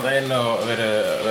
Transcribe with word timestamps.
og 0.00 0.72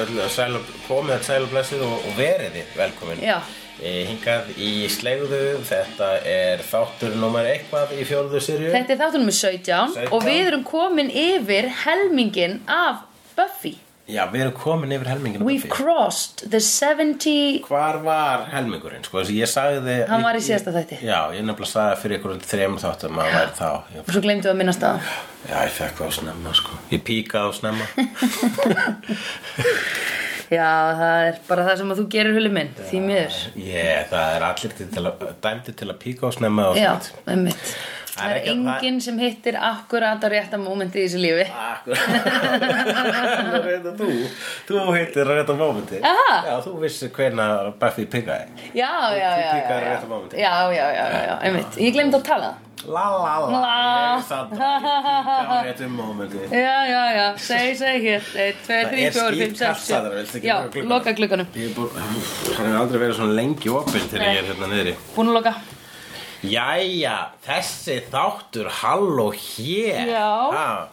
öll 0.03 0.29
sæl 0.29 0.55
og 0.59 0.69
komið 0.87 1.15
að 1.15 1.25
sæl 1.27 1.41
og 1.43 1.49
blessið 1.53 1.83
og, 1.87 2.05
og 2.05 2.15
verið 2.19 2.55
þið 2.57 2.77
velkomin 2.77 3.21
Já. 3.23 3.37
e, 3.81 3.93
Hingað 4.09 4.53
í 4.57 4.71
slegðu, 4.93 5.41
þetta 5.69 6.09
er 6.29 6.63
þáttur 6.69 7.17
nummer 7.19 7.49
eitthvað 7.49 7.93
í 7.97 8.07
fjórðu 8.07 8.41
sirju 8.43 8.71
Þetta 8.75 8.95
er 8.95 9.01
þáttunum 9.03 9.29
með 9.31 9.37
17, 9.41 9.93
17. 9.99 10.09
og 10.15 10.25
við 10.27 10.41
erum 10.47 10.65
komin 10.67 11.13
yfir 11.13 11.69
helmingin 11.83 12.59
af 12.69 13.05
Buffy 13.37 13.77
Já, 14.09 14.23
við 14.33 14.41
erum 14.47 14.53
komin 14.57 14.93
yfir 14.95 15.09
helmingina 15.11 15.45
We've 15.45 15.67
crossed 15.69 16.45
the 16.49 16.59
70 16.63 17.61
Hvar 17.67 17.99
var 18.01 18.47
helmingurinn? 18.53 19.03
Sko, 19.05 19.19
þess 19.21 19.29
að 19.33 19.37
ég 19.37 19.51
sagði 19.51 19.97
Hann 20.09 20.25
var 20.25 20.39
í 20.39 20.41
síðasta 20.45 20.73
þætti. 20.73 20.97
Já, 21.05 21.19
ég 21.37 21.45
nefnilega 21.45 21.71
sagði 21.75 21.99
fyrir 22.03 22.19
ykkur 22.19 22.39
þrejum 22.49 22.79
þáttum 22.81 23.21
að 23.21 23.29
væri 23.35 23.53
þá. 23.59 23.69
Ég, 23.93 24.01
og 24.05 24.15
svo 24.15 24.23
glemdu 24.25 24.49
að 24.49 24.57
minnast 24.63 24.81
það 24.85 25.11
Já, 25.45 25.57
ég 25.61 25.75
fekk 25.77 26.01
það 26.01 26.09
á 26.09 26.11
snemma 26.19 26.55
sko. 26.57 26.79
Ég 26.91 27.05
píkaði 27.07 27.45
á 27.47 27.51
snemma. 27.59 27.85
Já, 30.49 30.65
það 30.97 31.27
er 31.27 31.35
bara 31.45 31.63
það 31.67 31.75
sem 31.77 31.91
að 31.93 31.99
þú 32.01 32.03
gerir 32.15 32.33
hulli 32.33 32.49
minn, 32.53 32.69
því 32.89 32.99
miður. 33.05 33.35
Ég, 33.61 34.07
það 34.09 34.31
er 34.33 34.45
allir 34.47 34.71
til 34.79 35.03
að, 35.05 35.25
dæmdi 35.45 35.75
til 35.77 35.87
að 35.93 35.97
píka 36.01 36.25
á 36.25 36.31
snemma 36.33 36.65
Já, 36.73 36.89
svona. 37.05 37.25
einmitt. 37.35 37.61
Það 37.61 37.98
Það 38.19 38.35
er 38.35 38.47
enginn 38.53 38.99
sem 39.03 39.19
hittir 39.21 39.55
akkurat 39.59 40.23
á 40.23 40.27
rétta 40.31 40.59
mómenti 40.61 40.99
í 41.01 41.07
þessu 41.07 41.21
lífi. 41.23 41.45
Akkur 41.49 41.95
Reynda 43.69 43.93
þú. 43.99 44.09
Þú 44.69 44.85
heitir 44.95 45.29
rétt 45.29 45.49
á 45.51 45.55
mómenti 45.59 45.99
Aha. 46.05 46.31
Já, 46.47 46.55
þú 46.65 46.73
vissi 46.83 47.09
hvena 47.15 47.45
Buffy 47.81 48.05
píkaði 48.09 48.71
Já, 48.77 48.91
já, 49.15 49.29
já, 49.39 49.51
píkaðir 49.55 49.83
já, 49.85 49.91
rétta 49.93 50.09
mómenti. 50.09 50.41
já, 50.41 50.53
já, 50.73 50.87
já, 50.97 51.05
já, 51.29 51.35
einmitt. 51.47 51.77
Ég 51.79 51.93
glemdi 51.95 52.19
að 52.19 52.25
tala. 52.29 52.51
La 52.87 53.01
la 53.11 53.31
la. 53.51 53.71
Ég 54.15 54.21
satt 54.29 54.53
á 54.55 55.57
réttum 55.65 55.97
mómenti 55.99 56.39
Já, 56.65 56.77
já, 56.87 57.01
já, 57.17 57.25
segi, 57.43 57.73
segi 57.81 57.99
hér. 58.05 58.29
1, 58.45 58.61
2, 58.67 58.77
3, 58.93 59.09
4, 59.11 59.41
5, 59.41 59.57
6, 59.59 59.81
skítkalt, 59.83 60.13
viltu 60.15 60.31
7 60.31 60.39
ekki 60.39 60.47
Já, 60.47 60.87
loka 60.93 61.15
glugganum? 61.17 61.49
Ég 61.59 61.75
hefur 61.75 62.79
aldrei 62.79 63.01
verið 63.03 63.17
svona 63.19 63.35
lengi 63.41 63.73
opinn 63.73 64.07
til 64.13 64.23
ég 64.23 64.39
er 64.43 64.47
hérna 64.53 64.71
niðri. 64.71 64.95
Búin 65.17 65.33
að 65.33 65.39
loka 65.41 65.53
Jæja, 66.43 67.15
þessi 67.43 67.97
þáttur 68.11 68.69
Halló 68.79 69.29
hér. 69.35 70.11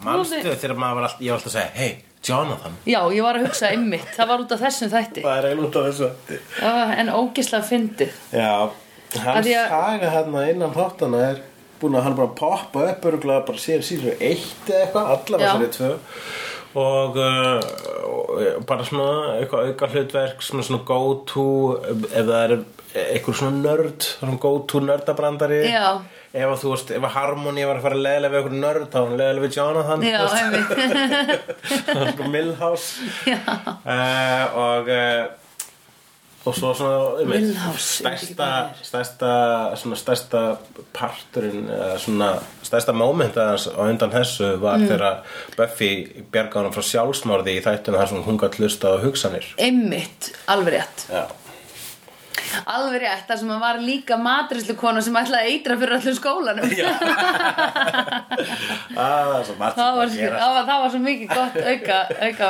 Manstu 0.03 0.41
þegar 0.42 0.75
maður 0.80 0.98
var 0.98 1.06
alltaf 1.06 1.20
Ég 1.22 1.30
var 1.30 1.38
alltaf 1.38 1.53
að 1.53 1.56
segja 1.56 1.70
Hey, 1.77 1.92
Jonathan. 2.27 2.75
Já, 2.91 2.98
ég 3.14 3.22
var 3.22 3.38
að 3.38 3.44
hugsa 3.47 3.69
einmitt, 3.70 4.08
það 4.16 4.30
var 4.33 4.42
út 4.42 4.55
af 4.56 4.64
þessum 4.64 4.91
þætti. 4.91 5.22
Það 5.22 5.36
er 5.38 5.48
eiginlega 5.50 5.69
út 5.69 5.77
af 5.77 5.84
þessu 5.86 6.08
Já, 6.58 6.72
En 6.98 7.12
ógislega 7.14 7.69
fyndið. 7.69 8.16
Já, 8.34 8.50
hans 9.22 9.47
að- 9.47 9.69
saga 9.70 10.11
hérna 10.16 10.42
innan 10.50 10.75
þáttana 10.75 11.20
er 11.30 11.38
búin 11.81 11.94
að 12.00 12.03
hann 12.08 12.16
bara 12.19 12.34
poppa 12.41 12.86
upp 12.91 13.05
örgulega 13.12 13.47
bara 13.47 13.58
sér 13.62 13.84
síður 13.86 14.16
eitt 14.19 14.66
eða 14.66 14.81
eitthvað, 14.83 15.10
allavega 15.14 15.55
sér 15.60 15.72
tvö 15.77 15.92
og, 16.77 17.16
uh, 17.16 17.60
og 18.06 18.64
bara 18.69 18.84
svona 18.84 19.36
eitthvað 19.38 19.70
auka 19.70 19.88
hlutverk 19.92 20.42
svona, 20.44 20.64
svona 20.66 20.84
go 20.88 20.98
to 21.28 21.46
ef 21.86 22.27
það 22.27 22.42
er 22.42 22.55
eitthvað 22.96 23.38
svona 23.41 23.62
nörd 23.62 24.06
svona 24.10 24.37
go 24.42 24.53
to 24.69 24.82
nördabrandari. 24.84 25.62
Já. 25.72 25.88
ef 26.36 26.50
að 26.50 26.60
þú 26.62 26.75
veist, 26.75 26.92
ef 26.97 27.06
að 27.09 27.15
Harmony 27.16 27.65
var 27.65 27.78
að 27.81 27.86
fara 27.86 28.03
leðilega 28.06 28.32
við 28.34 28.38
eitthvað 28.41 28.60
nörd 28.66 28.86
þá 28.92 28.98
var 28.98 29.09
hann 29.09 29.20
leðilega 29.22 29.47
við 29.47 29.56
Jonathan 29.56 30.04
Já, 30.04 30.20
einmitt. 30.42 30.70
Svona 32.16 32.31
Milhouse. 32.34 32.88
Uh, 33.26 34.44
og 34.66 34.92
uh, 34.92 35.46
og 36.47 36.55
svo 36.55 36.71
svona 36.79 37.71
stærsta, 37.83 38.49
stærsta 38.87 39.31
svona 39.81 39.97
stærsta 39.99 40.43
parturinn 40.95 41.67
svona 42.03 42.29
stærsta 42.67 42.93
moment 42.95 43.34
aðeins 43.37 43.67
á 43.75 43.81
undan 43.87 44.12
þessu 44.15 44.53
var 44.62 44.77
Mm. 44.79 44.89
þegar 44.89 45.17
Buffy 45.57 45.91
bjarga 46.33 46.61
honum 46.61 46.73
frá 46.77 46.83
sjálfsmorði 46.87 47.57
í 47.59 47.65
þættinu 47.65 47.99
þar 47.99 48.09
sem 48.12 48.23
hún 48.29 48.39
gætt 48.39 48.59
hlusta 48.61 48.95
á 48.95 49.03
hugsanir. 49.03 49.49
Einmitt, 49.59 50.33
alveg 50.47 50.75
rétt. 50.79 51.07
Já, 51.11 51.25
Alveg 52.67 53.01
rétt, 53.03 53.25
þar 53.27 53.39
sem 53.41 53.49
hann 53.51 53.61
var 53.61 53.78
líka 53.83 54.17
matrislu 54.21 54.77
kona 54.78 55.01
sem 55.03 55.17
ætlaði 55.19 55.43
að 55.43 55.51
eitra 55.51 55.77
fyrir 55.81 55.97
öllum 55.99 56.17
skólanum. 56.17 56.71
Ah, 58.97 59.25
það 59.27 59.39
er 59.39 59.45
svo 59.49 59.55
margt 59.61 59.77
það, 59.77 59.97
var, 59.99 60.09
það, 60.15 60.53
var, 60.55 60.65
það 60.69 60.81
var 60.83 60.91
svo 60.93 61.01
mikið 61.05 61.33
gott 61.34 61.57
auka, 61.73 61.99
auka 62.27 62.49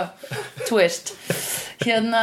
twist. 0.69 1.13
Hérna 1.83 2.23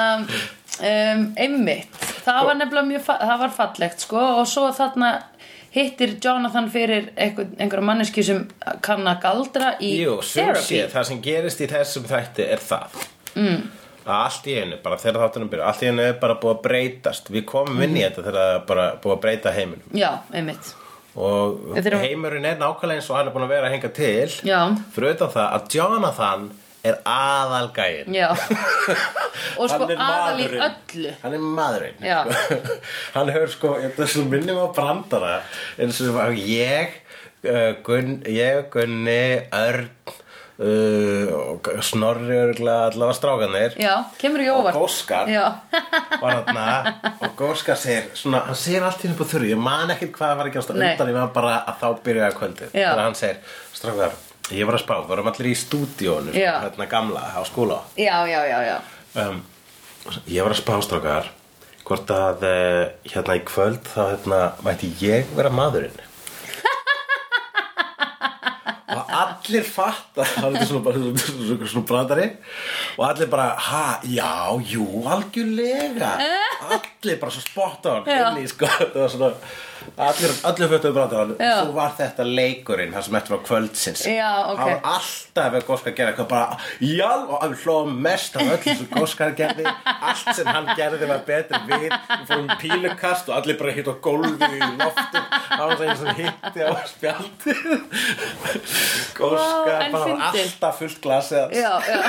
um, 0.83 1.23
Einmitt. 1.37 2.01
Það 2.25 2.45
var 2.47 2.55
nefnilega 2.59 2.87
mjög 2.91 3.05
það 3.09 3.39
var 3.43 3.53
fallegt 3.57 3.99
sko 4.05 4.23
og 4.41 4.47
svo 4.47 4.69
þarna 4.75 5.13
hittir 5.73 6.17
Jonathan 6.21 6.67
fyrir 6.69 7.07
einhver, 7.17 7.47
einhverja 7.59 7.85
manneski 7.87 8.23
sem 8.23 8.43
kann 8.85 9.07
að 9.09 9.21
galdra 9.23 9.71
í 9.81 9.95
Jú, 10.03 10.19
therapy. 10.21 10.83
það 10.93 11.07
sem 11.09 11.21
gerist 11.25 11.63
í 11.65 11.67
þessum 11.71 12.05
þætti 12.11 12.45
er 12.53 12.61
það. 12.61 12.99
Mm. 13.35 13.63
að 14.03 14.19
allt 14.19 14.47
í 14.51 14.53
einu, 14.59 14.77
bara 14.83 14.97
þegar 14.99 15.21
þáttunum 15.23 15.49
byrja 15.49 15.65
allt 15.71 15.81
í 15.83 15.87
einu 15.89 16.01
er 16.03 16.13
bara 16.19 16.35
búið 16.35 16.57
að 16.57 16.61
breytast. 16.67 17.29
Við 17.31 17.45
komum 17.47 17.81
inn 17.81 17.93
Mhm. 17.93 17.97
í 17.97 18.03
þetta 18.03 18.23
þegar 18.23 18.39
það 18.39 18.55
er 18.55 18.65
bara 18.67 18.87
búið 19.01 19.13
að 19.15 19.21
breyta 19.25 19.51
heiminum. 19.55 19.85
Já, 19.95 20.09
einmitt. 20.33 20.73
Og 21.15 21.59
heimurinn 21.77 22.45
er 22.45 22.55
nákvæmlega 22.57 22.97
eins 22.99 23.09
og 23.09 23.15
hann 23.17 23.27
er 23.27 23.33
búin 23.33 23.45
að 23.45 23.53
vera 23.53 23.67
að 23.69 23.73
henga 23.77 23.89
til. 23.93 24.29
Já. 24.43 24.59
fyrir 24.95 25.13
utan 25.15 25.29
það 25.29 25.53
að 25.53 25.69
Jonathan 25.75 26.51
er 26.83 26.97
aðalgæin 27.07 28.15
Já. 28.15 28.29
Og 29.59 29.69
sko 29.71 29.87
aðal 29.87 30.41
í 30.43 30.47
öllu. 30.51 31.13
Hann 31.21 31.37
er 31.37 31.45
maðurinn 31.59 32.03
Já. 32.03 32.19
hann 33.15 33.31
hefur 33.33 33.53
sko, 33.53 33.77
þetta 33.85 34.05
er 34.05 34.11
svo 34.15 34.25
minnum 34.29 34.59
á 34.59 34.67
brandara 34.75 35.37
eins 35.77 36.01
og 36.03 36.17
var 36.17 36.35
ég 36.35 36.99
uh, 37.47 37.71
Gunn, 37.85 38.19
ég, 38.27 38.67
Gunni 38.73 39.23
Örn 39.55 39.87
uh, 40.59 41.79
Snorri 41.83 42.37
allavega 42.41 43.13
strákanir 43.15 43.77
Já, 43.79 43.95
kemur 44.19 44.43
í 44.43 44.49
óvart. 44.51 44.77
Og 44.77 44.87
Óskar. 44.87 45.31
Já, 45.31 45.45
var 46.19 46.43
þarna. 46.43 46.67
Og 47.29 47.45
Óskar 47.49 47.79
segir 47.79 48.11
svona, 48.17 48.43
hann 48.49 48.59
segir 48.59 48.85
allt 48.85 49.03
henni 49.05 49.17
på 49.17 49.27
þurru. 49.29 49.49
Ég 49.53 49.63
man 49.63 49.91
ekkert 49.93 50.15
hvað 50.19 50.35
var 50.41 50.51
ekki 50.51 50.63
undan 50.75 51.11
ég 51.13 51.17
man 51.17 51.33
bara 51.35 51.57
að 51.63 51.81
þá 51.81 52.05
byrjaði 52.05 52.39
kvöldið. 52.39 52.75
Já. 52.75 52.87
þegar 52.91 53.03
hann 53.07 53.19
segir, 53.19 53.57
strákar, 53.79 54.15
ég 54.51 54.67
var 54.67 54.75
að 54.75 54.83
spá 54.83 54.95
við 54.99 55.07
vorum 55.11 55.29
allir 55.31 55.47
í 55.51 55.55
stúdíónu 55.55 56.33
hérna 56.35 56.87
gamla 56.91 57.21
á 57.31 57.39
skóla. 57.47 57.79
Já, 57.95 58.27
já, 58.27 58.41
já, 58.49 58.59
já. 58.67 58.77
um, 59.23 59.39
ég 60.27 60.43
var 60.43 60.55
að 60.55 60.59
spá 60.59 60.75
strákar 60.83 61.29
hvort 61.83 62.11
að 62.15 62.43
uh, 62.47 62.83
hérna 63.11 63.37
í 63.39 63.43
kvöld 63.47 63.87
þá 63.91 64.01
hérna 64.13 64.39
mætti 64.65 64.89
ég 65.03 65.31
vera 65.37 65.51
maðurinn. 65.53 65.95
Og 68.93 69.01
allir 69.19 69.65
fatta 69.67 70.25
það 70.27 70.59
er 70.59 70.67
svona 70.69 70.83
bara 70.85 71.01
svona, 71.01 71.67
svona, 71.67 71.85
brandari. 71.87 72.27
Og 72.99 73.05
allir 73.07 73.29
bara, 73.31 73.47
ha, 73.69 73.85
já, 74.07 74.33
jú, 74.69 74.85
algjörlega 75.07 76.11
allir 77.03 77.19
bara 77.19 77.31
svo 77.31 77.41
spot 77.41 77.85
on 77.85 78.03
Já. 78.07 78.31
inn 78.31 78.43
í 78.43 78.47
sko. 78.47 78.67
Það 78.93 78.99
var 79.01 79.11
svona, 79.11 79.31
allir, 80.07 80.33
allir 80.47 80.69
föttuðu 80.71 80.93
brandari 80.95 81.35
Já. 81.39 81.53
svo 81.59 81.73
var 81.75 81.95
þetta 81.97 82.25
leikurinn 82.27 82.93
það 82.95 83.05
sem 83.07 83.17
eftir 83.19 83.35
var 83.35 83.41
kvöldsins. 83.47 84.03
Já, 84.07 84.29
ok. 84.53 84.61
það 84.61 84.69
var 84.69 84.87
alltaf 84.93 85.57
ef 85.59 85.67
Góskar 85.67 85.95
gerði 85.97 86.25
bara, 86.29 86.57
já, 86.79 87.09
og 87.27 87.35
hann 87.41 87.55
hlóðum 87.63 87.99
mest 88.05 88.37
af 88.39 88.53
öllu 88.55 88.75
sem 88.79 88.89
Góskar 88.93 89.35
gerði. 89.37 89.67
Allt 89.93 90.31
sem 90.37 90.47
hann 90.47 90.71
gerði 90.77 91.09
var 91.11 91.23
betri 91.27 91.61
við 91.67 91.87
við 91.89 91.97
fórum 92.29 92.51
pílukast 92.61 93.31
og 93.31 93.37
allir 93.39 93.59
bara 93.59 93.75
hitt 93.75 93.91
á 93.91 93.95
gólfið 94.07 94.57
í 94.57 94.71
loftum 94.79 95.27
á 95.33 95.63
þess 95.63 95.81
að 95.81 95.87
eins 95.89 96.03
og 96.03 96.21
hitti 96.21 96.63
á 96.63 96.73
spjaldið. 96.93 97.61
Góskar 99.17 99.89
bara 99.91 100.05
var 100.07 100.25
alltaf 100.31 100.79
fullt 100.79 101.01
glasið 101.03 101.53
Já, 101.57 101.71
já, 101.85 101.99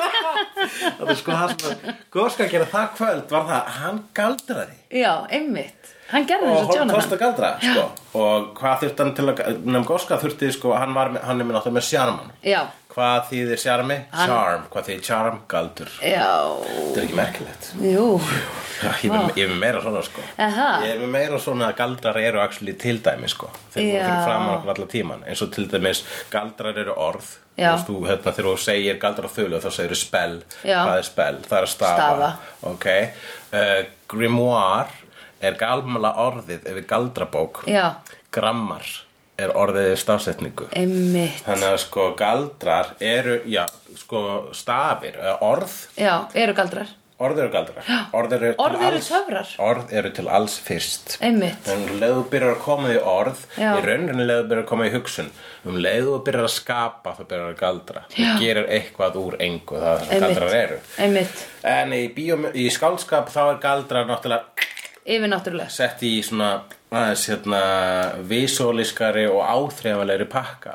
það 1.00 1.10
er 1.12 1.18
sko 1.18 1.36
það 1.36 1.54
sem 1.64 1.98
Góskar 2.14 2.50
gerði 2.52 2.68
það 2.72 2.88
kvöld 2.98 3.32
var 3.34 3.46
það, 3.48 3.70
hann 3.80 4.00
galdraði. 4.20 4.76
Já, 4.92 5.26
einmitt 5.32 5.94
Hann 6.10 6.26
gerði 6.26 6.48
og 6.50 6.56
þessu 6.56 6.66
hann 6.66 6.76
Jonathan 6.80 7.00
kosti 7.00 7.18
galdra 7.20 7.50
sko. 7.62 7.84
og 8.20 8.50
hvað 8.58 8.80
þurfti 8.84 9.04
hann 9.04 9.14
til 9.14 9.26
að 9.30 9.40
nefn 9.64 9.86
Góskar 9.86 10.18
þurfti 10.24 10.52
sko, 10.56 10.72
hann, 10.74 10.94
var, 10.94 11.12
hann 11.22 11.40
er 11.40 11.44
með 11.46 11.58
náttúrulega 11.58 11.78
með 11.78 11.88
sjarman 11.90 12.32
Já, 12.42 12.60
Hvað 12.90 13.20
þýðir 13.30 13.58
sjarmi? 13.62 13.96
Hann- 14.10 14.30
Charm. 14.32 14.62
Hvað 14.72 14.86
þýðir 14.88 15.02
charm? 15.06 15.36
Galdur. 15.48 15.90
já, 16.02 16.30
Þetta 16.66 16.98
er 16.98 17.04
ekki 17.04 17.18
merkilegt. 17.20 17.68
jú 17.78 18.06
Já, 18.80 18.90
Ég 19.04 19.44
er, 19.44 19.50
með 19.52 19.58
meira 19.60 19.80
svona 19.84 20.00
sko. 20.02 20.22
Aha. 20.40 20.66
Ég 20.82 20.94
er 20.94 21.00
með 21.02 21.10
meira 21.12 21.38
svona 21.38 21.66
að 21.68 21.76
galdrar 21.76 22.16
eru 22.16 22.40
actually 22.40 22.72
til 22.80 22.96
dæmi 23.04 23.28
sko. 23.28 23.50
Eins 23.76 25.42
og 25.44 25.52
til 25.54 25.66
dæmis 25.70 26.02
galdrar 26.32 26.78
eru 26.80 26.94
orð. 26.96 27.28
Þú 27.60 27.98
hérna, 28.08 28.32
þegar 28.32 28.48
þú 28.48 28.54
segir 28.62 28.98
galdrar 29.02 29.28
þölu 29.34 29.60
þá 29.60 29.68
segir 29.74 29.92
þú 29.92 29.98
spell. 30.00 30.36
Hvað 30.64 30.96
er 30.96 31.06
spell? 31.10 31.40
Það 31.44 31.58
er 31.58 31.66
að 31.66 31.72
stafa. 31.74 31.96
Stafa. 32.00 32.30
Ok. 32.70 32.86
Uh, 33.52 33.82
grimoire 34.08 34.88
er 35.40 35.54
galmala 35.60 36.12
orðið 36.28 36.66
yfir 36.70 36.86
galdrabók. 36.90 37.62
Já, 37.70 37.94
Grammar 38.34 38.84
er 39.40 39.54
orðið 39.56 39.86
yfir 39.94 40.00
stafsetningu. 40.04 40.66
einmitt 40.76 41.42
Þannig 41.46 41.70
að 41.72 41.78
sko 41.86 42.10
galdrar 42.18 42.90
eru, 43.00 43.38
já, 43.48 43.64
sko 43.96 44.20
stafir, 44.52 45.16
eða 45.16 45.38
orð 45.42 45.76
Já, 45.96 46.14
eru 46.34 46.52
galdrar 46.54 46.96
Orð 47.20 47.36
eru 47.42 47.50
galdrar 47.52 47.84
Orð 48.16 48.32
eru, 48.32 48.50
til 48.54 48.60
Orð 48.64 48.76
eru 48.80 48.96
alls- 48.96 49.08
töfrar. 49.12 49.48
Orð 49.60 49.90
eru 49.92 50.10
til 50.16 50.28
alls 50.32 50.54
fyrst 50.64 51.18
Einmitt. 51.20 51.66
En 51.68 51.82
um 51.88 51.98
leið 52.00 52.14
þú 52.16 52.22
byrjar 52.32 52.54
að 52.54 52.62
koma 52.64 52.92
í 52.94 52.96
orð 53.00 53.42
Já. 53.60 53.72
Í 53.76 53.82
rauninni 53.84 54.24
leið 54.24 54.38
þú 54.40 54.46
byrjar 54.52 54.62
að 54.64 54.68
koma 54.70 54.86
í 54.88 54.92
hugsun 54.94 55.28
Um 55.68 55.76
leið 55.84 56.04
þú 56.08 56.14
byrjar 56.28 56.46
að 56.48 56.54
skapa 56.54 57.12
þá 57.18 57.22
byrjar 57.32 57.50
að 57.52 57.58
galdra 57.60 58.04
Þú 58.14 58.24
Já. 58.24 58.30
gerir 58.40 58.70
eitthvað 58.76 59.18
úr 59.20 59.36
engu 59.40 59.76
Það 59.82 59.90
er 59.90 60.00
það 60.00 60.06
sem 60.06 60.16
Einmitt. 60.16 60.38
galdrar 60.40 60.56
eru 60.62 60.78
Einmitt. 60.98 61.44
En 61.74 61.92
í, 61.92 62.02
bíó, 62.16 62.38
í 62.56 62.68
skálskap 62.72 63.28
þá 63.32 63.40
er 63.50 63.60
galdrar 63.68 64.08
náttúrulega 64.08 64.68
Yfirnáttúrulega. 65.06 65.72
sett 65.72 66.02
í 66.04 66.18
svona 66.24 66.60
aðeins 66.90 67.22
hérna 67.30 67.60
visualiskari 68.26 69.22
og 69.30 69.40
áþreifanlegri 69.46 70.26
pakka 70.28 70.72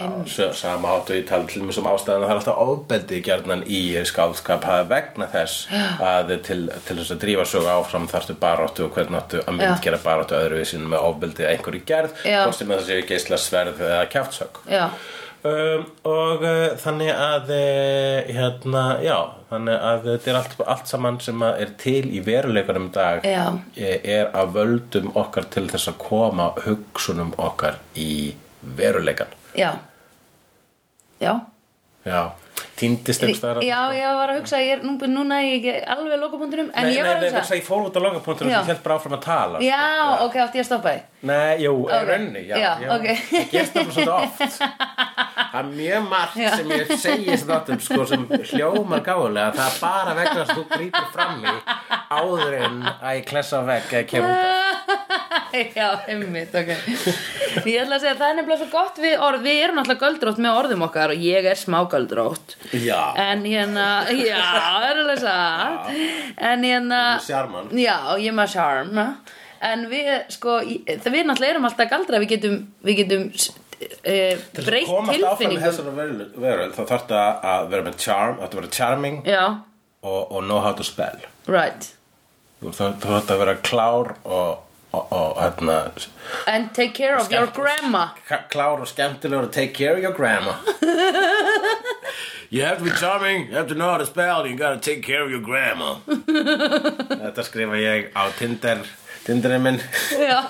sama 0.56 0.94
hátu 0.94 1.18
í 1.18 1.26
tala 1.28 1.46
til 1.50 1.62
mér 1.66 1.76
sem 1.76 1.90
ástæðan 1.92 2.24
að 2.24 2.26
það 2.26 2.32
er 2.32 2.40
alltaf 2.40 2.62
ofbeldi 2.64 3.20
gjarnan 3.26 3.66
í 3.68 3.82
skáldskap 4.08 4.64
hafa 4.66 4.88
vegna 4.90 5.28
þess 5.34 5.68
að 6.00 6.34
til, 6.48 6.60
til 6.88 6.98
þess 7.02 7.14
að 7.18 7.22
drífa 7.26 7.46
sögu 7.52 7.70
áfram 7.74 8.08
þarftu 8.12 8.38
baróttu 8.40 8.88
og 8.88 8.96
hvernig 8.96 9.20
áttu 9.20 9.44
að 9.44 9.60
mynd 9.60 9.84
gera 9.84 10.00
baróttu 10.06 10.40
öðruvísin 10.40 10.88
með 10.88 11.06
ofbeldi 11.12 11.46
að 11.46 11.54
einhverju 11.58 11.86
gerð 11.92 12.18
hvort 12.24 12.58
sem 12.60 12.74
það 12.74 12.88
séu 12.90 13.06
geisla 13.12 13.42
sverð 13.42 13.86
eða 13.92 14.10
kjaftsög 14.16 14.64
Já. 14.72 14.88
Um, 15.46 15.84
og 16.10 16.42
uh, 16.42 16.72
þannig 16.82 17.12
að 17.14 17.52
uh, 17.54 18.30
hérna, 18.34 18.84
já 19.06 19.18
þannig 19.52 19.84
að 19.90 20.08
þetta 20.08 20.32
er 20.32 20.38
allt, 20.40 20.56
allt 20.74 20.90
saman 20.90 21.20
sem 21.22 21.44
er 21.46 21.74
til 21.82 22.02
í 22.10 22.22
veruleikunum 22.26 22.88
dag 22.96 23.26
Já. 23.28 23.44
eh, 23.78 24.00
er 24.16 24.32
að 24.34 24.56
völdum 24.56 25.12
okkar 25.14 25.46
til 25.54 25.68
þess 25.70 25.92
að 25.92 26.00
koma 26.02 26.48
hugsunum 26.66 27.36
okkar 27.38 27.78
í 27.94 28.34
veruleikan 28.80 29.36
Já. 29.56 29.76
Já. 31.22 31.36
já, 32.04 32.24
týndist 32.80 33.24
einhvers 33.24 33.40
staðar 33.40 33.64
Já, 33.66 33.80
ég 33.96 34.18
var 34.20 34.32
að 34.34 34.40
hugsa, 34.42 34.60
ég 34.64 34.76
er, 34.78 34.84
nú, 34.86 34.96
núna 35.12 35.40
er 35.42 35.48
ég 35.48 35.68
ekki 35.72 35.74
alveg 35.96 36.20
lokapunktunum, 36.26 36.70
en 36.76 36.88
Nei, 36.90 36.94
ég 36.96 37.04
nei, 37.06 37.10
var 37.10 37.22
nei, 37.22 37.30
að 37.32 37.38
hugsa 37.40 37.60
ég 37.60 37.66
fór 37.68 37.86
út 37.88 37.96
á 37.96 38.02
lokapunktur 38.04 38.50
og 38.50 38.52
Já. 38.52 38.58
ég 38.60 38.72
held 38.72 38.82
bara 38.86 38.98
áfram 39.00 39.16
að 39.18 39.24
tala 39.26 39.62
sko. 39.62 39.68
Já, 39.70 39.84
ok, 40.26 40.36
átti 40.46 40.60
ég 40.60 40.66
að 40.66 40.70
stoppa 40.72 40.96
þig 40.96 41.12
Nei, 41.26 41.56
jú, 41.64 41.72
okay. 41.86 42.02
Ok. 42.02 42.10
raunni, 42.12 42.42
já, 42.46 42.56
Já, 42.62 42.72
já. 42.84 42.90
ok. 42.96 43.08
Það 43.32 43.48
gerst 43.56 43.78
það 43.80 43.94
svolítið 43.96 44.14
oft 44.16 44.60
Það 45.56 45.60
er 45.62 45.70
mjög 45.72 46.04
margt 46.12 46.36
Já. 46.42 46.50
sem 46.60 46.72
ég 46.76 46.92
segi 47.00 47.38
þáttum 47.46 47.80
sko 47.86 48.06
sem 48.12 48.26
hljómar 48.52 49.02
gáfulega 49.06 49.56
það 49.56 49.70
er 49.72 49.80
bara 49.82 50.16
vegna 50.20 50.44
að 50.44 50.52
þú 50.52 50.66
grýpur 50.74 51.08
fram 51.16 51.42
í 51.42 51.56
áður 52.20 52.58
en 52.60 52.78
að 52.92 53.16
ég 53.22 53.26
klessa 53.30 53.62
á 53.64 53.68
vegg 53.72 53.96
eða 53.96 54.10
kemur 54.12 54.36
út. 54.36 54.92
Já, 55.76 55.88
einmitt, 56.12 56.52
ok 56.52 56.72
Ég 57.66 57.80
ætla 57.86 57.96
að 57.96 58.02
segja 58.04 58.12
að 58.12 58.20
það 58.20 58.28
er 58.28 58.38
nefnilega 58.42 58.60
svo 58.60 58.68
gott 58.74 58.98
við 59.00 59.22
orð 59.24 59.46
Við 59.46 59.60
erum 59.64 59.78
náttúrulega 59.80 60.04
göldrótt 60.10 60.42
með 60.44 60.58
orðum 60.60 60.84
okkar 60.90 61.14
og 61.16 61.24
ég 61.24 61.48
er 61.48 61.60
smá 61.60 61.78
göldrótt 61.92 62.58
Já, 62.74 63.02
En 63.22 63.44
hérna, 63.46 63.88
já, 64.10 64.40
það 64.40 64.88
er 64.90 65.02
alveg 65.04 65.20
satt 65.24 65.92
En 66.52 66.64
hérna. 66.66 67.02
Já, 67.78 67.98
ég 68.22 68.36
með 68.36 68.56
sjarm 68.56 69.04
En 69.66 69.86
við, 69.90 70.10
sko, 70.34 70.60
það 70.62 71.14
við 71.14 71.30
náttúrulega 71.30 71.54
erum 71.56 71.70
alltaf 71.70 71.92
galdra 71.94 72.20
Við 72.22 72.34
getum, 72.36 72.58
við 72.86 73.00
getum 73.04 73.30
e, 74.04 74.18
breytt 74.56 74.92
tilfinningum 75.10 76.74
þá 76.76 76.82
þarf 76.84 77.08
það 77.10 77.48
að 77.52 77.70
vera 77.72 77.86
með 77.88 77.98
charm 78.04 78.38
það 78.40 78.46
þarf 78.46 78.56
að 78.56 78.60
vera 78.62 78.74
charming 78.78 79.22
og, 80.06 80.32
og 80.32 80.44
know 80.46 80.62
how 80.62 80.74
to 80.78 80.86
spell. 80.86 81.18
Right. 81.50 81.90
Þú 82.62 82.74
þarf 82.78 83.02
þarf 83.04 83.34
að 83.34 83.42
vera 83.44 83.56
klár 83.66 84.14
og, 84.24 84.65
og, 85.12 85.42
hérna 85.42 85.92
And 86.48 86.70
take 86.74 86.94
care 86.94 87.18
of 87.18 87.32
your 87.32 87.48
grandma. 87.54 88.08
Klár 88.50 88.80
og 88.82 88.88
skemmtilegur 88.88 89.52
take 89.52 89.74
care 89.74 89.96
of 89.96 90.04
your 90.04 90.14
grandma. 90.14 90.54
You 92.52 92.62
have 92.64 92.78
to 92.78 92.84
be 92.84 92.92
charming, 92.92 93.48
you 93.50 93.56
have 93.56 93.68
to 93.68 93.76
know 93.76 93.90
how 93.90 93.98
to 93.98 94.06
spell, 94.06 94.48
you 94.48 94.56
gotta 94.56 94.80
take 94.80 95.02
care 95.02 95.24
of 95.26 95.32
your 95.32 95.42
grandma. 95.42 95.96
Þetta 97.26 97.44
skrifa 97.44 97.80
ég 97.82 98.12
á 98.14 98.30
Tinder, 98.38 98.86
Tinderinn 99.26 99.66
minn. 99.66 99.82
Já, 100.14 100.46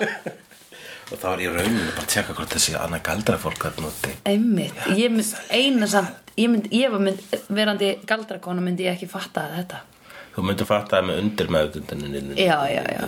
og 1.10 1.16
þá 1.16 1.26
er 1.32 1.42
ég 1.46 1.56
raunin 1.56 1.88
bara 1.88 2.04
að 2.04 2.12
tjekka 2.12 2.36
hvort 2.36 2.52
þessi 2.52 2.76
annað 2.78 3.02
galdra 3.08 3.40
fólk 3.40 3.64
þarna 3.64 3.90
úti 3.90 4.14
einmitt. 4.28 4.86
Ég 4.98 5.10
mynd, 5.14 5.34
eina 5.50 5.88
samt 5.90 6.22
Ég, 6.36 6.50
mynd, 6.52 6.66
ég 6.68 6.90
var 6.92 7.00
mynd, 7.00 7.20
verandi 7.48 7.94
galdrakona 8.04 8.60
myndi 8.60 8.84
ég 8.84 8.92
ekki 8.98 9.06
fatta 9.08 9.46
þetta 9.54 9.78
Þú 10.36 10.42
myndir 10.44 10.66
fatta 10.68 10.98
það 10.98 11.06
með 11.08 11.18
undir 11.22 11.48
með 11.48 11.76
Já, 12.36 12.56
já, 12.68 12.82
já. 12.92 13.04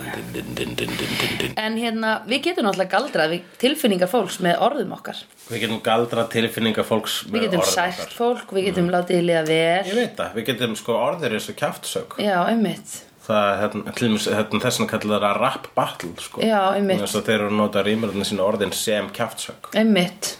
En 1.61 1.75
hérna, 1.77 2.13
við 2.25 2.39
getum 2.47 2.65
náttúrulega 2.65 2.89
galdrað 2.95 3.33
við 3.35 3.51
tilfinningar 3.61 4.09
fólks 4.09 4.39
með 4.41 4.63
orðum 4.65 4.95
okkar. 4.95 5.19
Við 5.51 5.61
getum 5.61 5.81
galdra 5.85 6.23
tilfinningar 6.33 6.87
fólks 6.89 7.19
Við 7.27 7.35
með 7.35 7.45
getum 7.45 7.61
orðum 7.61 7.75
sært 7.75 8.01
okkar. 8.01 8.15
fólk, 8.15 8.55
við 8.57 8.65
getum 8.71 8.89
látið 8.95 9.21
liða 9.27 9.43
vel. 9.45 9.85
Ég 9.91 9.99
veit 9.99 10.15
það, 10.17 10.33
við 10.39 10.47
getum 10.49 10.73
sko 10.81 10.97
orðir 10.97 11.37
eins 11.37 11.51
og 11.53 11.59
kjaftsök 11.61 12.17
Já, 12.23 12.33
einmitt. 12.49 12.95
Það 13.29 13.45
er 13.45 13.61
hérna, 13.61 13.93
hérna, 13.93 14.63
þess 14.65 14.81
vegna 14.81 14.89
kallar 14.95 15.23
það 15.27 15.37
rap 15.43 15.69
battle 15.77 16.25
sko. 16.25 16.41
Já, 16.41 16.61
einmitt. 16.79 17.03
Þess 17.05 17.19
að 17.21 17.29
þeir 17.29 17.35
eru 17.37 17.51
að 17.51 17.59
nota 17.61 17.85
rýmurinn 17.85 18.25
sína 18.25 18.47
orðin 18.47 18.73
sem 18.73 19.13
kjaftsök 19.13 19.69
Einmitt. 19.77 20.33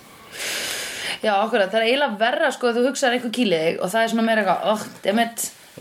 Já, 1.21 1.35
okkur, 1.43 1.67
það 1.69 1.81
er 1.83 1.85
eiginlega 1.85 2.17
verra 2.17 2.49
sko 2.55 2.71
að 2.71 2.79
þú 2.79 2.89
hugsaðar 2.89 3.19
einhver 3.19 3.33
kýlið 3.35 3.63
þig 3.67 3.79
og 3.83 3.93
það 3.93 4.01
er 4.01 4.11
svona 4.15 4.25
meira 4.25 4.41
eitthvað, 4.41 4.69
oh, 4.71 4.83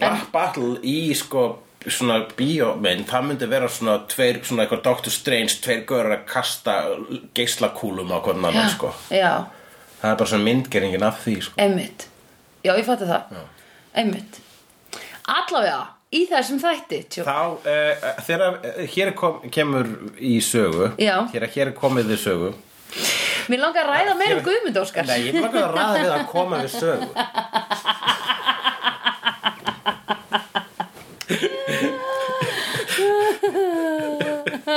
Rap 0.00 0.29
battle 0.33 0.77
í 0.87 0.99
sko 1.17 1.47
svona 1.89 2.19
bíómynd, 2.37 3.06
það 3.09 3.29
myndi 3.29 3.47
vera 3.49 3.69
svona 3.71 4.00
tveir, 4.11 4.41
svona 4.45 4.65
eitthvað 4.65 4.83
Dr. 4.89 5.12
Strange 5.15 5.61
tveir 5.65 5.85
görur 5.89 6.17
að 6.19 6.25
kasta 6.29 6.75
geislakúlum 7.39 8.11
á 8.12 8.19
hvernig 8.25 8.50
annan 8.50 8.73
sko. 8.73 8.93
Já, 9.15 9.47
Það 9.99 10.11
er 10.11 10.19
bara 10.19 10.31
svona 10.31 10.47
myndgeringin 10.47 11.03
af 11.06 11.23
því 11.25 11.37
sko. 11.43 11.55
Einmitt. 11.59 12.05
Já, 12.62 12.73
ég 12.79 12.85
fatti 12.87 13.06
það. 13.09 13.39
Einmitt. 13.99 14.39
Allavega, 15.29 15.81
í 16.15 16.21
þessum 16.31 16.61
þætti 16.62 17.01
tjó. 17.15 17.25
Þá, 17.27 17.39
uh, 17.59 18.06
þegar 18.29 18.61
uh, 18.61 18.85
hér 18.94 19.12
kom, 19.19 19.41
kemur 19.55 19.91
í 20.23 20.39
sögu 20.44 20.93
Já. 21.03 21.17
Hér 21.35 21.49
hér 21.55 21.73
komið 21.77 22.15
við 22.15 22.23
sögu. 22.23 22.53
Mér 23.49 23.62
langar 23.62 23.89
að 23.89 23.94
ræða 23.97 24.15
meira 24.19 24.37
um 24.39 24.44
Guðmund 24.44 24.79
Óskar 24.81 25.06
Nei, 25.09 25.29
ég 25.29 25.37
bara 25.41 25.67
að 25.67 25.75
ræða 25.75 26.01
við 26.03 26.15
að 26.15 26.25
koma 26.29 26.61
við 26.62 26.75
sögu 26.75 27.09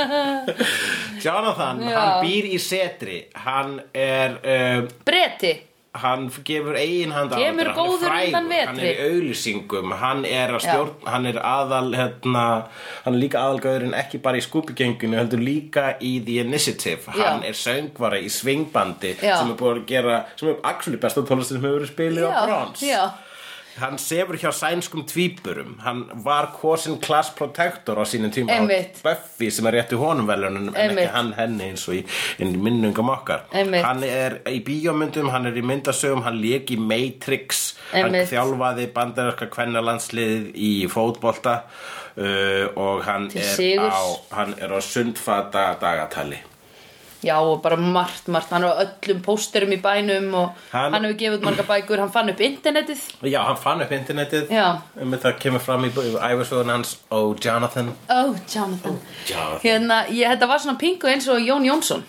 Jonathan, 1.24 1.82
Já. 1.82 1.98
hann 1.98 2.24
býr 2.24 2.48
í 2.52 2.58
setri 2.62 3.18
Hann 3.44 3.76
er 3.94 4.38
uh, 4.42 4.88
Breti 5.06 5.52
Hann 5.92 6.30
gefur 6.44 6.72
eigin 6.80 7.10
hand 7.12 7.34
Kemur 7.36 7.68
góður 7.76 8.08
undan 8.16 8.46
vetri. 8.48 8.64
Hann 8.64 8.78
er 8.80 8.86
í 8.94 9.08
auðlýsingum 9.10 9.90
Hann 10.00 10.22
er 10.24 10.54
að 10.56 10.62
stjórn, 10.64 10.94
hann 11.04 11.26
er 11.28 11.36
aðal 11.44 11.90
hérna, 11.92 12.44
Hann 13.04 13.18
er 13.18 13.20
líka 13.20 13.42
aðalgöðurinn 13.42 13.92
ekki 14.00 14.22
bara 14.24 14.40
í 14.40 14.44
skúpigenginu 14.46 15.18
heldur 15.20 15.42
líka 15.44 15.90
í 16.00 16.14
The 16.24 16.38
Initiative 16.46 17.12
Já. 17.12 17.26
Hann 17.26 17.44
er 17.44 17.58
söngvara 17.60 18.22
í 18.24 18.30
svingbandi 18.32 19.18
Já. 19.20 19.34
sem 19.42 19.52
er 19.52 19.58
búin 19.60 19.82
að 19.82 19.90
gera 19.92 20.22
sem 20.40 20.48
er 20.54 20.56
actually 20.72 20.96
besta 21.02 21.26
tónlistin 21.28 21.60
sem 21.60 21.66
hefur 21.68 21.82
verið 21.82 21.92
spilið 21.92 22.24
á 22.24 22.32
brons 22.46 22.86
já, 22.88 23.02
Hann 23.80 23.98
sefur 23.98 24.36
hjá 24.36 24.52
sænskum 24.52 25.06
tvíburum. 25.08 25.78
Hann 25.84 26.04
var 26.24 26.50
kosin 26.60 26.98
class 27.00 27.30
protector 27.36 27.96
á 27.96 28.04
sínum 28.04 28.32
tíma. 28.34 28.52
Einmitt. 28.52 29.00
á 29.00 29.02
Buffy 29.06 29.50
sem 29.50 29.66
er 29.66 29.78
rétti 29.78 29.96
honum 29.96 30.28
velunum 30.28 30.68
en 30.74 30.92
ekki 30.92 31.08
hann 31.14 31.32
henni 31.38 31.70
eins 31.70 31.86
og 31.88 31.96
í, 31.96 32.02
í 32.38 32.50
minnungum 32.52 33.12
okkar. 33.14 33.46
Einmitt. 33.52 33.84
Hann 33.86 34.04
er 34.04 34.40
í 34.50 34.60
bíómyndum, 34.66 35.32
hann 35.32 35.48
er 35.48 35.56
í 35.56 35.64
myndasögum 35.64 36.24
hann 36.26 36.40
lék 36.42 36.74
í 36.74 36.78
Matrix. 36.78 37.72
Einmitt. 37.92 38.22
hann 38.22 38.30
þjálfaði 38.30 38.86
bandarinska 38.94 39.48
kvennalandsliðið 39.52 40.52
í 40.54 40.72
fótbolta 40.92 41.58
uh, 42.16 42.66
og 42.76 43.04
hann 43.08 43.28
Til 43.32 43.44
er, 43.74 43.88
á, 43.88 44.02
hann 44.36 44.56
er 44.60 44.72
á 44.72 44.80
sundfata 44.84 45.72
dagatali 45.80 46.42
já 47.22 47.36
og 47.40 47.60
bara 47.62 47.76
margt, 47.76 48.26
margt. 48.28 48.50
Hann 48.50 48.64
er 48.64 48.68
á 48.74 48.82
öllum 48.84 49.20
pósterum 49.22 49.72
í 49.72 49.80
bænum 49.82 50.34
og 50.34 50.50
Hann- 50.72 50.92
hann, 50.92 51.04
hefur 51.04 51.18
gefið 51.18 51.42
marga 51.46 51.62
bækur. 51.62 51.98
Hann 51.98 52.10
fann 52.12 52.30
upp 52.30 52.40
internetið. 52.40 53.00
Já, 53.22 53.42
hann 53.46 53.56
fann 53.56 53.80
upp 53.82 53.90
internetið. 53.92 54.48
Já. 54.50 54.80
um, 55.00 55.12
það 55.12 55.38
kemur 55.38 55.60
fram 55.60 55.84
í 55.84 55.90
æfisögun 55.90 56.70
hans 56.70 56.96
og 57.10 57.38
Jonathan. 57.44 57.92
Oh, 58.10 58.34
Jonathan. 58.54 58.98
Jonathan. 59.26 59.60
Hérna, 59.62 60.04
ég, 60.08 60.28
þetta 60.34 60.48
var 60.48 60.58
svona 60.58 60.78
pingu 60.78 61.06
eins 61.08 61.28
og 61.28 61.38
Jón 61.38 61.64
Jónsson. 61.64 62.02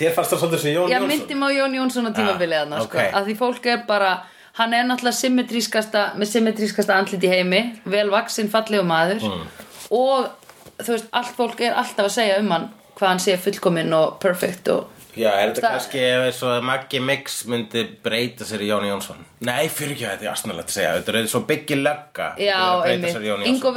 Þér 0.00 0.14
fannst 0.14 0.32
það 0.32 0.38
svolítið 0.40 0.58
sem 0.62 0.74
Jón 0.74 0.88
Ég 0.88 0.96
Jónsson? 0.96 1.08
myndi 1.08 1.34
mig 1.34 1.48
á 1.50 1.58
Jón 1.60 1.74
Jónsson 1.76 2.06
á 2.08 2.12
tímabilið 2.16 2.60
þarna, 2.62 2.76
Ah, 2.76 2.84
sko, 2.84 2.98
ok. 2.98 3.12
að 3.12 3.26
því 3.26 3.36
fólk 3.36 3.66
er 3.66 3.82
bara 3.86 4.22
hann 4.54 4.72
er 4.74 4.84
náttúrulega 4.84 5.20
symmetrískasta 5.20 6.14
með 6.16 6.26
symmetrískasta 6.32 6.94
andlit 6.96 7.22
í 7.22 7.28
heimi 7.28 7.80
vel 7.84 8.08
vaksinn 8.10 8.48
fallegu 8.48 8.82
maður. 8.84 9.20
Mm. 9.20 9.46
og 9.90 10.30
þú 10.78 10.92
veist, 10.94 11.06
allt 11.12 11.36
fólk 11.36 11.60
er 11.60 11.74
alltaf 11.74 12.06
að 12.06 12.10
segja 12.14 12.38
um 12.38 12.50
hann 12.50 12.68
hvað 13.00 13.14
hann 13.14 13.22
sé 13.24 13.36
fullkominn 13.40 13.92
og 13.96 14.18
perfect 14.22 14.68
og 14.76 14.96
Já, 15.18 15.32
er 15.32 15.50
þetta 15.50 15.72
kannski 15.72 15.98
ef 16.06 16.24
eins 16.28 16.40
og 16.46 16.62
Maggi 16.62 17.00
Mix 17.02 17.40
myndi 17.50 17.82
breyta 18.04 18.46
sér 18.46 18.62
í 18.62 18.68
Jón 18.70 18.86
Jónsson? 18.86 19.24
Nei, 19.40 19.70
fyrir 19.72 19.94
ekki 19.94 20.04
að 20.04 20.10
þetta 20.10 20.26
er 20.26 20.30
aðsnarlegt 20.34 20.68
að 20.68 20.74
segja. 20.74 20.88
Þetta 20.98 21.12
er 21.16 21.28
svo 21.32 21.40
byggi 21.48 21.76
lögga 21.80 22.26
já, 22.36 22.58
einmitt, 22.84 23.16
Ingo 23.48 23.70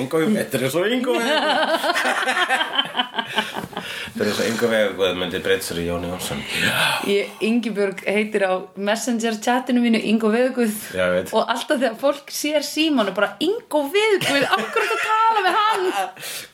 Ingo, 0.00 0.22
þetta 0.38 0.56
er 0.56 0.72
svo 0.72 0.84
Ingo 0.88 1.16
Það 4.12 4.22
er 4.22 4.28
þess 4.28 4.40
að 4.42 4.48
yngur 4.50 4.70
vegu 4.72 5.10
myndi 5.18 5.40
breyta 5.42 5.66
sér 5.66 5.80
í 5.82 5.84
Jón 5.86 6.04
Jónsson. 6.06 6.40
Ingibjörg 7.48 8.02
heitir 8.06 8.44
á 8.44 8.52
messenger 8.76 9.38
chatinu 9.42 9.82
mínu 9.84 10.00
Ingo 10.12 10.30
veit. 10.32 11.32
og 11.32 11.48
alltaf 11.48 11.80
þegar 11.80 11.96
fólk 12.00 12.32
sér 12.32 12.64
síman 12.66 13.08
og 13.12 13.16
bara 13.16 13.32
Ingo 13.44 13.84
Veðguð, 13.92 14.44
akkur 14.58 14.84
að 14.84 15.06
tala 15.06 15.46
við 15.46 15.58
hann? 15.60 15.88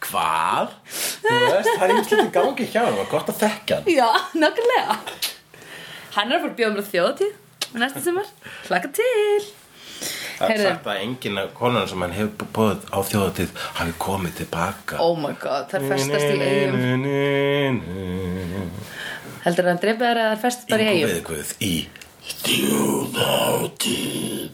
Hvað? 0.06 0.78
Þú 1.26 1.40
veist, 1.46 1.74
það 1.74 1.88
er 1.88 2.24
í 2.26 2.30
gangi 2.38 2.70
hjá 2.70 2.80
hann 2.84 3.02
og 3.02 3.10
gott 3.10 3.34
að 3.34 3.42
þekka 3.42 3.80
hann. 3.80 3.92
Já, 3.98 4.08
nákvæmlega. 4.38 4.98
Hann 6.14 6.32
er 6.32 6.38
að 6.38 6.46
fara 6.46 6.52
að 6.54 6.58
bjóða 6.62 6.72
mér 6.74 6.86
á 6.86 6.90
þjóðatíð 6.94 7.36
næsta 7.78 8.00
sumar, 8.04 8.28
hlaka 8.68 8.88
til. 8.96 9.44
Það 10.38 10.52
er 10.54 10.60
sagt 10.62 10.86
að 10.86 11.00
enginn 11.02 11.38
af 11.42 11.48
konunum 11.58 11.88
sem 11.90 12.02
hann 12.04 12.14
hefur 12.14 12.46
búið 12.54 12.80
á 12.94 12.98
þjóðatíð 13.08 13.50
hafi 13.80 13.92
komið 13.98 14.32
tilbaka. 14.42 14.94
Oh 15.02 15.14
my 15.18 15.34
god, 15.42 15.64
það 15.72 15.78
er 15.80 15.84
festast 15.92 16.28
í 16.30 16.30
eigum 16.46 17.80
Heldur 19.42 19.64
að 19.64 19.70
hann 19.72 19.82
dreipið 19.82 20.04
þær 20.06 20.18
eða 20.22 20.28
það 20.28 20.36
er 20.36 20.42
festast 20.44 20.68
bara 20.70 20.82
í 20.82 20.84
eigum 20.92 21.10
viðguð 21.16 21.50
í 21.66 21.74
þjóðatíð 23.08 24.52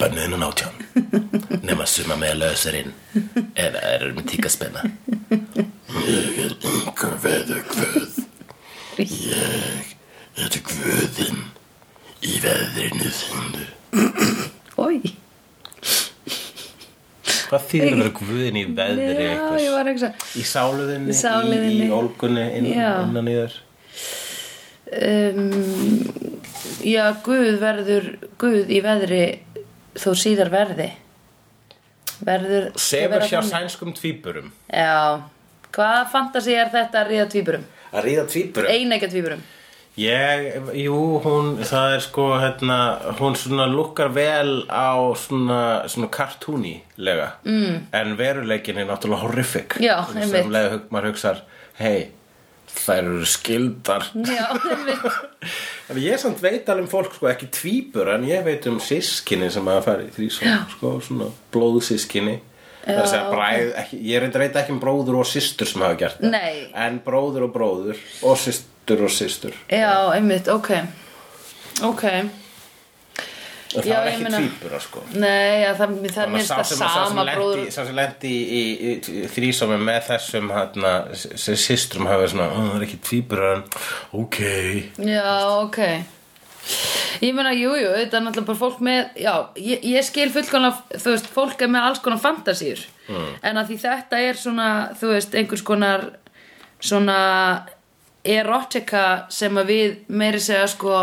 Bönniðinu 0.00 0.38
nátján. 0.40 0.76
Nefna 1.66 1.86
suma 1.86 2.16
með 2.18 2.34
lösarinn 2.40 2.92
Eða 3.54 3.78
er 3.92 4.00
með 4.16 4.24
tíkaspenna 4.32 4.82
Ég 6.08 6.40
er 6.46 6.52
Ingu 6.72 7.10
viðguð 7.22 8.14
Ég 8.98 9.94
er 10.40 10.60
guðinn 10.66 11.40
í 12.26 12.36
veðrinu 12.42 13.10
þinnu 13.16 13.66
Ói, 14.80 15.00
Hvað 17.50 17.64
þýðir 17.66 17.90
að 17.90 18.00
vera 18.00 18.12
guðinn 18.20 18.58
í 18.60 18.64
veðri 18.78 19.06
já, 19.10 19.16
ég 19.18 19.32
einhvers? 19.34 19.72
var 19.74 19.88
ekki 19.90 20.06
að 20.06 20.26
Í 20.38 20.44
sáluðinni, 20.46 21.10
Í 21.10 21.18
sáluðinni. 21.18 21.86
í, 21.86 21.90
ólgunni, 21.96 22.44
inn, 22.60 22.68
innan 22.76 23.30
í 23.30 23.34
þér? 23.40 23.56
Um, 25.00 25.50
Já, 26.86 27.04
Guð 27.26 27.58
verður 27.60 28.06
Guð 28.40 28.70
í 28.72 28.78
veðri 28.84 29.22
þó 30.00 30.08
síðar 30.18 30.50
verði. 30.54 30.88
Verður 32.24 32.70
Sefur 32.80 33.24
hjá 33.26 33.40
sænskum 33.46 33.92
tvíburum. 33.96 34.50
Já, 34.70 35.20
hvaða 35.74 36.02
fantasi 36.12 36.54
er 36.54 36.70
þetta 36.72 37.02
að 37.02 37.10
ríða 37.14 37.26
tvíburum? 37.34 37.64
Að 37.90 38.06
ríða 38.06 38.24
tvíburum? 38.30 38.70
Einægja 38.70 39.10
tvíburum 39.10 39.42
Ég, 39.98 40.54
jú, 40.78 40.98
hún, 41.24 41.56
það 41.66 41.96
er 41.96 42.04
sko, 42.04 42.26
hérna, 42.38 42.76
hún 43.18 43.34
svona 43.36 43.66
lukkar 43.66 44.12
vel 44.14 44.62
á 44.70 44.94
svona, 45.18 45.82
svona 45.90 46.08
kartúnilega 46.14 47.32
mm. 47.42 47.90
en 47.98 48.14
veruleikin 48.18 48.78
er 48.78 48.86
náttúrulega 48.88 49.26
horrific. 49.26 49.76
Já, 49.82 49.96
sem 50.12 50.22
einmitt. 50.22 50.52
leið 50.54 50.68
hug, 50.76 50.86
maður 50.94 51.10
hugsar, 51.10 51.42
hei, 51.80 52.12
þær 52.70 53.02
eru 53.02 53.26
skildar. 53.28 54.06
Já, 54.30 54.46
einmitt. 54.76 55.08
En 55.90 55.98
ég 56.00 56.22
samt 56.22 56.38
veit 56.44 56.70
alveg 56.70 56.86
um 56.86 56.92
fólk, 56.92 57.18
sko, 57.18 57.26
ekki 57.32 57.50
tvíbur 57.58 58.12
en 58.14 58.28
ég 58.30 58.46
veit 58.46 58.70
um 58.70 58.78
sískinni 58.84 59.50
sem 59.50 59.74
að 59.74 59.82
fara 59.88 60.06
í 60.06 60.14
þrísum, 60.14 60.54
sko, 60.76 60.94
svona 61.02 61.32
blóðsískinni 61.50 62.38
að 62.88 63.06
segja 63.10 63.28
bræð, 63.28 63.70
ekki, 63.82 63.98
ég 64.08 64.22
reyndar 64.22 64.44
veit 64.46 64.58
ekki 64.62 64.72
um 64.72 64.80
bróður 64.80 65.20
og 65.20 65.28
systur 65.28 65.68
sem 65.68 65.82
hafa 65.84 65.98
gert 66.00 66.20
það. 66.20 66.32
Nei. 66.32 66.68
En 66.78 67.00
bróður 67.04 67.48
og 67.48 67.52
bróður 67.54 68.04
og 68.24 68.38
systur 68.90 69.04
og 69.04 69.10
systur. 69.10 69.54
Já, 69.70 70.12
einmitt, 70.14 70.48
ok. 70.48 70.70
Ok. 71.82 72.04
En 73.70 73.84
það 73.84 73.86
Já, 73.86 73.98
ég 74.02 74.06
ekki 74.10 74.22
meina- 74.24 74.38
tvíbura 74.40 74.80
sko. 74.82 75.00
Nei, 75.14 75.62
já, 75.62 75.74
það, 75.78 75.90
það 76.10 76.22
er 76.22 76.30
Þannig 76.30 76.40
að 76.50 76.64
sama 76.74 77.24
bróður 77.36 77.68
sá 77.70 77.84
sem 77.86 77.94
lendi 77.94 78.30
í, 78.30 78.40
í, 78.50 78.62
í, 78.90 78.94
í 79.20 79.28
þrísómi 79.30 79.76
með 79.78 80.00
þessum 80.08 80.48
hérna, 80.50 80.94
sem 81.14 81.54
systrum 81.56 82.06
hafa 82.06 82.26
svona, 82.28 82.48
"Ó, 82.50 82.58
það 82.72 82.76
er 82.80 82.86
ekki 82.88 82.98
en 83.52 83.62
ok. 84.12 84.38
Já, 84.98 85.62
ok. 85.62 85.78
Ég 87.22 87.32
meina, 87.34 87.52
jú, 87.54 87.70
jú, 87.78 87.88
þetta 87.94 88.16
er 88.16 88.20
náttúrulega 88.26 88.46
bara 88.46 88.58
fólk 88.58 88.80
með 88.80 89.16
Já, 89.16 89.46
ég, 89.56 89.80
ég 89.84 90.04
skil 90.04 90.30
fullkomlega 90.30 90.82
Þú 90.92 91.10
veist, 91.14 91.26
fólk 91.26 91.62
er 91.62 91.68
með 91.68 91.82
alls 91.86 91.98
konar 92.00 92.18
fantasíur 92.18 92.84
Mm. 93.10 93.38
En 93.42 93.56
að 93.56 93.66
því 93.70 93.78
þetta 93.80 94.18
er 94.28 94.34
svona 94.34 94.94
Þú 94.94 95.08
veist, 95.14 95.34
einhvers 95.34 95.62
konar 95.62 96.10
Svona 96.80 97.66
erotika 98.24 99.26
sem 99.32 99.56
að 99.58 99.72
við 99.72 99.98
meiri 100.08 100.40
segja 100.42 100.66
sko 100.68 100.96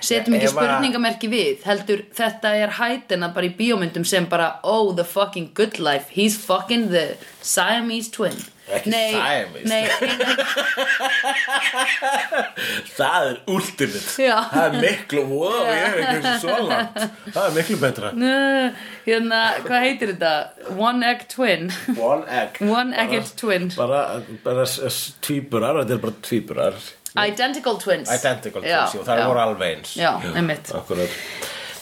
setjum 0.00 0.36
ekki 0.38 0.52
spurningamerki 0.52 1.28
við 1.30 1.64
heldur 1.68 2.04
þetta 2.16 2.54
er 2.56 2.76
hætina 2.78 3.30
bara 3.34 3.50
í 3.50 3.54
bíómyndum 3.56 4.06
sem 4.06 4.28
bara 4.30 4.54
oh 4.62 4.94
the 4.96 5.04
fucking 5.04 5.50
good 5.54 5.78
life 5.78 6.14
he's 6.14 6.38
fucking 6.38 6.88
the 6.94 7.16
Siamese 7.42 8.10
twin 8.10 8.38
Ekki 8.70 8.90
nei, 8.92 9.10
Siamese. 9.14 9.68
nei, 9.68 9.84
Það 12.98 13.26
er 13.30 13.38
ultimate. 13.50 14.22
Já. 14.22 14.36
Það 14.52 14.66
er 14.66 14.72
miklu, 14.84 15.22
wow, 15.30 15.64
ég 15.66 15.82
hef 15.82 15.94
ekki 16.04 16.32
svo 16.44 16.56
langt. 16.68 16.96
Það 17.34 17.42
er 17.42 17.50
miklu 17.56 17.76
betra. 17.82 18.08
Nei, 18.20 18.64
hérna, 19.06 19.40
hvað 19.66 19.80
heitir 19.86 20.08
þetta? 20.14 20.32
One 20.76 21.00
egg 21.10 21.20
twin. 21.32 21.64
One 21.96 22.24
egg. 22.40 22.50
One 22.66 22.90
egged 23.04 23.28
twin. 23.40 23.66
Bara, 23.78 24.00
bara 24.44 24.64
tvíburar, 25.26 25.74
þetta 25.82 25.94
er 25.96 26.00
bara 26.06 26.16
tvíburar. 26.30 26.74
Identical 27.20 27.76
twins. 27.82 28.08
Identical 28.12 28.62
Já, 28.62 28.66
twins, 28.84 28.94
jú, 29.00 29.04
það 29.08 29.16
voru 29.26 29.40
alveg 29.46 29.68
eins. 29.74 29.90
Já, 29.98 30.12
einmitt. 30.30 30.66
Akkurat. 30.76 31.12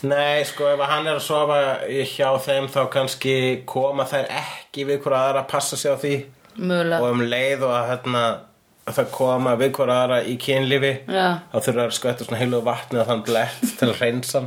Nei, 0.09 0.39
sko, 0.47 0.63
ef 0.71 0.79
hann 0.87 1.09
er 1.11 1.17
að 1.19 1.25
sofa 1.27 1.57
hjá 1.91 2.29
þeim 2.45 2.67
þá 2.71 2.83
kannski 2.93 3.33
koma 3.67 4.05
þær 4.07 4.27
ekki 4.31 4.85
við 4.87 5.01
hver 5.03 5.15
aðra 5.19 5.41
að 5.43 5.49
passa 5.51 5.75
sig 5.81 5.91
á 5.91 5.99
því 5.99 6.13
Mögulega. 6.59 7.01
Og 7.03 7.15
um 7.15 7.25
leið 7.31 7.65
og 7.67 7.75
að 7.79 7.91
hérna 7.93 8.23
að 8.89 8.97
það 8.97 9.11
koma 9.13 9.53
við 9.61 9.71
hver 9.77 9.93
aðra 9.93 10.19
í 10.25 10.35
kynlífi 10.41 10.93
þá 11.05 11.57
þurfa 11.61 11.85
að 11.85 11.95
skvætta 11.99 12.27
svona 12.27 12.41
heilu 12.41 12.61
vatni 12.65 13.01
og 13.03 13.09
þann 13.11 13.25
blett 13.27 13.65
til 13.79 13.89
að 13.91 14.03
reynsa 14.03 14.45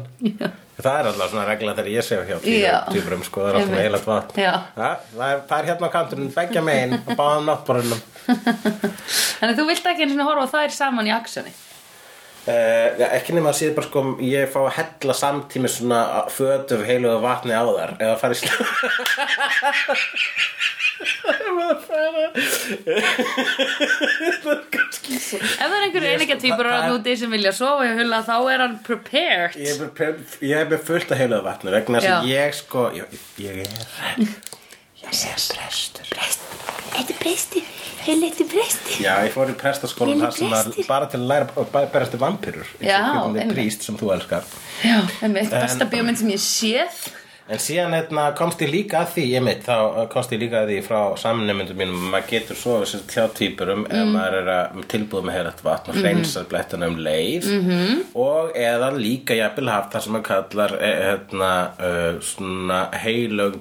það 0.82 0.96
er 0.98 1.10
alltaf 1.12 1.34
svona 1.34 1.46
regla 1.46 1.76
þegar 1.78 1.90
ég 1.94 2.06
sé 2.08 2.20
hjá 2.26 2.38
Já. 2.42 2.78
týpurum 2.90 3.26
sko, 3.28 3.44
það 3.46 3.52
er 3.52 3.60
alltaf 3.60 3.84
heilat 3.86 4.08
vatn. 4.10 4.40
Já. 4.42 4.54
það, 4.78 5.26
er, 5.28 5.44
það 5.52 5.58
er 5.60 5.68
hérna 5.70 5.90
á 5.90 5.96
kanturinn, 5.96 6.32
begja 6.34 6.64
megin 6.66 6.96
og 6.98 7.12
báðum 7.20 7.50
náttborunum. 7.52 8.02
Þannig 9.42 9.60
þú 9.60 9.68
vilt 9.70 9.92
ekki 9.92 10.08
einu 10.08 10.16
sinni 10.16 10.26
horfa 10.26 10.48
á 10.50 10.54
þær 10.56 10.74
saman 10.80 11.12
í 11.12 11.14
aksjoni 11.14 11.54
Uh, 12.42 12.98
já, 12.98 13.06
ekki 13.20 13.36
nema 13.38 13.52
að 13.52 13.58
síður 13.60 13.76
bara 13.78 13.86
sko 13.88 14.02
ég 14.26 14.48
fá 14.50 14.60
að 14.64 14.72
hella 14.80 15.14
samtími 15.14 15.70
svona 15.70 16.00
fötur 16.34 16.82
heiluðu 16.88 17.20
vatni 17.22 17.54
á 17.54 17.62
þar 17.68 17.92
eða 18.02 18.16
fara 18.18 18.34
í 18.34 18.40
sl 18.40 18.50
það 23.32 24.62
kannski 24.74 25.20
svo 25.22 25.40
Ef 25.42 25.58
það 25.60 25.76
er 25.76 25.86
einhverju 25.86 26.08
Ég- 26.08 26.14
einleika 26.16 26.38
týpur 26.42 26.70
að 26.72 26.88
núti 26.92 27.16
sem 27.20 27.32
vilja 27.34 27.52
sofa 27.56 27.88
í 27.88 27.94
hulla 27.98 28.20
þá 28.26 28.34
er 28.54 28.64
hann 28.66 28.78
prepared. 28.86 29.56
Ég 29.58 29.70
er 29.74 29.92
með- 29.98 30.38
ég 30.52 30.72
er 30.76 30.78
fullt 30.90 31.12
að 31.12 31.22
heiluðu 31.24 31.44
vatni 31.48 31.72
vegna 31.76 32.00
þess 32.02 32.14
að 32.18 32.30
ég 32.32 32.54
sko 32.62 32.86
ég, 32.96 33.06
ég 33.38 33.62
er 33.62 33.68
ég 35.02 35.24
er 35.26 36.10
prestur. 36.12 36.60
Þetta 36.92 37.14
er 37.14 37.20
prestur, 37.22 37.70
heiliti 38.06 38.46
prestur. 38.52 39.00
já 39.02 39.14
ég 39.26 39.32
fór 39.34 39.50
í 39.52 39.56
prestaskólan 39.58 40.22
þar 40.26 40.36
sem 40.36 40.52
prestur. 40.52 40.88
bara 40.90 41.08
til 41.12 41.22
að 41.22 41.32
læra 41.32 41.48
að 41.56 41.90
berast 41.94 42.12
til 42.12 42.22
vampirur 42.22 42.68
Já, 42.80 43.00
einmitt 43.00 43.42
einmitt. 43.42 43.56
príst 43.56 43.88
sem 43.88 43.98
þú 43.98 44.14
elskar. 44.18 44.46
Já, 44.84 45.02
einmitt, 45.24 45.50
besta 45.50 45.90
bíómynd 45.90 46.22
sem 46.22 46.30
ég 46.30 46.44
séð. 46.44 47.02
En 47.52 47.60
síðan 47.60 47.92
hérna, 47.98 48.30
komst 48.38 48.62
ég 48.64 48.70
líka 48.72 49.02
að 49.02 49.10
því, 49.16 49.24
ég 49.34 49.44
mitt, 49.44 49.66
þá 49.66 50.08
komst 50.14 50.32
ég 50.32 50.40
líka 50.40 50.62
að 50.62 50.70
því 50.72 50.78
frá 50.86 51.00
samnefndum 51.20 51.80
mínum 51.82 51.98
að 51.98 52.12
maður 52.14 52.30
getur 52.30 52.60
svo 52.62 52.76
sem 52.88 53.02
hjá 53.12 53.26
týpurum 53.36 53.84
ef 53.90 54.06
maður 54.08 54.38
er 54.38 54.52
að 54.54 54.86
tilbúð 54.94 55.26
með 55.28 55.36
heilat 55.36 55.64
vatn 55.66 55.92
og 55.92 56.00
hreinsar 56.00 56.46
blettana 56.48 56.88
um 56.88 56.96
leið 57.02 57.50
-hmm. 57.50 57.98
og 58.14 58.56
eða 58.56 58.92
líka 58.96 59.36
jafnvel 59.36 59.74
haft 59.74 59.92
það 59.92 60.04
sem 60.04 60.14
maður 60.14 60.30
kallar 60.30 60.78
eh, 60.80 61.02
hérna, 61.10 61.52
uh, 61.90 62.22
svona 62.22 62.80
heilög 63.04 63.60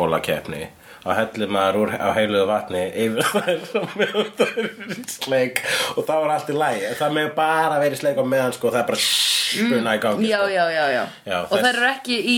blöðbólakeppni 0.00 0.66
og 1.00 1.14
hellir 1.16 1.48
maður 1.48 1.76
úr 1.80 1.92
á 1.96 2.08
heilugu 2.12 2.44
vatni 2.50 2.80
yfir 2.92 3.24
og 3.80 3.94
meðan 3.96 4.26
það 4.36 4.58
er 4.60 4.98
sleik 5.08 5.62
og 5.96 6.04
þá 6.04 6.12
er 6.18 6.32
allt 6.34 6.50
í 6.52 6.56
lægi 6.60 6.90
það 6.98 7.14
með 7.16 7.30
bara 7.38 7.78
verið 7.80 8.02
sleik 8.02 8.20
á 8.20 8.24
meðan 8.28 8.52
sko 8.56 8.68
það 8.74 8.82
er 8.82 8.88
bara 8.90 9.00
spuna 9.06 9.94
í 9.96 10.02
gangi 10.02 10.28
Já, 10.28 10.36
sko. 10.42 10.50
já, 10.52 10.64
já, 10.76 10.84
já, 10.92 11.02
Já, 11.30 11.38
Og 11.40 11.54
þess- 11.54 11.64
þær 11.64 11.78
eru 11.80 11.88
ekki 11.94 12.18
í 12.20 12.36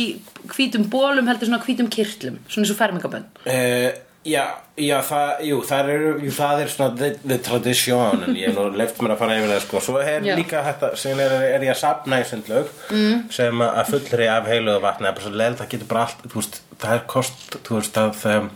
hvítum 0.55 0.87
bólum 0.95 1.27
heldur 1.33 1.51
svona 1.51 1.63
hvítum 1.67 1.91
kirtlum 1.91 2.39
Svona 2.47 2.63
eins 2.69 2.75
og 2.77 2.81
fermingabönn 2.85 3.27
Uh, 3.43 3.91
já, 4.25 4.45
já, 4.79 4.97
það, 5.07 5.43
jú, 5.49 5.59
það 5.67 5.91
er, 5.95 6.05
jú, 6.23 6.33
það 6.37 6.63
er 6.63 6.73
svona 6.73 6.97
the, 7.01 7.11
the 7.25 7.39
tradition 7.43 8.25
en 8.27 8.39
ég 8.39 8.51
er 8.51 8.57
nú 8.57 8.69
leift 8.79 9.03
mér 9.03 9.17
að 9.17 9.23
fara 9.25 9.39
yfir 9.41 9.53
það 9.53 9.63
sko 9.67 9.83
svo 9.83 9.99
er 10.03 10.27
Já. 10.27 10.35
líka 10.39 10.63
þetta, 10.69 10.91
sem 11.03 11.23
er, 11.25 11.37
er 11.51 11.67
ég 11.67 11.75
að 11.75 11.81
sapna 11.83 12.21
í 12.23 12.27
sundlaug 12.29 12.71
mm. 12.93 13.29
sem 13.35 13.65
að 13.67 13.93
fullri 13.93 14.29
af 14.31 14.51
heiluðu 14.51 14.83
vatni 14.85 15.11
er 15.11 15.17
bara 15.17 15.27
svo 15.27 15.35
leil, 15.35 15.55
það 15.59 15.73
getur 15.75 15.91
bara 15.91 16.07
allt, 16.07 16.27
þú 16.29 16.41
veist, 16.41 16.61
það 16.85 16.99
er 16.99 17.07
kost, 17.15 17.47
þú 17.67 17.79
veist, 17.81 18.03
að 18.03 18.27
um, 18.37 18.51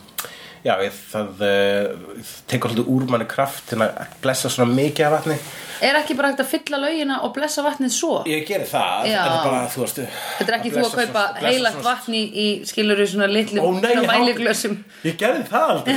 Já, 0.66 0.72
ég, 0.82 0.94
það 1.12 1.42
uh, 1.46 2.30
tekur 2.50 2.72
alltaf 2.72 2.88
úr 2.90 3.04
manni 3.06 3.26
kraft 3.30 3.68
til 3.70 3.78
að 3.84 4.16
blessa 4.18 4.50
svona 4.50 4.74
mikið 4.74 5.06
af 5.06 5.12
vatni 5.14 5.36
Er 5.84 5.96
ekki 5.98 6.14
bara 6.16 6.30
hægt 6.32 6.40
að 6.40 6.48
fylla 6.50 6.78
laugina 6.80 7.18
og 7.26 7.32
blessa 7.36 7.62
vatnið 7.66 7.92
svo? 7.92 8.12
Ég 8.30 8.46
geri 8.48 8.64
það, 8.70 9.06
Já. 9.10 9.18
en 9.26 9.38
bara, 9.44 9.62
þú 9.72 9.82
veist 9.84 9.98
Þetta 10.00 10.46
er 10.52 10.56
ekki 10.58 10.70
þú 10.72 10.84
að 10.84 10.94
kaupa 11.00 11.24
heilagt 11.42 11.82
vatn 11.84 12.14
í, 12.16 12.22
í 12.32 12.46
skilur 12.68 13.02
svona 13.06 13.28
litlu 13.28 13.60
Ó 13.60 13.68
nei, 13.74 13.80
svona 13.82 14.04
ég- 14.04 14.12
mæliglössum 14.12 14.76
Ég 15.04 15.16
gerði 15.20 15.44
það 15.50 15.72
aldrei. 15.74 15.96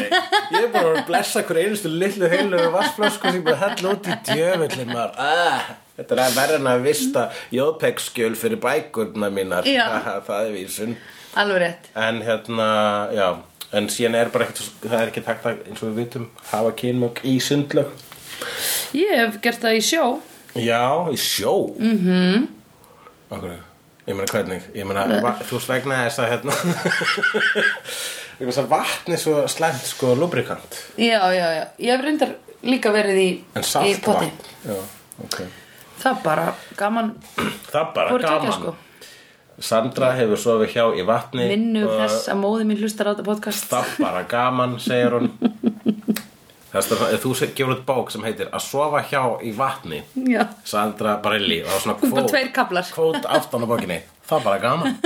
Ég 0.51 0.63
er 0.63 0.71
bara 0.73 0.93
að 0.95 1.05
blessa 1.07 1.43
hver 1.47 1.61
einustu 1.63 1.91
litlu 1.93 2.29
heilu 2.33 2.63
vassflösku 2.75 3.31
sem 3.31 3.43
bara 3.47 3.61
hella 3.63 3.93
út 3.93 4.09
í 4.09 4.17
djöfullin 4.31 4.91
maður. 4.91 5.15
Ah, 5.17 5.69
Þetta 5.99 6.15
er 6.15 6.35
verið 6.35 6.55
en 6.61 6.67
að 6.71 6.83
vista 6.85 7.23
jóðpekskjöl 7.51 8.35
fyrir 8.39 8.59
bækurna 8.63 9.27
mínar. 9.35 9.63
Það 10.27 10.45
er 10.45 10.51
vísun. 10.55 10.93
Alveg 11.39 11.59
rétt. 11.63 11.89
En 11.99 12.21
hérna, 12.25 12.67
já. 13.13 13.27
En 13.75 13.85
síðan 13.91 14.15
er 14.17 14.29
bara 14.33 14.47
ekkert, 14.47 14.69
það 14.81 14.95
er 15.03 15.09
ekki 15.11 15.21
takt 15.27 15.43
að, 15.45 15.59
eins 15.69 15.83
og 15.83 15.91
við 15.91 15.99
vitum, 16.03 16.23
hafa 16.49 16.71
kynmögg 16.79 17.19
í 17.29 17.35
sundlög 17.43 17.91
Ég 18.97 19.15
hef 19.19 19.39
gert 19.43 19.61
það 19.63 19.77
í 19.77 19.81
sjó. 19.85 20.05
Já, 20.55 20.83
í 21.13 21.17
sjó? 21.17 21.53
Mm 21.77 21.89
Mhm. 21.89 22.09
-hmm. 22.09 22.47
Okkur, 23.29 23.51
ég 24.07 24.15
meina 24.15 24.31
hvernig? 24.33 24.61
Ég 24.75 24.85
meina, 24.85 25.05
þú 25.45 25.51
veist 25.59 25.67
vegna 25.69 25.99
þess 26.07 26.19
að 26.19 26.29
hérna 26.31 26.53
Ég 28.39 28.47
meina 28.47 28.61
að 28.63 28.69
vatn 28.71 29.11
er 29.13 29.17
svo 29.21 29.47
slæmt 29.51 29.85
sko 29.85 30.15
lubrikant 30.15 30.77
Já, 30.97 31.19
já, 31.35 31.47
já. 31.57 31.65
Ég 31.79 31.91
hef 31.91 32.01
reyndar 32.05 32.35
líka 32.63 32.91
verið 32.91 33.17
í, 33.19 33.29
En 33.55 33.63
poti. 33.63 34.01
vatn? 34.05 34.31
Já, 34.65 34.75
ok. 35.23 35.41
Það 35.99 36.21
bara 36.23 36.53
gaman. 36.77 37.15
Það 37.71 37.93
bara 37.95 38.09
tveggja, 38.09 38.39
gaman. 38.39 38.51
sko. 38.53 38.75
Sandra 39.59 40.13
hefur 40.15 40.37
sofið 40.39 40.69
hjá 40.71 40.83
í 40.95 41.03
vatni 41.05 41.47
Minnu 41.49 41.81
og 41.83 41.97
þess 41.99 42.29
að 42.31 42.37
móði 42.39 42.63
mín 42.69 42.77
hlustar 42.79 43.07
á 43.07 43.11
þetta 43.11 43.25
podcast. 43.27 43.65
Það 43.69 43.85
bara 43.99 44.23
gaman, 44.23 44.77
segir 44.79 45.11
hún 45.11 45.29
Þess 46.69 46.91
að 46.93 47.15
þú 47.23 47.31
gefur 47.57 47.73
út 47.73 47.85
bók 47.87 48.11
sem 48.13 48.25
heitir 48.27 48.49
Að 48.53 48.61
sofa 48.61 49.01
hjá 49.09 49.23
í 49.41 49.51
vatni 49.57 50.03
Já. 50.29 50.43
Sandra 50.67 51.15
Barilli 51.23 51.63
og 51.65 51.71
er 51.73 51.81
svona 51.81 51.97
kvót 51.97 52.93
Kvót 52.93 53.25
aftan 53.25 53.65
á 53.65 53.67
bókinni. 53.71 54.03
Það 54.29 54.37
er 54.37 54.45
bara 54.45 54.59
gaman. 54.61 54.99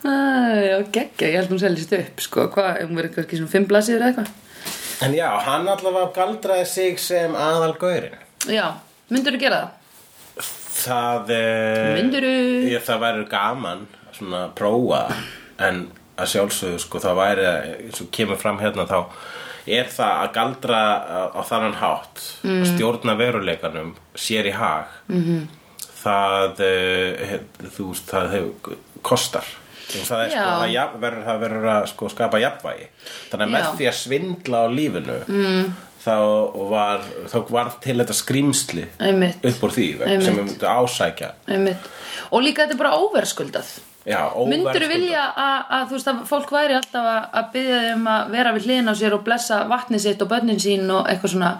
Já, 0.00 0.78
geggja, 0.90 1.28
ég 1.28 1.36
held 1.36 1.52
hún 1.52 1.60
seljist 1.60 1.92
upp 1.94 2.22
Sko, 2.24 2.46
hvað, 2.54 2.80
hún 2.86 2.96
verið 2.98 3.18
kannski 3.18 3.38
svona 3.38 3.52
fimm 3.52 3.66
blaðsíður 3.70 4.00
eða 4.00 4.08
eitthvað. 4.10 4.30
En 5.04 5.14
já, 5.16 5.28
hann 5.46 5.68
allavega 5.70 6.10
galdraði 6.16 6.66
sig 6.68 6.98
sem 7.00 7.36
aðal 7.36 7.74
gaurin 7.80 8.16
Já, 8.48 8.66
myndur 9.12 9.36
þú 9.36 9.42
gera 9.44 9.60
það? 9.60 10.50
Það 10.80 11.32
eh, 11.36 11.88
Myndirðu? 11.98 12.34
ég, 12.72 12.84
Það 12.88 13.02
væri 13.04 13.24
gaman 13.30 13.86
Svona 14.16 14.44
að 14.46 14.54
prófa 14.58 15.02
En 15.60 15.82
að 16.20 16.32
sjálfsögðu 16.34 16.82
sko 16.82 17.02
Það 17.04 17.20
væri 17.20 17.46
eins 17.50 18.02
og 18.04 18.10
kemur 18.14 18.40
fram 18.40 18.60
hérna 18.62 18.86
þá 18.90 18.98
Er 19.70 19.88
það 19.92 20.12
að 20.24 20.30
galdra 20.34 20.78
á, 20.80 21.20
á 21.36 21.40
þannan 21.46 21.78
hátt 21.80 22.22
mm. 22.42 22.62
Stjórna 22.72 23.16
veruleikanum 23.20 23.94
Sér 24.18 24.48
í 24.50 24.54
hag 24.56 24.94
mm 25.08 25.24
-hmm. 25.24 25.48
Það 26.00 26.62
hef- 27.30 27.74
Þú 27.76 27.90
veist, 27.90 28.06
það 28.08 28.30
hefur 28.36 28.78
kostar 29.02 29.44
Það 29.90 30.24
er 30.24 30.30
sko, 30.30 30.46
það, 30.46 30.72
jafn, 30.72 30.98
verður, 31.02 31.22
það 31.26 31.38
verður 31.44 31.68
að 31.72 31.84
sko, 31.90 32.08
skapa 32.08 32.40
jafnvægi 32.40 32.88
Þannig 33.30 33.46
að 33.46 33.54
með 33.54 33.64
Já. 33.64 33.70
því 33.78 33.88
að 33.90 33.96
svindla 34.00 34.60
á 34.62 34.66
lífinu 34.70 35.16
mm. 35.26 35.72
þá, 36.04 36.16
var, 36.70 37.06
þá 37.32 37.38
var 37.50 37.72
til 37.82 37.96
þetta 37.98 38.16
Einmitt. 39.00 39.44
upp 39.50 39.62
úr 39.66 39.74
því 39.74 39.86
Einmitt. 39.98 40.24
sem 40.24 40.38
við 40.38 40.44
myndum 40.44 40.68
ásækja 40.70 41.32
Einmitt. 41.48 41.90
Og 42.30 42.44
líka 42.44 42.62
þetta 42.62 42.76
er 42.76 42.82
bara 42.84 42.98
óverskuldað 43.02 43.72
Myndur 44.06 44.80
þú 44.80 44.88
vilja 44.88 45.24
að, 45.36 45.58
að 45.76 45.82
þú 45.90 45.96
veist 45.98 46.10
að 46.10 46.20
fólk 46.30 46.52
væri 46.54 46.76
alltaf 46.78 47.08
að, 47.10 47.20
að 47.36 47.50
byggja 47.56 47.80
þeim 47.86 48.06
að 48.14 48.30
vera 48.36 48.54
við 48.56 48.68
hliðin 48.68 48.88
á 48.88 48.94
sér 48.96 49.16
og 49.18 49.24
blessa 49.26 49.58
vatnið 49.68 50.04
sitt 50.06 50.24
og 50.24 50.30
börnin 50.30 50.62
sín 50.62 50.88
og 50.94 51.10
eitthvað 51.10 51.34
svona? 51.34 51.50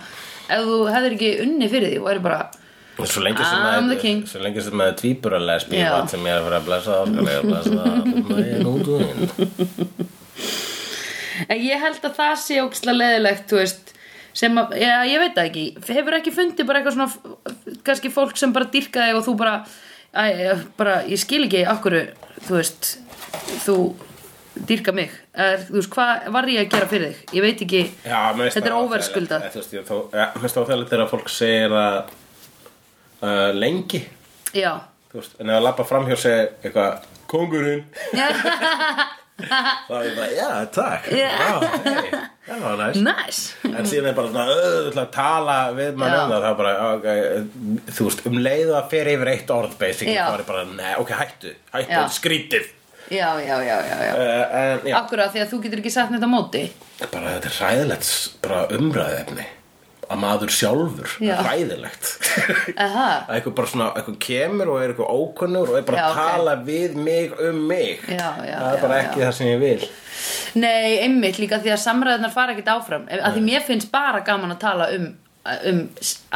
Ef 0.50 0.64
þú 0.66 0.78
hefðir 0.90 1.16
ekki 1.18 1.30
unni 1.44 1.68
fyrir 1.70 1.92
því 1.92 2.00
og 2.00 2.08
væri 2.08 2.24
bara 2.24 2.40
Svo 3.00 3.22
lengi 3.24 3.40
sem 3.40 3.62
I'm 3.64 3.86
the 3.88 3.96
að 3.96 4.00
king. 4.02 4.18
Svo 4.28 4.40
lengi 4.44 4.60
sem 6.12 6.26
ég 6.26 6.34
er 6.34 6.40
að 6.40 6.48
fara 6.48 6.58
að 6.58 6.66
blessa 6.68 6.96
það 6.98 7.06
ég 7.30 7.38
að 7.38 7.46
blessa 7.48 7.76
það 7.80 7.94
Nei, 8.28 8.50
nú 8.64 8.72
þú 8.84 8.94
inn 9.04 9.20
En 11.48 11.62
ég 11.64 11.80
held 11.80 12.04
að 12.04 12.18
það 12.18 12.34
sé 12.42 12.58
ógislega 12.60 12.98
leðilegt, 13.00 13.46
þú 13.48 13.60
veist, 13.60 13.92
sem 14.36 14.58
að, 14.60 14.74
já, 14.80 14.90
ég 15.08 15.22
veit 15.22 15.38
það 15.38 15.46
ekki, 15.48 15.64
hefur 15.88 16.16
ekki 16.18 16.34
fundið 16.36 16.68
bara 16.68 16.82
eitthvað 16.82 16.96
svona, 16.98 17.76
kannski 17.86 18.12
fólk 18.12 18.36
sem 18.38 18.52
bara 18.54 18.68
dýrka 18.74 19.06
þig 19.08 19.20
og 19.20 19.24
þú 19.26 19.34
bara, 19.40 19.54
æ, 20.14 20.24
bara, 20.78 21.00
ég 21.08 21.20
skil 21.20 21.44
ekki 21.46 21.64
okkur, 21.70 21.96
þú 22.46 22.56
veist, 22.58 22.90
þú 23.64 23.76
dýrka 24.66 24.92
mig, 24.96 25.12
er, 25.34 25.62
þú 25.68 25.76
veist, 25.78 25.92
hvað 25.94 26.30
var 26.34 26.48
ég 26.50 26.64
að 26.64 26.72
gera 26.74 26.88
fyrir 26.90 27.12
þig? 27.12 27.34
Ég 27.38 27.44
veit 27.46 27.64
ekki, 27.66 27.82
Já, 28.04 28.20
þetta 28.40 28.64
er 28.64 28.74
það 28.74 28.80
óþægilegt. 28.80 29.50
Þú 29.54 29.60
veist, 29.60 29.76
Mér 30.16 30.42
finnst 30.44 30.60
óþægilegt 30.62 30.94
þegar 30.94 31.12
fólk 31.12 31.30
segir 31.32 31.76
að 31.80 32.00
uh, 33.22 33.50
lengi. 33.56 34.02
Já, 34.56 34.72
Þú 35.10 35.18
veist, 35.18 35.32
en 35.42 35.50
ef 35.50 35.56
að 35.58 35.64
labba 35.66 35.84
framhjá 35.88 36.16
segja 36.22 36.42
eitthvað 36.62 37.08
Kongurinn 37.30 37.80
þá 39.40 39.94
er 39.96 40.04
ég 40.06 40.14
bara, 40.18 40.28
já, 40.36 40.50
takk. 40.74 41.08
Já. 41.14 41.30
Já, 42.50 42.56
það 42.56 42.64
var 42.64 42.80
næst 42.80 43.04
nice. 43.06 43.42
En 43.70 43.86
síðan 43.86 44.08
er 44.10 44.16
bara 44.16 44.30
svona, 44.32 44.44
auðvitað 44.56 45.00
að 45.04 45.10
tala 45.14 45.56
við 45.76 46.00
mann 46.00 46.14
um 46.16 46.32
það, 46.32 46.32
það 46.34 46.48
er 46.48 46.56
bara, 46.58 46.72
okay, 46.96 47.20
þú 47.94 48.06
veist, 48.08 48.24
um 48.26 48.38
leiðu 48.42 48.74
að 48.74 48.88
fer 48.90 49.10
yfir 49.12 49.30
eitt 49.30 49.52
orð, 49.54 49.76
basically, 49.78 50.16
þá 50.18 50.32
er 50.34 50.42
ég 50.42 50.48
bara, 50.48 50.64
nei, 50.72 50.90
ok, 50.98 51.12
hættu, 51.20 51.52
hættu, 51.70 51.94
Já. 51.94 52.02
skrítið. 52.16 52.66
Já, 53.10 53.28
já, 53.42 53.56
já, 53.66 53.76
já, 53.86 53.96
já. 54.06 54.10
Uh, 54.14 54.58
en, 54.62 54.82
já, 54.90 54.96
Akkur 54.98 55.22
því 55.30 55.44
að 55.44 55.48
þú 55.52 55.62
getur 55.64 55.82
ekki 55.82 55.94
sagt 55.94 56.12
neitt 56.14 56.26
á 56.26 56.30
móti. 56.30 56.64
bara 57.14 57.36
þetta 57.36 57.50
er 57.52 57.56
hræðilegt, 57.60 58.10
bara 58.42 58.60
umræðefni, 58.80 59.46
að 60.10 60.18
maður 60.24 60.50
sjálfur, 60.54 61.12
Já. 61.22 61.36
hræðilegt. 61.44 62.08
Aha. 62.84 63.06
að 63.28 63.36
eitthvað 63.36 63.56
bara 63.60 63.70
svona, 63.70 63.88
eitthvað 64.00 64.18
kemur 64.26 64.72
og 64.72 64.80
er 64.82 64.92
eitthvað 64.92 65.14
ókunnur 65.20 65.70
og 65.70 65.78
er 65.78 65.86
bara 65.86 66.00
Já, 66.00 66.04
að 66.04 66.10
ok. 66.10 66.20
tala 66.34 66.54
við 66.66 66.98
mig 66.98 67.34
um 67.46 67.60
mig. 67.70 68.04
Já, 68.10 68.28
já, 68.42 68.56
það 68.58 68.74
er 68.74 68.84
bara 68.84 69.00
ekki 69.04 69.22
það 69.24 69.34
sem 69.38 69.50
ég 69.52 69.62
vil. 69.62 69.88
Nei, 70.60 70.98
einmitt 71.06 71.38
líka 71.40 71.60
því 71.62 71.74
að 71.76 71.82
samræðunar 71.84 72.34
fara 72.34 72.54
ekkert 72.56 72.72
áfram 72.74 73.06
að 73.08 73.36
því 73.36 73.42
mér 73.46 73.66
finnst 73.68 73.90
bara 73.94 74.20
gaman 74.26 74.56
að 74.56 74.58
tala 74.64 74.88
um, 74.96 75.06
um 75.70 75.78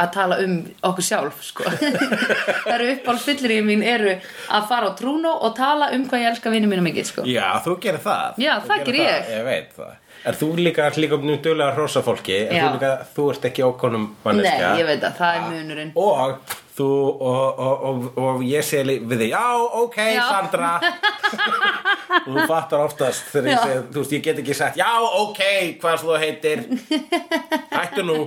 að 0.01 0.09
tala 0.15 0.39
um 0.45 0.55
okkur 0.89 1.05
sjálf 1.09 1.43
sko. 1.45 1.67
það 2.65 2.71
eru 2.77 2.87
uppáhaldsfyllir 2.95 3.57
í 3.57 3.59
mín 3.67 3.83
eru 3.85 4.15
að 4.15 4.71
fara 4.71 4.89
á 4.89 4.97
trúnó 4.97 5.35
og 5.45 5.53
tala 5.59 5.91
um 5.93 6.07
hvað 6.07 6.23
ég 6.23 6.31
elska 6.31 6.55
vinnu 6.55 6.71
mínu 6.71 6.87
mikið 6.87 7.11
sko. 7.11 7.27
Já, 7.29 7.51
þú 7.67 7.75
gerir 7.83 8.01
það 8.07 8.41
Já, 8.41 8.53
Þú 8.63 8.71
það 8.71 8.83
gerir 8.87 8.99
geri 9.01 9.05
ég. 9.11 9.31
Ég 9.35 9.47
veit 9.51 9.77
það 9.77 9.93
Er 10.25 10.37
þú 10.39 10.47
líka, 10.57 10.87
líka 10.97 11.17
duglega 11.21 11.67
að 11.69 11.75
hrósa 11.77 12.01
fólki? 12.05 12.37
Já. 12.49 12.65
þú, 12.65 12.69
líka, 12.75 12.91
þú 13.13 13.25
ert 13.33 13.43
ekki 13.51 13.65
ókonum 13.65 14.05
manneskja? 14.23 14.69
Nei, 14.71 14.79
ég 14.81 14.87
veit 14.89 15.03
að 15.05 15.19
það 15.19 15.35
er 15.35 15.43
munurinn. 15.51 15.91
Og 16.01 16.55
þú 16.75 16.87
og, 17.13 17.59
og, 17.65 17.83
og, 17.89 18.07
og 18.19 18.41
ég 18.45 18.65
sé 18.65 18.81
við 18.83 19.21
þig 19.21 19.29
Já, 19.31 19.43
ok, 19.83 19.99
Já. 20.15 20.23
Sandra. 20.31 20.71
Og 22.25 22.31
þú 22.35 22.47
fattar 22.49 22.83
oftast 22.83 23.29
Þegar 23.31 23.51
ég 23.51 23.61
segi, 23.61 23.83
þú 23.93 24.01
veist, 24.01 24.15
ég 24.17 24.25
get 24.25 24.41
ekki 24.43 24.57
sagt 24.57 24.81
Já, 24.81 24.89
ok, 25.21 25.41
hvað 25.83 26.03
þú 26.03 26.17
heitir. 26.25 26.65
Hættu 27.75 28.07
nú. 28.09 28.19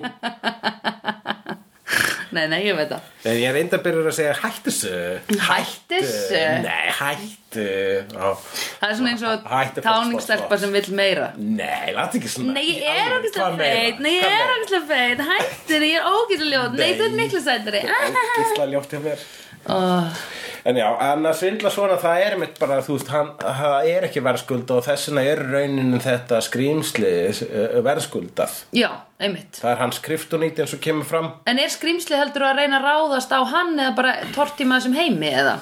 Nei, 2.29 2.45
nei, 2.45 2.59
ég 2.67 2.77
veit 2.77 2.91
það. 2.93 3.07
En 3.27 3.39
ég 3.41 3.55
reynda 3.57 3.79
að 3.79 3.85
byrja 3.87 4.01
að 4.11 4.17
segja 4.19 4.35
Hættu 4.43 4.71
þessu. 4.71 5.39
Hættu 5.49 5.88
þessu? 5.99 6.43
Nei, 6.65 6.87
hættu. 6.99 7.37
Það 7.49 8.91
er 8.91 8.97
svona 8.99 9.13
eins 9.15 9.23
og 9.25 9.47
Hættu 9.49 9.85
táningsstelpa 9.87 10.59
sem 10.61 10.75
vill 10.77 10.91
meira 10.99 11.31
Nei, 11.41 11.95
láti 11.97 12.21
ekki 12.21 12.33
svona 12.35 12.59
Nei, 12.59 12.75
ég 12.75 12.85
er 12.85 13.15
meira? 13.15 13.47
feit 13.57 14.03
Nei, 14.05 14.19
ég 14.19 14.27
er 14.27 14.35
meira? 14.35 14.59
ógislega 14.59 14.83
feit 14.91 15.23
Hættir, 15.31 15.87
ég 15.89 15.97
er 15.97 16.11
ógislega 16.13 16.51
ljót 16.67 16.77
Nei, 16.77 16.91
þú 16.99 17.09
Nei. 17.09 17.17
miklu 17.23 17.41
sætari 17.41 17.81
Gísla 17.89 18.69
ljótt 18.69 18.93
hjá 18.93 19.01
mér 19.07 19.25
oh, 19.73 20.21
En 20.69 20.77
já, 20.77 20.89
en 21.01 21.25
að 21.25 21.37
svindla 21.39 21.71
svona 21.73 21.97
það 22.01 22.23
er 22.27 22.35
mitt 22.41 22.59
bara, 22.61 22.81
þú 22.85 22.99
veist, 22.99 23.11
hann, 23.15 23.31
það 23.41 23.87
er 23.89 24.07
ekki 24.09 24.23
verðskulda 24.27 24.75
og 24.77 24.85
þess 24.85 25.09
vegna 25.09 25.23
er 25.31 25.41
rauninu 25.55 26.01
þetta 26.05 26.41
skrýmsli 26.45 27.13
uh, 27.31 27.79
verðskuldað. 27.87 28.59
Já, 28.77 28.91
einmitt 29.23 29.63
Það 29.63 29.71
er 29.71 29.81
hans 29.81 30.01
skriftunýti 30.03 30.65
eins 30.65 30.75
og 30.77 30.83
kemur 30.85 31.09
fram. 31.09 31.31
En 31.49 31.63
er 31.63 31.73
skrýmsli 31.73 32.19
heldur 32.21 32.51
að 32.51 32.61
reyna 32.61 32.83
að 32.83 32.89
ráðast 32.91 33.33
á 33.33 33.41
hann 33.55 33.79
eða 33.79 33.95
bara 33.97 34.17
tortíma 34.35 34.77
þessum 34.77 34.99
heimi 34.99 35.31
eða? 35.31 35.57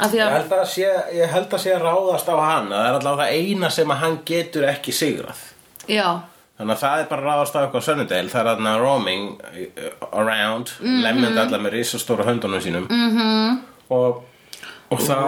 Því 0.00 0.16
Ég 0.16 0.26
að, 0.26 0.32
held 0.32 0.52
að 0.56 0.64
sé, 0.72 0.88
ég 1.12 1.32
held 1.34 1.52
að 1.52 1.60
sé 1.60 1.72
að 1.74 1.82
ráðast 1.84 2.28
á 2.32 2.36
hann, 2.40 2.68
að 2.72 2.78
það 2.78 2.88
er 2.88 2.98
allavega 2.98 3.24
það 3.26 3.34
eina 3.50 3.70
sem 3.70 3.90
að 3.90 3.96
hann 4.04 4.18
getur 4.24 4.62
ekki 4.70 4.92
sigrað. 4.96 5.40
já, 5.88 6.20
Þannig 6.60 6.74
að 6.76 6.80
það 6.80 7.00
er 7.00 7.06
bara 7.08 7.20
að 7.22 7.26
ráðast 7.28 7.54
á 7.56 7.60
eitthvað 7.64 7.84
sönnudel, 7.86 8.28
það 8.28 8.40
er 8.40 8.48
þarna 8.50 8.72
roaming 8.78 9.26
uh, 9.40 10.08
around, 10.12 10.72
mm 10.80 10.86
Mhm. 10.90 11.02
lemmjandi 11.04 11.40
allar 11.40 11.60
með 11.60 11.72
risastóra 11.72 12.24
höndunum 12.28 12.60
sínum. 12.60 12.86
Mm 12.90 13.10
-hmm. 13.16 13.58
Og, 13.90 14.22
og 14.90 14.98
það... 15.00 15.24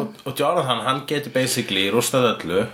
Og, 0.00 0.08
og 0.26 0.32
Jonathan, 0.38 0.80
hann 0.86 1.02
getur 1.06 1.32
basically 1.32 1.90
rústað 1.90 2.26
öllu 2.34 2.66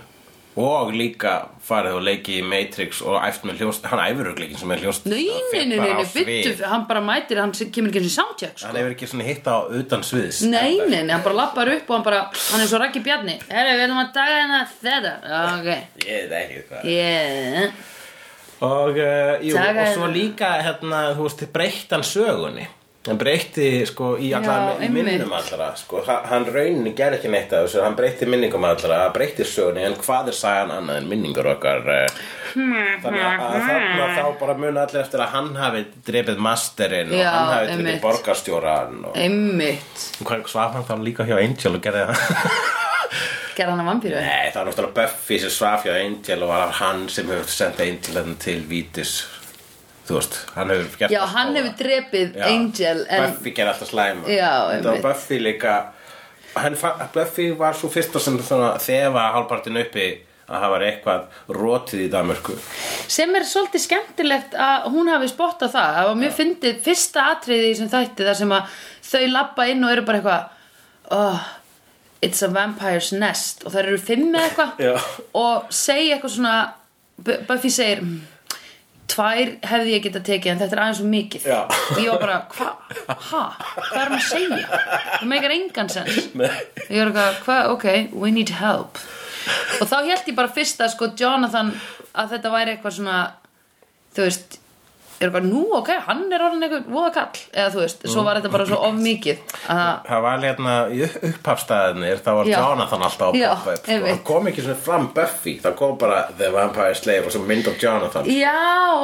og 0.59 0.89
líka 0.91 1.33
farið 1.63 1.97
og 1.99 2.01
leikið 2.03 2.39
í 2.39 2.45
Matrix 2.49 2.99
og 3.05 3.15
æft 3.21 3.45
með 3.47 3.61
hljóst 3.61 3.85
hann 3.87 4.01
æfur 4.03 4.31
ögleikin 4.33 4.59
sem 4.59 4.71
er 4.75 4.81
hljóst 4.83 5.05
Nei, 5.09 5.27
nei, 5.53 5.65
nei, 5.71 5.91
byttu, 6.15 6.53
hann 6.67 6.87
bara 6.89 7.03
mætir, 7.05 7.39
hann 7.39 7.53
kemur 7.53 7.91
ekki 7.91 8.01
eins 8.01 8.09
og 8.09 8.15
soundcheck, 8.17 8.55
sko. 8.57 8.67
hann 8.67 8.79
hefur 8.81 8.95
ekki 8.95 9.09
svona 9.11 9.27
hitt 9.29 9.47
á 9.47 9.57
utan 9.79 10.03
sviðs. 10.05 10.41
Nei, 10.49 10.73
nei, 10.89 11.03
nei, 11.03 11.13
hann 11.13 11.23
bara 11.25 11.37
lappar 11.43 11.71
upp 11.75 11.89
og 11.91 11.95
hann 11.97 12.07
bara, 12.09 12.23
hann 12.49 12.63
er 12.65 12.71
svo 12.71 12.81
rækki 12.81 13.03
bjarni. 13.05 13.37
Herru, 13.51 13.77
við 13.77 13.85
erum 13.85 14.01
að 14.01 14.11
daga 14.17 14.39
hérna 14.41 14.59
þetta. 14.81 15.13
Ok, 15.43 15.69
ég 16.09 16.27
veit 16.33 16.41
ekki 16.41 16.65
hvað. 16.71 16.89
Yeah. 16.89 17.71
og, 18.59 18.97
uh, 18.99 19.37
jú, 19.45 19.55
og 19.55 19.79
svo 19.93 20.09
er- 20.09 20.15
líka 20.17 20.51
hérna, 20.65 21.05
þú 21.15 21.29
veist, 21.29 21.45
breytt 21.53 21.95
hann 21.95 22.03
sögunni 22.03 22.67
hann 23.07 23.17
breytti 23.17 23.85
sko 23.87 24.09
í 24.19 24.27
Já, 24.33 24.37
allar 24.41 24.81
einmitt. 24.83 25.05
minnum 25.07 25.31
allra 25.33 25.69
sko, 25.79 26.01
Ha- 26.05 26.23
hann 26.29 26.43
rauninni 26.45 26.91
gerði 26.97 27.17
ekki 27.21 27.29
neitt 27.31 27.53
af 27.55 27.63
þessu 27.69 27.81
hann 27.85 27.95
breytti 27.95 28.27
minningum 28.27 28.65
allra, 28.67 28.97
breytti 29.15 29.45
sögunni 29.47 29.85
en 29.87 29.95
hvað 29.95 30.27
er 30.33 30.35
sagan 30.35 30.73
annað 30.75 30.97
en 30.99 31.07
minningur 31.09 31.47
okkar 31.53 31.87
eh? 31.95 32.19
þannig 32.53 33.23
að, 33.23 33.45
þarna 33.69 34.09
þá 34.17 34.27
bara 34.41 34.57
muna 34.59 34.83
allir 34.83 35.01
eftir 35.05 35.23
að 35.23 35.31
hann 35.37 35.49
hafi 35.55 35.85
drepið 36.09 36.41
masterinn 36.43 37.13
og 37.15 37.21
Já, 37.21 37.29
hann 37.31 37.53
hafi 37.53 37.71
einmitt. 37.77 38.01
borgarstjóran 38.03 38.99
og 39.05 39.15
Einmitt. 39.17 40.05
hvað 40.19 40.45
svaf 40.51 40.75
hann 40.75 40.87
þá 40.89 40.93
líka 41.07 41.25
hjá 41.29 41.37
Angel 41.39 41.79
og 41.79 41.81
gerði 41.87 42.05
það 42.11 42.19
Gerða 43.59 43.73
hann 43.75 43.81
að 43.83 43.89
vampíru? 43.93 44.19
Nei, 44.23 44.51
það 44.53 44.59
var 44.59 44.67
náttúrulega 44.69 44.95
Buffy 44.99 45.39
sem 45.43 45.51
svaf 45.51 45.83
hjá 45.87 45.95
Angel 46.03 46.43
og 46.45 46.51
var 46.51 46.69
hann 46.83 47.07
sem 47.11 47.27
hefur 47.31 47.49
sendt 47.51 47.79
Angel 47.83 48.35
til 48.43 48.61
Vítis 48.69 49.17
þú 50.09 50.17
veist, 50.17 50.37
hann 50.55 50.73
hefur 50.73 50.97
gert 51.03 51.13
Já, 51.13 51.19
hann 51.35 51.55
hefur 51.59 51.75
drepið 51.83 52.35
Já, 52.39 52.45
Angel 52.49 53.03
en 53.09 53.25
Buffy 53.27 53.53
gerði 53.55 53.73
alltaf 53.75 53.91
slæma. 53.93 54.25
Já, 54.33 54.51
Þetta 54.73 54.89
var 54.89 54.95
einmitt. 54.95 55.05
Buffy 55.09 55.39
líka. 55.45 55.75
Buffy 57.13 57.51
var 57.59 57.77
svo 57.77 57.89
fyrsta 57.93 58.19
sem 58.23 58.39
þefa 58.41 59.27
hálfpartin 59.35 59.77
uppi 59.83 60.07
að 60.49 60.63
það 60.63 60.71
var 60.73 60.83
eitthvað 60.87 61.41
rótið 61.59 61.99
í 62.07 62.09
Danmörku. 62.09 62.55
Sem 63.11 63.35
er 63.37 63.45
svolítið 63.45 63.83
skemmtilegt 63.83 64.55
að 64.57 64.87
hún 64.95 65.11
hafi 65.13 65.29
spottað 65.29 65.75
það. 65.75 65.91
Það 65.99 66.07
var 66.09 66.17
mjög 66.23 66.33
fyndið 66.39 66.79
fyrsta 66.87 67.25
atriði 67.35 67.75
sem 67.77 67.91
þætti 67.91 68.25
þar 68.25 68.39
sem 68.39 68.55
að 68.57 68.79
þau 69.11 69.21
labba 69.35 69.67
inn 69.69 69.85
og 69.85 69.93
eru 69.93 70.05
bara 70.07 70.21
eitthvað 70.23 71.19
oh, 71.19 71.45
it's 72.25 72.41
a 72.41 72.49
vampire's 72.53 73.11
nest. 73.13 73.61
Og 73.65 73.75
þær 73.75 73.91
eru 73.91 74.01
fimm 74.09 74.33
eða 74.33 74.49
eitthvað. 74.49 75.13
Og 75.37 75.69
segja 75.85 76.17
eitthvað 76.17 76.35
svona 76.39 76.57
Bu- 77.19 77.41
Buffy 77.45 77.67
segir 77.69 77.99
"Mm, 78.01 78.19
tvær 79.09 79.51
hefði 79.71 79.95
ég 79.95 80.03
geta 80.05 80.21
tekið 80.25 80.51
en 80.53 80.61
þetta 80.61 80.77
er 80.77 80.81
aðeins 80.83 80.99
svo 81.01 81.09
mikið. 81.09 81.47
Já. 81.49 81.59
og 81.65 82.01
ég 82.03 82.11
var 82.13 82.21
bara, 82.23 82.37
hvað, 82.53 82.99
ha, 83.29 83.43
hvað 83.77 83.97
er 84.01 84.11
hann 84.11 84.17
að 84.19 84.27
segja? 84.27 84.81
Það 85.15 85.27
meikar 85.33 85.55
engan 85.55 85.91
sens. 85.93 86.29
Nei. 86.39 86.49
ég 86.89 87.01
var 87.01 87.11
eitthvað, 87.11 87.41
hvað, 87.47 87.73
ok, 87.75 87.89
we 88.23 88.31
need 88.35 88.53
help. 88.59 89.01
Og 89.79 89.89
þá 89.89 89.97
held 90.05 90.29
ég 90.29 90.37
bara 90.37 90.53
fyrst 90.53 90.81
að 90.83 90.93
sko 90.93 91.11
Jonathan 91.17 91.73
að 92.19 92.35
þetta 92.35 92.53
væri 92.53 92.75
eitthvað 92.75 92.97
svona 92.99 93.19
þú 94.15 94.25
veist 94.27 94.59
er 95.19 95.27
eitthvað, 95.29 95.47
nú 95.51 95.61
ok, 95.75 95.89
hann 96.07 96.21
er 96.31 96.43
orðin 96.47 96.65
eitthvað 96.67 96.89
voða 96.93 97.09
kall, 97.17 97.41
eða 97.53 97.71
þú 97.73 97.81
veist, 97.83 98.05
svo 98.13 98.23
var 98.23 98.39
þetta 98.39 98.51
bara 98.53 98.65
svo 98.69 98.79
of 98.87 98.95
mikið 98.99 99.41
að 99.69 100.07
Það 100.09 100.21
var 100.25 100.43
hérna 100.45 100.75
í 100.95 101.01
upphafstæðinir 101.29 102.21
þá 102.23 102.29
var. 102.39 102.49
Jonathan 102.53 103.05
alltaf 103.07 103.33
poppa 103.35 103.73
upp 103.75 103.83
sko. 103.83 103.99
Það 104.05 104.21
kom 104.29 104.49
ekki 104.51 104.65
svona 104.65 104.79
fram 104.87 105.07
Buffy 105.15 105.55
Það 105.63 105.75
kom 105.81 105.97
bara 106.01 106.19
The 106.39 106.49
Vampire 106.55 106.95
Slave 106.95 107.25
og 107.29 107.35
svo 107.35 107.43
mynd 107.49 107.67
af 107.71 107.79
Jonathan 107.83 108.29
já, 108.31 108.55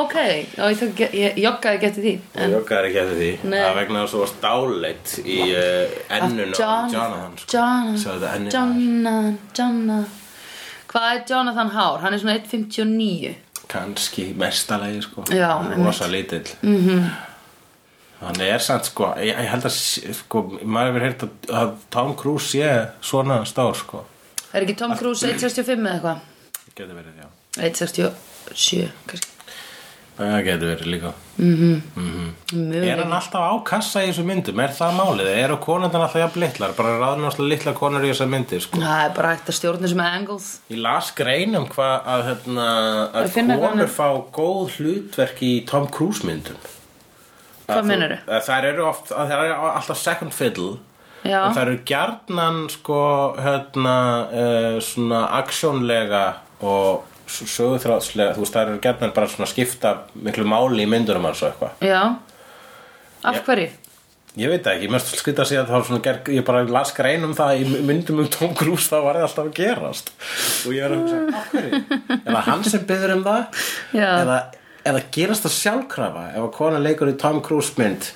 ok, 0.05 0.15
já, 0.55 0.63
ég, 0.71 0.79
tók, 0.81 1.03
ég, 1.13 1.39
joggaði 1.45 1.81
getið 1.85 2.07
því 2.09 2.15
Ég 2.35 2.53
joggaði 2.55 2.91
eftir 2.95 3.17
því. 3.21 3.31
Það 3.53 3.79
vegna 3.79 4.05
varst 4.15 4.41
dáleitt 4.43 5.15
í 5.25 5.39
uh, 5.51 5.97
ennunu 6.19 6.51
á 6.55 6.59
John- 6.59 6.93
Jonathan 6.95 7.37
sko. 7.41 7.49
Jonathan, 7.57 8.47
Jonathan 8.55 10.05
hvað 10.95 11.07
er 11.11 11.23
Jonathan 11.29 11.69
Hár? 11.75 11.99
hann 12.03 12.13
er 12.15 12.21
svona 12.21 12.37
1.59 12.39 13.33
Kanski 13.67 14.33
mestalegi 14.37 15.01
sko. 15.01 15.23
Rosa 15.77 16.07
lítill. 16.07 16.49
Mm 16.61 16.77
-hmm. 16.87 17.09
Hann 18.19 18.41
er 18.41 18.57
samt 18.57 18.85
sko 18.85 19.13
Ég, 19.17 19.35
ég 19.35 19.49
held 19.51 19.65
að 19.65 19.75
sko 20.13 20.41
Maður 20.63 20.87
hefur 20.87 21.05
heyrt 21.05 21.23
að, 21.23 21.29
að 21.49 21.73
Tom 21.89 22.15
Cruise 22.15 22.47
sé 22.47 22.87
svona 23.01 23.45
stór 23.45 23.75
sko. 23.75 24.05
Er 24.53 24.61
ekki 24.61 24.75
Tom 24.79 24.95
Cruise 24.97 25.27
1.65 25.27 25.71
eða 25.71 25.93
eitthvað? 25.93 26.17
Getur 26.75 26.95
verið 26.95 27.21
já. 27.21 27.27
1.67 27.57 28.91
kannski 29.07 29.34
Það 30.15 30.35
getur 30.45 30.69
verið 30.71 30.89
líka 30.93 31.09
Mjög 31.35 32.85
Er 32.87 33.01
hann 33.01 33.15
alltaf 33.17 33.43
á 33.43 33.53
kassa 33.67 34.03
í 34.05 34.11
þessu 34.11 34.23
myndum? 34.27 34.61
Er 34.63 34.71
það 34.77 34.93
málið? 34.95 35.31
Eru 35.41 35.57
konundan 35.63 36.05
alltaf 36.05 36.21
jafn 36.21 36.43
litlar? 36.45 36.75
Bara 36.77 36.93
ráðum 37.01 37.27
alltaf 37.27 37.43
litlar 37.51 37.75
konur 37.75 38.05
í 38.05 38.11
þessar 38.13 38.29
myndir 38.31 38.63
sko. 38.63 38.79
það 38.79 39.01
er 39.03 39.11
bara 39.17 39.33
hægt 39.33 39.51
að 39.51 39.57
stjórna 39.59 39.91
sem 39.91 40.03
angles 40.05 40.47
Ég 40.71 40.81
las 40.85 41.11
greinum 41.17 41.67
hvað 41.73 42.07
að, 42.13 42.23
hérna, 42.29 42.69
að 43.11 43.35
konur 43.35 43.83
hann- 43.83 43.93
fá 43.97 44.07
góð 44.39 44.77
hlutverk 44.79 45.43
í 45.43 45.53
Tom 45.67 45.89
Cruise 45.91 46.23
myndum 46.23 46.63
Hvað 47.65 47.89
oft, 48.85 49.09
að 49.11 49.31
það 49.31 49.39
eru 49.41 49.53
alltaf 49.73 49.97
second 49.97 50.31
fiddle 50.33 50.77
Já. 51.25 51.39
En 51.47 51.55
það 51.55 51.61
eru 51.63 51.77
gjarnan 51.89 52.57
sko, 52.69 52.97
hérna, 53.41 53.93
uh, 54.29 54.75
svona 54.85 55.23
aksjónlega 55.41 56.25
og 56.61 57.03
sögurþráðslega, 57.27 58.35
þú 58.35 58.43
veist, 58.43 58.53
það 58.55 58.67
eru 58.69 58.81
gjarnan 58.83 59.13
bara 59.15 59.29
svona 59.31 59.49
skipta 59.49 59.95
miklu 60.27 60.45
máli 60.49 60.83
í 60.85 60.89
myndunum 60.91 61.25
hans 61.29 61.41
og 61.43 61.49
eitthvað. 61.51 61.81
já, 61.85 62.01
af 63.25 63.41
hverju? 63.47 63.71
Ég 64.35 64.49
veit 64.51 64.65
það 64.65 64.73
ekki, 64.75 64.87
mér 64.91 65.03
skrita 65.07 65.45
að 65.45 65.47
segja 65.47 65.61
að 65.63 65.69
það 65.69 65.77
var 65.77 65.85
svona 65.87 66.03
ger, 66.03 66.17
ég 66.35 66.43
bara 66.49 66.63
las 66.67 66.89
grein 66.97 67.23
um 67.23 67.31
það 67.37 67.61
í 67.61 67.79
myndum 67.87 68.17
um 68.19 68.27
Tom 68.33 68.51
Cruise 68.59 68.89
þá 68.91 68.97
var 69.05 69.15
það 69.15 69.27
alltaf 69.29 69.45
að 69.45 69.53
gerast 69.61 70.11
og 70.67 70.73
ég 70.75 70.83
er 70.83 70.91
að 70.91 71.05
hugsa, 71.05 71.21
af 71.39 71.53
hverju? 71.53 71.79
Er 72.17 72.35
það 72.35 72.41
hann 72.49 72.65
sem 72.67 72.83
byður 72.89 73.13
um 73.15 73.23
það? 73.29 73.61
Já. 73.95 74.09
Eða, 74.25 74.35
eða 74.91 75.03
gerast 75.15 75.47
það 75.47 75.55
sjálfkrafa 75.55 76.25
ef 76.33 76.41
að 76.43 76.51
kona 76.57 76.81
leikur 76.83 77.13
í 77.13 77.15
Tom 77.23 77.39
Cruise 77.47 77.79
mynd 77.79 78.09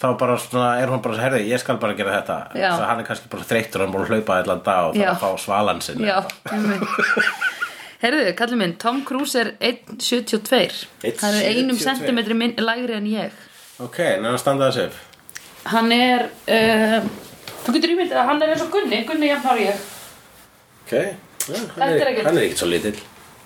þá 0.00 0.06
bara 0.24 0.38
svona, 0.40 0.70
er 0.80 0.88
hún 0.94 1.04
bara, 1.04 1.20
herði, 1.20 1.42
ég 1.52 1.60
skal 1.60 1.76
bara 1.82 1.94
gera 2.00 2.16
þetta 2.16 2.38
Já. 2.58 2.70
svo 2.78 2.88
hann 2.88 3.04
er 3.04 3.06
kannski 3.10 3.28
bara 3.36 3.44
þreyttur 3.52 3.84
hann 3.84 3.92
er 3.92 3.94
búin 3.98 4.06
að 4.08 4.14
hlaupa 4.16 4.40
allan 4.40 4.64
dag 4.64 4.88
og 4.88 4.96
það 4.96 5.04
Já. 5.04 5.12
að 5.12 5.20
fá 5.22 5.44
svalan 5.44 5.84
sinni 5.84 6.08
Já. 6.08 6.18
Herðu, 8.02 8.34
kallið 8.38 8.60
minn, 8.60 8.74
Tom 8.80 9.02
Cruise 9.06 9.38
er 9.40 9.52
1.72 9.60 10.86
Hann 11.22 11.36
er 11.38 11.48
einum 11.50 11.76
1,72. 11.76 11.82
sentimetri 11.84 12.34
minn, 12.38 12.54
lægri 12.58 12.96
en 12.98 13.06
ég. 13.08 13.36
Ok, 13.82 13.98
neina 14.22 14.38
standa 14.38 14.68
þessu 14.70 14.88
upp. 14.88 14.98
Hann 15.72 15.92
er 15.96 16.26
uh, 16.28 17.06
Þú 17.64 17.72
getur 17.78 17.94
ímyndið 17.94 18.18
að 18.20 18.26
hann 18.28 18.42
er 18.44 18.52
eins 18.52 18.64
og 18.66 18.72
Gunni 18.74 18.98
Gunni 19.08 19.30
jafnar 19.30 19.60
ég. 19.62 19.86
Ok, 20.84 20.92
ja, 20.98 21.62
hann 21.78 21.94
er 21.96 22.10
ekkert 22.12 22.60
svo 22.60 22.68
lítill. 22.68 22.98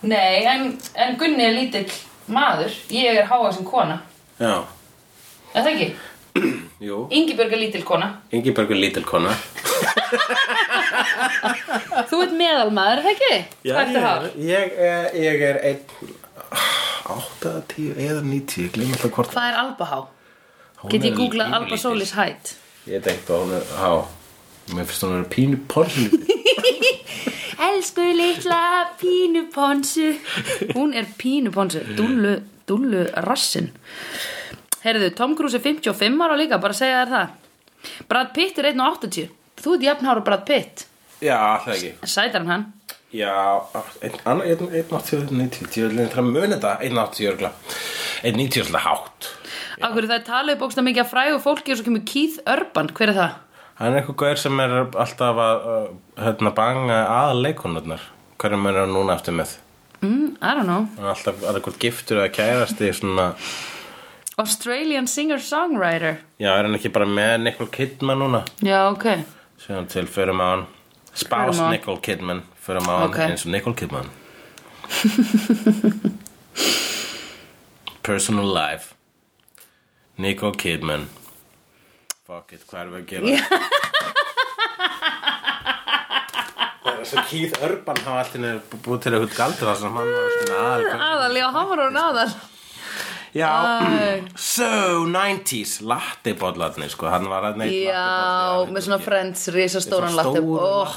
Nei, 0.03 0.43
en, 0.51 0.73
en 0.99 1.17
Gunni 1.21 1.47
er 1.47 1.55
lítill 1.55 1.87
maður. 2.35 2.75
Ég 2.95 3.21
er 3.23 3.31
háa 3.31 3.53
sem 3.55 3.67
kona. 3.67 4.01
Já, 4.39 4.65
Er 5.55 5.65
það 5.65 5.71
ekki? 5.73 5.87
jú, 6.89 6.99
Ingibjörg 7.15 7.53
er 7.57 7.61
lítill 7.63 7.85
kona 7.89 8.09
Ingibergur 8.35 8.79
lítill 8.79 9.05
kona 9.09 9.33
Þú 12.09 12.21
ert 12.25 12.35
meðalmaður, 12.39 12.99
er 12.99 13.05
það 13.05 13.13
ekki? 13.15 13.35
Hár? 14.05 14.29
ég, 14.41 14.77
er- 14.89 15.11
ég 15.19 15.45
er 15.49 15.59
einn 15.73 15.83
8, 17.09 17.53
10 17.75 17.99
eða 18.05 18.23
90 18.25 18.63
ég 18.67 18.73
glim 18.77 18.93
alltaf 18.95 19.13
hvort 19.17 19.35
Hvað 19.35 19.51
er 19.53 19.59
albahá? 19.63 19.99
Hún 20.83 20.93
Get 20.93 21.03
er 21.05 21.11
ég 21.11 21.17
googlað 21.19 21.49
lítil. 21.51 21.59
Alba 21.59 21.77
Solis 21.81 22.13
hætt? 22.17 22.55
Ég 22.89 23.03
tengt 23.05 23.29
að 23.33 23.43
hún 23.45 23.55
er 23.59 23.65
há 23.81 23.93
Mér 24.77 24.85
finnst 24.89 25.05
hún 25.05 25.13
að 25.13 25.19
vera 25.19 25.33
pínu 25.35 25.61
porslítið 25.73 26.35
Elsku 27.69 28.05
litla 28.15 28.61
pínu 29.01 29.47
ponsu 29.55 30.13
Hún 30.77 30.93
er 30.97 31.09
pínu 31.21 31.51
ponsu 31.55 31.83
Dúllu, 31.99 32.37
dúllu 32.69 33.07
rassin 33.27 33.73
Heyrðu, 34.85 35.11
Tom 35.19 35.35
Cruise 35.39 35.59
er 35.59 35.65
55 35.65 36.25
ára 36.25 36.39
líka 36.39 36.61
Bara 36.63 36.77
að 36.77 36.81
segja 36.83 37.03
þér 37.03 37.15
það. 37.15 37.37
Brad 38.11 38.33
Pitt 38.37 38.59
er 38.63 38.71
1.80 38.73 39.31
Þú 39.59 39.75
ert 39.75 39.87
jafnhára 39.89 40.25
Brad 40.27 40.45
Pitt. 40.47 40.85
Já, 41.19 41.35
alltaf 41.35 41.75
ekki. 41.75 41.95
Sætar 42.07 42.45
hann 42.45 42.53
hann. 42.53 42.67
Já, 43.09 43.33
einn 44.05 44.19
annar, 44.29 44.45
einn, 44.45 44.69
einn 44.69 44.91
80, 44.93 45.31
90 45.33 45.79
Ég 45.81 45.89
vil 45.89 46.03
eitthvað 46.03 46.27
muni 46.29 46.53
þetta, 46.53 46.75
einn 46.85 47.01
80 47.01 47.31
örgla 47.31 47.51
Einn 48.21 48.37
90 48.37 48.61
er 48.61 48.67
alltaf 48.67 48.85
hátt. 48.85 49.29
Hverju 49.79 50.11
það 50.11 50.17
er 50.19 50.27
talið 50.27 50.59
bókst 50.61 50.83
mikið 50.83 51.05
að 51.05 51.13
frægu 51.13 51.39
fólki 51.43 51.73
og 51.73 51.79
svo 51.79 51.87
kemur 51.87 52.05
Keith 52.07 52.43
Urban, 52.51 52.91
hver 52.99 53.13
er 53.13 53.17
það? 53.17 53.39
Hann 53.79 53.95
er 53.95 54.01
eitthvað 54.01 54.19
gaur 54.25 54.41
sem 54.43 54.61
er 54.61 54.77
alltaf 54.83 55.41
að 55.45 55.67
uh, 55.73 55.89
hérna, 56.19 56.53
banga 56.55 57.01
aðal 57.15 57.43
leikonarnar 57.47 58.07
Hverjum 58.39 58.69
er 58.71 58.81
hann 58.83 58.95
núna 58.95 59.17
eftir 59.19 59.35
með? 59.39 59.57
Mm, 60.03 60.37
I 60.39 60.51
don't 60.55 60.69
know. 60.69 60.87
Er 60.99 61.11
alltaf 61.15 61.41
að 61.43 61.59
eitthvað 61.59 61.79
giftur 61.83 62.21
eða 62.21 62.35
kærasti 62.35 62.91
svona 62.95 63.33
Australian 64.39 65.07
singer-songwriter. 65.11 66.17
Já, 66.39 66.53
er 66.55 66.63
hann 66.69 66.75
ekki 66.79 66.91
bara 66.95 67.07
með 67.11 67.41
Nicole 67.43 67.71
Kidman 67.75 68.19
núna? 68.23 68.45
Já, 68.63 68.85
ok. 68.93 69.07
Síðan 69.59 69.89
til 69.91 70.07
förum 70.07 70.39
á 70.39 70.47
hann. 70.53 70.67
Spás. 71.19 71.59
Nicole 71.73 71.99
Kidman. 72.01 72.43
Förum 72.63 72.87
á 72.87 72.95
hann 73.01 73.09
Ok. 73.11 73.19
eins 73.25 73.43
og 73.47 73.53
Nicole 73.53 73.75
Kidman. 73.77 74.07
Personal 78.03 78.47
life. 78.55 78.95
Nicole 80.17 80.55
Kidman. 80.55 81.09
Fuck 82.27 82.53
it, 82.53 82.63
hvað 82.69 82.81
erum 82.83 82.93
við 82.95 83.03
að 83.03 83.09
gera? 83.09 83.25
þess 86.99 87.15
að 87.19 87.27
Keith 87.31 87.55
Urban 87.65 88.01
hafa 88.05 88.21
alltaf 88.25 88.79
búið 88.85 89.01
til 89.05 89.13
eitthvað 89.17 89.37
galdur 89.39 89.67
þar 89.71 89.79
sem 89.81 89.97
hann 89.99 90.11
var 90.13 90.23
aðal 90.59 91.03
Aðal, 91.09 91.37
já, 91.39 91.47
hann 91.55 91.69
var 91.71 91.79
hún 91.87 91.99
aðal 92.03 92.31
Já, 93.37 93.51
Æ. 93.85 94.23
so 94.35 95.05
90s 95.05 95.83
lattibollarnir 95.85 96.89
sko, 96.93 97.11
hann 97.13 97.29
var 97.29 97.51
að 97.51 97.61
neitt 97.61 97.75
Já, 97.91 98.65
með 98.71 98.87
svona 98.87 98.99
friends, 99.05 99.43
risastóran 99.53 100.15
Stóru 100.17 100.57
oh, 100.65 100.95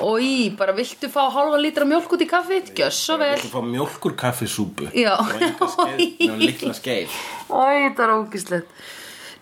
Ói, 0.00 0.50
bara 0.56 0.72
viltu 0.76 1.10
fá 1.12 1.26
hálfa 1.34 1.60
lítra 1.60 1.88
mjólk 1.88 2.16
út 2.16 2.24
í 2.24 2.28
kaffið? 2.30 2.72
Gjör 2.78 2.94
svo 2.96 3.18
vel. 3.20 3.36
Þú 3.42 3.52
fá 3.52 3.60
mjólkur 3.68 4.16
kaffisúpu 4.24 4.88
Já. 4.96 5.16
Nema 6.24 6.38
litla 6.40 6.72
skeið. 6.76 7.18
Ói, 7.50 7.88
þetta 7.88 8.06
er 8.08 8.14
ógislegt 8.16 8.84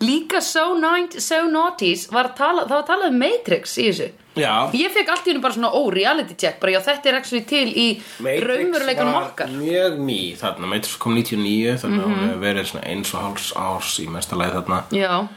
Líka 0.02 0.40
so, 0.42 0.72
90, 0.74 1.20
so 1.22 1.44
naughties 1.46 2.08
var 2.10 2.32
að 2.32 2.38
tala, 2.40 2.66
það 2.66 2.78
var 2.80 2.86
talað 2.88 3.12
um 3.12 3.20
Matrix 3.22 3.76
í 3.78 3.86
þessu 3.92 4.10
Já. 4.36 4.70
Ég 4.72 4.90
fekk 4.94 5.08
allt 5.12 5.26
í 5.26 5.30
hennu 5.32 5.42
bara 5.42 5.52
svona 5.54 5.70
ó, 5.76 5.80
reality 5.92 6.34
check 6.34 6.58
bara 6.60 6.72
já, 6.72 6.80
þetta 6.80 7.06
er 7.10 7.14
actually 7.18 7.44
til 7.44 7.68
í 7.68 8.00
raunveruleikunum 8.22 9.12
var 9.12 9.26
okkar. 9.32 9.48
mjög 9.48 9.98
ný 10.00 10.36
þarna, 10.40 10.66
Matrix 10.70 10.96
kom 10.96 11.14
99 11.14 11.76
þannig 11.82 12.00
að 12.00 12.06
Mhm. 12.06 12.14
hún 12.14 12.28
hefur 12.28 12.40
verið 12.40 12.84
eins 12.86 13.14
og 13.14 13.20
háls 13.22 13.52
árs 13.56 13.98
í 14.00 14.08
mesta 14.08 14.36
lagi 14.36 14.52
þarna. 14.56 14.82
Já, 14.90 15.28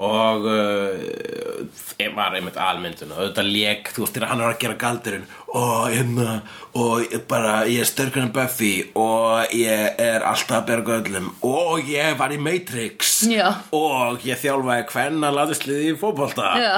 og 0.00 0.46
uh, 0.48 2.14
var 2.16 2.36
einmitt 2.36 2.56
almyndun. 2.56 3.10
Og 3.12 3.18
auðvitað 3.20 3.50
lék, 3.52 3.90
þú 3.92 4.04
veist, 4.04 4.14
þegar 4.16 4.30
hann 4.30 4.42
var 4.44 4.54
að 4.54 4.62
gera 4.62 4.76
galdurinn. 4.80 5.26
Og 5.50 5.90
hérna 5.92 6.36
og 6.78 7.16
bara, 7.28 7.54
ég 7.68 7.82
er 7.82 7.88
störkur 7.88 8.24
en 8.24 8.32
Buffy. 8.32 8.72
Og 8.96 9.52
ég 9.56 10.00
er 10.00 10.24
alltaf 10.24 10.62
að 10.62 10.70
berga 10.70 10.96
öllum 11.00 11.28
og 11.46 11.90
ég 11.90 12.16
var 12.20 12.32
í 12.32 12.40
Matrix. 12.40 13.18
Já. 13.28 13.50
og 13.76 14.24
ég 14.24 14.40
þjálfaði 14.40 14.86
hvenna 14.94 15.32
laðisliði 15.34 15.92
í 15.92 15.98
fótbolta. 16.00 16.54
Já. 16.56 16.72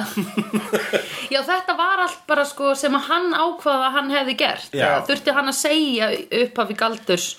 Já, 1.32 1.40
þetta 1.46 1.76
var 1.78 2.02
allt 2.08 2.26
bara 2.28 2.44
sko 2.48 2.74
sem 2.78 2.98
að 2.98 3.08
hann 3.12 3.30
ákvaða 3.36 3.86
að 3.86 3.96
hann 3.98 4.12
hefði 4.16 4.36
gert. 4.42 4.74
Eða 4.74 5.06
Þurfti 5.06 5.36
hann 5.38 5.52
að 5.52 5.58
segja 5.60 6.10
upp 6.42 6.62
af 6.64 6.74
í 6.74 6.78
galdurs 6.82 7.30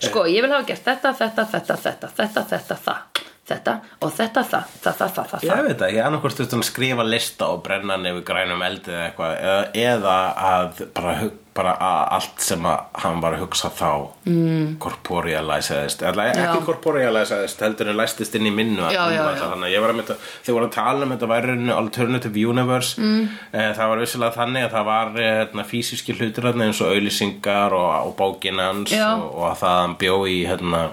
Sko, 0.00 0.24
ég 0.24 0.40
vil 0.40 0.52
hafa 0.52 0.64
gert 0.70 0.86
þetta, 0.86 1.12
þetta, 1.18 1.44
þetta, 1.52 1.76
þetta, 1.84 2.12
þetta, 2.16 2.44
þetta, 2.48 2.76
það 2.80 3.00
Þetta 3.02 3.11
og 3.42 4.12
þetta, 4.14 4.42
það, 4.46 4.66
það, 4.78 4.96
það, 4.96 5.12
það, 5.12 5.30
það, 5.32 5.44
Ég 5.48 5.62
veit 5.66 5.78
það, 5.80 5.92
ég 5.96 6.06
annarkvort 6.06 6.34
stundum 6.36 6.62
að 6.62 6.68
skrifa 6.68 7.06
lista 7.06 7.50
og 7.50 7.62
brenna 7.66 7.96
yfir 7.98 8.26
grænum 8.28 8.62
eldi 8.62 8.92
eða 8.94 9.06
eitthvað 9.08 9.32
eða, 9.34 9.62
eða 9.82 10.18
að 10.46 10.82
bara, 10.94 11.14
bara 11.58 11.72
að 11.82 12.02
allt 12.16 12.44
sem 12.46 12.68
að 12.70 13.00
hann 13.02 13.18
var 13.24 13.34
að 13.34 13.42
hugsa 13.42 13.72
þá 13.74 13.90
mm. 14.30 14.68
korporealisaðist 14.84 16.06
eða 16.06 16.28
ekki 16.30 16.46
Já. 16.46 16.62
korporealisaðist 16.68 17.66
heldur 17.66 17.90
en 17.90 17.98
læstist 17.98 18.38
inn 18.38 18.46
í 18.46 18.54
minnu 18.54 18.86
Já, 18.94 19.02
já, 19.10 19.20
já. 19.26 19.42
þannig 19.42 19.66
að 19.66 19.74
ég 19.74 19.84
var 19.84 19.94
að 19.96 20.00
mynda 20.00 20.18
þegar 20.30 20.58
voru 20.60 20.70
að 20.70 20.74
tala 20.78 21.08
um 21.08 21.16
þetta 21.16 21.32
væri 21.34 21.58
alternative 21.80 22.48
universe 22.54 23.02
mm. 23.02 23.28
það 23.58 23.92
var 23.92 24.04
vissilega 24.06 24.38
þannig 24.38 24.68
að 24.68 24.74
það 24.78 24.90
var 24.92 25.14
hérna, 25.18 25.66
físíski 25.74 26.14
hlutur 26.14 26.52
eins 26.54 26.78
og 26.78 26.94
auðlýsingar 26.94 27.74
og, 27.74 27.92
og 28.06 28.16
bókin 28.22 28.62
hans 28.62 28.94
Já. 28.94 29.08
og, 29.16 29.32
og 29.34 29.50
að 29.50 29.64
það 29.66 29.96
bjó 30.06 30.18
í 30.30 30.42
hérna 30.46 30.86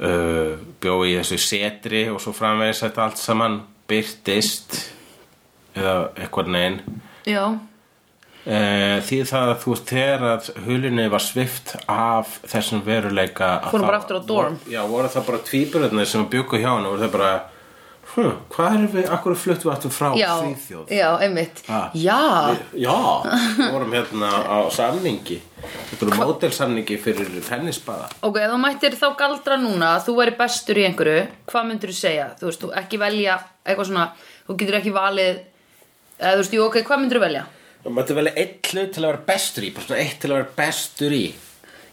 uh, 0.00 0.56
bjó 0.80 0.96
í 1.06 1.14
þessu 1.18 1.38
setri 1.42 2.06
og 2.12 2.20
svo 2.22 2.32
framvegis 2.36 2.82
þetta 2.86 3.04
allt 3.06 3.20
saman 3.22 3.60
byrtist 3.90 4.80
eða 5.76 6.10
eitthvað 6.16 6.50
neginn 6.54 6.80
Já, 7.28 7.44
uh, 7.54 8.98
því 9.06 9.18
það 9.30 9.48
að 9.54 9.58
þú 9.62 9.72
veist 9.74 9.90
þegar 9.94 10.26
að 10.32 10.50
hulinni 10.66 11.06
var 11.12 11.24
svift 11.24 11.74
af 11.90 12.38
þessum 12.50 12.84
veruleika 12.86 13.50
Fórum 13.70 13.88
bara 13.88 14.00
aftur 14.02 14.20
á 14.20 14.22
dorm. 14.28 14.58
já, 14.70 14.82
voru 14.88 15.08
það 15.12 15.26
bara 15.30 15.42
tvíburðinni 15.50 16.06
sem 16.06 16.26
byggu 16.30 16.60
hjá 16.62 16.70
hann 16.74 16.86
og 16.86 16.96
voru 16.96 17.06
það 17.06 17.14
bara 17.18 17.32
hm, 18.14 18.34
hvað 18.54 18.76
er 18.76 18.84
við, 18.92 19.08
akkur 19.16 19.34
fluttum 19.38 19.68
við 19.70 19.72
aftur 19.74 19.94
frá 19.94 20.08
já, 20.18 20.30
Svíþjóð 20.40 20.92
já, 20.94 21.08
einmitt 21.24 21.62
Ah. 21.68 21.88
Já, 21.94 22.18
Já, 22.78 22.96
við 23.58 23.72
vorum 23.74 23.96
hérna 23.96 24.30
á 24.44 24.58
samningi 24.74 25.40
Þetta 25.64 26.06
eru 26.06 26.18
mótelsamningi 26.20 26.98
fyrir 27.00 27.32
tennisbaða 27.48 28.10
ok, 28.28 28.38
þú 28.52 28.60
mættir 28.60 28.96
þá 29.00 29.06
galdra 29.18 29.56
núna 29.60 29.94
að 29.96 30.06
þú 30.08 30.16
væri 30.20 30.36
bestur 30.38 30.80
í 30.80 30.86
einhverju 30.90 31.24
hvað 31.50 31.68
myndir 31.70 31.92
þú 31.94 31.98
segja? 31.98 32.28
Þú 32.40 32.50
veist, 32.50 32.62
þú 32.64 32.72
ekki 32.82 33.00
velja 33.00 33.38
eitthvað 33.64 33.90
svona, 33.90 34.06
þú 34.46 34.58
getur 34.60 34.78
ekki 34.80 34.94
valið 34.94 35.42
eða 36.20 36.34
þú 36.34 36.42
veist, 36.42 36.56
jú, 36.58 36.66
ok, 36.68 36.78
hvað 36.84 37.02
myndir 37.02 37.20
þú 37.20 37.24
velja? 37.24 37.44
Það 37.84 37.96
mætti 37.98 38.14
velja 38.16 38.34
eitt 38.40 38.70
hlut 38.72 38.92
til 38.94 39.02
að 39.02 39.10
vera 39.10 39.24
bestur 39.28 39.64
í 39.66 39.72
eitt 39.74 40.20
til 40.20 40.30
að 40.30 40.36
vera 40.38 40.52
bestur 40.60 41.16
í 41.16 41.24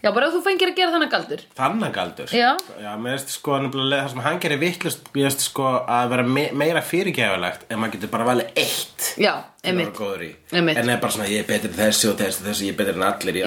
Já, 0.01 0.09
bara 0.15 0.29
þú 0.33 0.39
fengir 0.41 0.71
að 0.71 0.75
gera 0.79 0.91
þannig 0.95 1.11
galdur. 1.13 1.41
Þannagaldur 1.57 2.31
Já. 2.33 2.51
Já, 2.81 2.91
mér 2.97 3.13
veist 3.17 3.29
sko 3.35 3.57
það 3.61 4.09
sem 4.09 4.23
hann 4.25 4.39
gerir 4.41 4.59
vittlust 4.61 5.11
Mér 5.13 5.27
veist 5.27 5.43
sko 5.45 5.67
að 5.85 6.09
vera 6.15 6.23
me 6.25 6.47
meira 6.57 6.81
fyrirgefalegt 6.81 7.67
En 7.69 7.79
maður 7.83 7.93
getur 7.99 8.11
bara 8.15 8.25
valið 8.31 8.49
eitt. 8.63 9.11
Já, 9.21 9.33
Einmitt. 9.61 10.77
En 10.81 10.89
er 10.89 10.97
bara 11.03 11.11
svona 11.13 11.29
ég 11.29 11.43
er 11.43 11.47
betri 11.51 11.69
í 11.69 11.77
þessu 11.77 12.09
og 12.13 12.17
þessu 12.17 12.41
og 12.41 12.49
þessu 12.49 12.65
Ég 12.65 12.73
er 12.73 12.79
betri 12.81 12.95
en 12.97 13.05
allir 13.11 13.37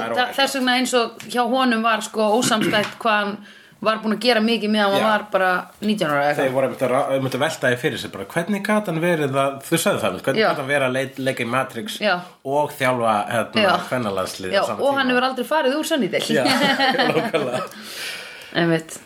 Það 0.00 0.08
er 0.08 0.16
þa- 0.16 0.16
óheppilegt. 0.16 0.36
þess 0.40 0.56
vegna 0.60 0.76
eins 0.80 0.94
og 1.02 1.28
hjá 1.28 1.42
honum 1.52 1.82
var 1.84 2.00
sko 2.08 2.30
ósamstætt 2.40 2.96
hvað 3.02 3.20
hann 3.20 3.36
var 3.84 3.98
búin 4.00 4.14
að 4.16 4.22
gera 4.24 4.40
mikið 4.40 4.72
meðan 4.72 4.94
hann 4.94 5.02
Já. 5.02 5.08
var 5.10 5.24
bara 5.32 5.50
19 5.82 6.08
ára 6.08 6.22
eða 6.30 6.36
Þeir 6.38 6.54
voru 6.54 6.68
einmitt 6.68 6.84
að, 6.86 6.94
einmitt 7.16 7.36
að 7.36 7.42
velta 7.42 7.72
því 7.72 7.80
fyrir 7.82 8.00
sig 8.00 8.12
bara, 8.14 8.26
Hvernig 8.32 8.64
gat 8.64 8.88
hann 8.90 9.02
verið 9.02 9.36
að 9.42 9.58
Þú 9.66 9.80
sagði 9.82 10.02
það, 10.04 10.16
hvernig 10.28 10.46
gat 10.46 10.62
hann 10.62 10.70
verið 10.70 10.86
að 10.86 10.96
leik, 10.96 11.20
leika 11.28 11.44
í 11.44 11.50
Matrix 11.52 11.98
Já. 12.00 12.14
Og 12.56 12.72
þjálfa 12.78 13.16
hérna 13.34 13.66
Já. 13.66 13.70
Fennalandslið 13.90 14.56
Já, 14.56 14.62
og 14.78 14.96
hann 14.96 15.12
hefur 15.12 15.28
aldrei 15.28 15.48
farið 15.50 15.76
úr 15.76 15.86
nákvæmlega. 17.16 17.62
Einmitt. 18.56 18.98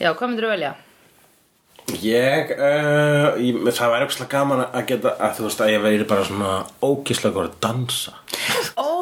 Já, 0.00 0.12
hvað 0.12 0.26
myndir 0.28 0.46
þú 0.46 0.52
velja? 0.52 0.74
Ég, 2.00 2.52
uh, 2.54 3.40
ég, 3.42 3.58
það 3.74 3.92
væri 3.94 4.06
eitthvað 4.06 4.30
gaman 4.30 4.62
að 4.68 4.84
geta 4.92 5.14
að 5.16 5.38
þú 5.38 5.46
veist 5.48 5.64
að 5.64 5.72
ég 5.72 5.82
veri 5.82 6.06
bara 6.12 6.26
svona 6.28 6.52
ókíslega 6.86 7.34
góð 7.34 7.48
að 7.48 7.56
dansa. 7.64 8.14
Ó, 8.78 8.92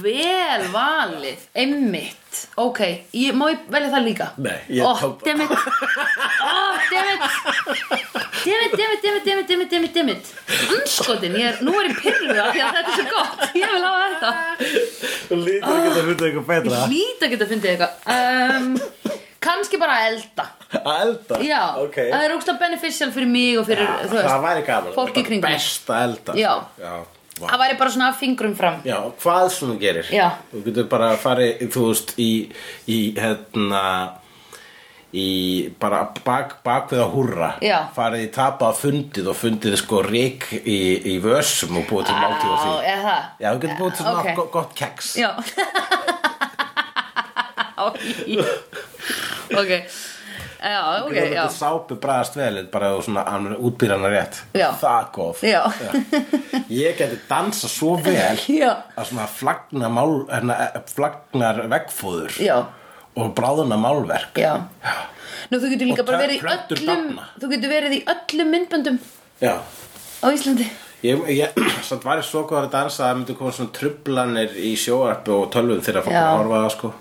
vel 0.00 0.68
valið. 0.72 1.48
Einmitt 1.58 2.21
Ok, 2.56 2.80
ég, 3.16 3.34
má 3.36 3.46
ég 3.52 3.58
velja 3.72 3.90
það 3.92 4.04
líka? 4.06 4.26
Nei, 4.42 4.58
ég 4.68 4.84
Ó, 4.86 4.92
tók- 5.00 5.24
dammit 5.26 5.50
Ó, 5.50 6.52
dammit 6.92 7.20
Dammit, 8.42 8.72
dammit, 8.74 9.02
dammit, 9.02 9.24
dammit, 9.24 9.48
dammit, 9.48 9.70
dammit, 9.70 9.94
dammit 9.94 10.32
Anskotin, 10.76 11.36
ég 11.38 11.46
er, 11.52 11.58
nú 11.62 11.74
er 11.80 11.90
ég 11.92 11.98
pyrruð 12.02 12.40
af 12.42 12.48
því 12.54 12.62
að 12.64 12.72
þetta 12.76 12.90
er 12.90 12.96
svo 12.96 13.06
gott. 13.12 13.44
Ég 13.54 13.70
vil 13.72 13.84
hafa 13.86 14.06
þetta. 14.12 14.30
Þú 15.28 15.38
lítur 15.46 15.76
ekki 15.76 15.90
að 15.92 15.96
finna 16.08 16.26
eitthvað 16.28 16.48
betra. 16.50 16.72
Ég 16.72 16.88
hlýt 16.90 17.22
að 17.26 17.32
geta 17.34 17.48
fundið 17.52 17.70
eitthvað. 17.72 17.92
Um, 18.16 18.66
Kannski 19.42 19.78
bara 19.82 19.94
að 19.98 20.04
elda. 20.12 20.44
Að 20.78 21.00
elda? 21.04 21.38
Já, 21.46 21.62
Ok. 21.82 21.96
Það 22.12 22.26
er 22.28 22.34
ógstlega 22.36 22.60
beneficial 22.62 23.10
fyrir 23.14 23.30
mig 23.32 23.56
og 23.58 23.66
fyrir, 23.66 23.88
þú 24.06 24.12
veist 24.14 24.28
Það 24.28 24.44
væri 24.46 24.62
gaman. 24.68 24.92
fólk 24.94 25.10
í 25.10 25.14
Bara 25.16 25.26
kringum. 25.30 25.48
Best 25.48 25.90
að 25.90 26.04
elda. 26.08 26.36
Já. 26.38 26.52
Já, 26.78 26.92
vá. 27.40 27.46
Það 27.46 27.60
væri 27.64 27.78
bara 27.82 27.94
svona 27.96 28.10
fingrum 28.18 28.56
fram 28.58 28.80
Já, 28.88 28.98
hvað 29.22 29.52
þú 29.58 29.76
gerir 29.80 30.10
Já. 30.12 30.26
Þú 30.52 30.64
getur 30.66 30.90
bara 30.92 31.12
farið, 31.20 31.62
þú 31.72 31.86
veist, 31.90 32.14
í, 32.20 32.32
í 32.90 32.98
hérna 33.18 33.84
í 35.12 35.68
bara 35.80 36.06
bak, 36.24 36.54
bak 36.64 36.88
við 36.92 37.02
að 37.04 37.10
húrra 37.12 37.50
Já. 37.64 37.78
farið 37.92 38.22
í 38.24 38.30
tapa 38.32 38.70
að 38.70 38.78
fundið 38.80 39.26
og 39.28 39.36
fundið 39.36 39.76
sko 39.82 40.00
rík 40.06 40.46
í, 40.62 40.78
í 41.12 41.18
vössum 41.20 41.76
og 41.82 41.84
búið 41.90 42.08
til 42.08 42.16
máltíð 42.16 42.52
og 42.54 42.58
því 42.62 42.72
eða 42.94 43.02
það 43.04 43.22
Já, 43.44 43.48
þú 43.50 43.58
getur 43.64 43.78
búið 43.82 43.92
til 43.92 44.04
svona 44.06 44.22
Ok. 44.22 44.26
okay. 44.32 44.48
gott 44.56 44.72
keks 44.78 45.06
Já 45.20 45.30
Ok 49.52 49.70
Já, 50.62 50.82
ok, 51.02 51.16
já. 51.34 51.42
sápu 51.50 51.96
bræðast 51.98 52.36
vel 52.38 52.60
bara 52.70 52.92
og 52.94 53.02
svona 53.02 53.24
útbýrana 53.58 54.10
rétt. 54.12 54.36
Já. 54.54 54.68
Það 54.78 55.08
góð 55.16 55.40
Já. 55.48 55.62
Ég 56.70 56.94
geti 57.00 57.18
dansa 57.28 57.68
svo 57.70 57.96
vel 58.04 58.38
Já. 58.46 58.70
að 58.94 59.08
svona 59.10 59.26
flagna 59.26 59.90
mál, 59.90 60.14
hérna, 60.30 60.58
flagnar 60.92 61.64
veggfóður 61.72 62.38
Já, 62.42 62.60
og 63.18 63.34
bráðuna 63.34 63.76
málverk. 63.80 64.38
Já. 64.38 64.54
Nú, 65.50 65.58
þú 65.58 65.72
getur 65.74 65.90
líka 65.90 66.04
Og 66.04 66.08
bara 66.12 66.22
verið 66.22 66.38
í 66.38 66.44
plöntur 66.44 66.78
öllum 66.78 67.02
dafna. 67.10 67.26
Þú 67.42 67.50
getur 67.56 67.72
verið 67.74 67.96
í 67.98 68.00
öllum 68.14 68.54
myndböndum 68.54 69.00
Já. 69.42 69.56
á 70.22 70.26
Íslandi. 70.30 70.68
Ég, 71.02 71.18
ég 71.34 71.58
samt 71.88 72.04
var 72.06 72.20
ég 72.22 72.26
svo 72.28 72.44
góður 72.46 72.68
að 72.68 72.74
dansa 72.76 73.02
að 73.02 73.08
það 73.08 73.16
myndi 73.18 73.34
koma 73.40 73.52
svona 73.56 73.74
trublanir 73.74 74.52
í 74.62 74.72
sjóarpi 74.78 75.34
og 75.34 75.48
tölvum 75.50 75.82
þegar 75.82 76.06
fólk 76.06 76.14
Já. 76.14 76.22
að 76.28 76.36
horfa 76.38 76.54
á 76.54 76.62
það 76.62 76.74
sko 76.76 76.92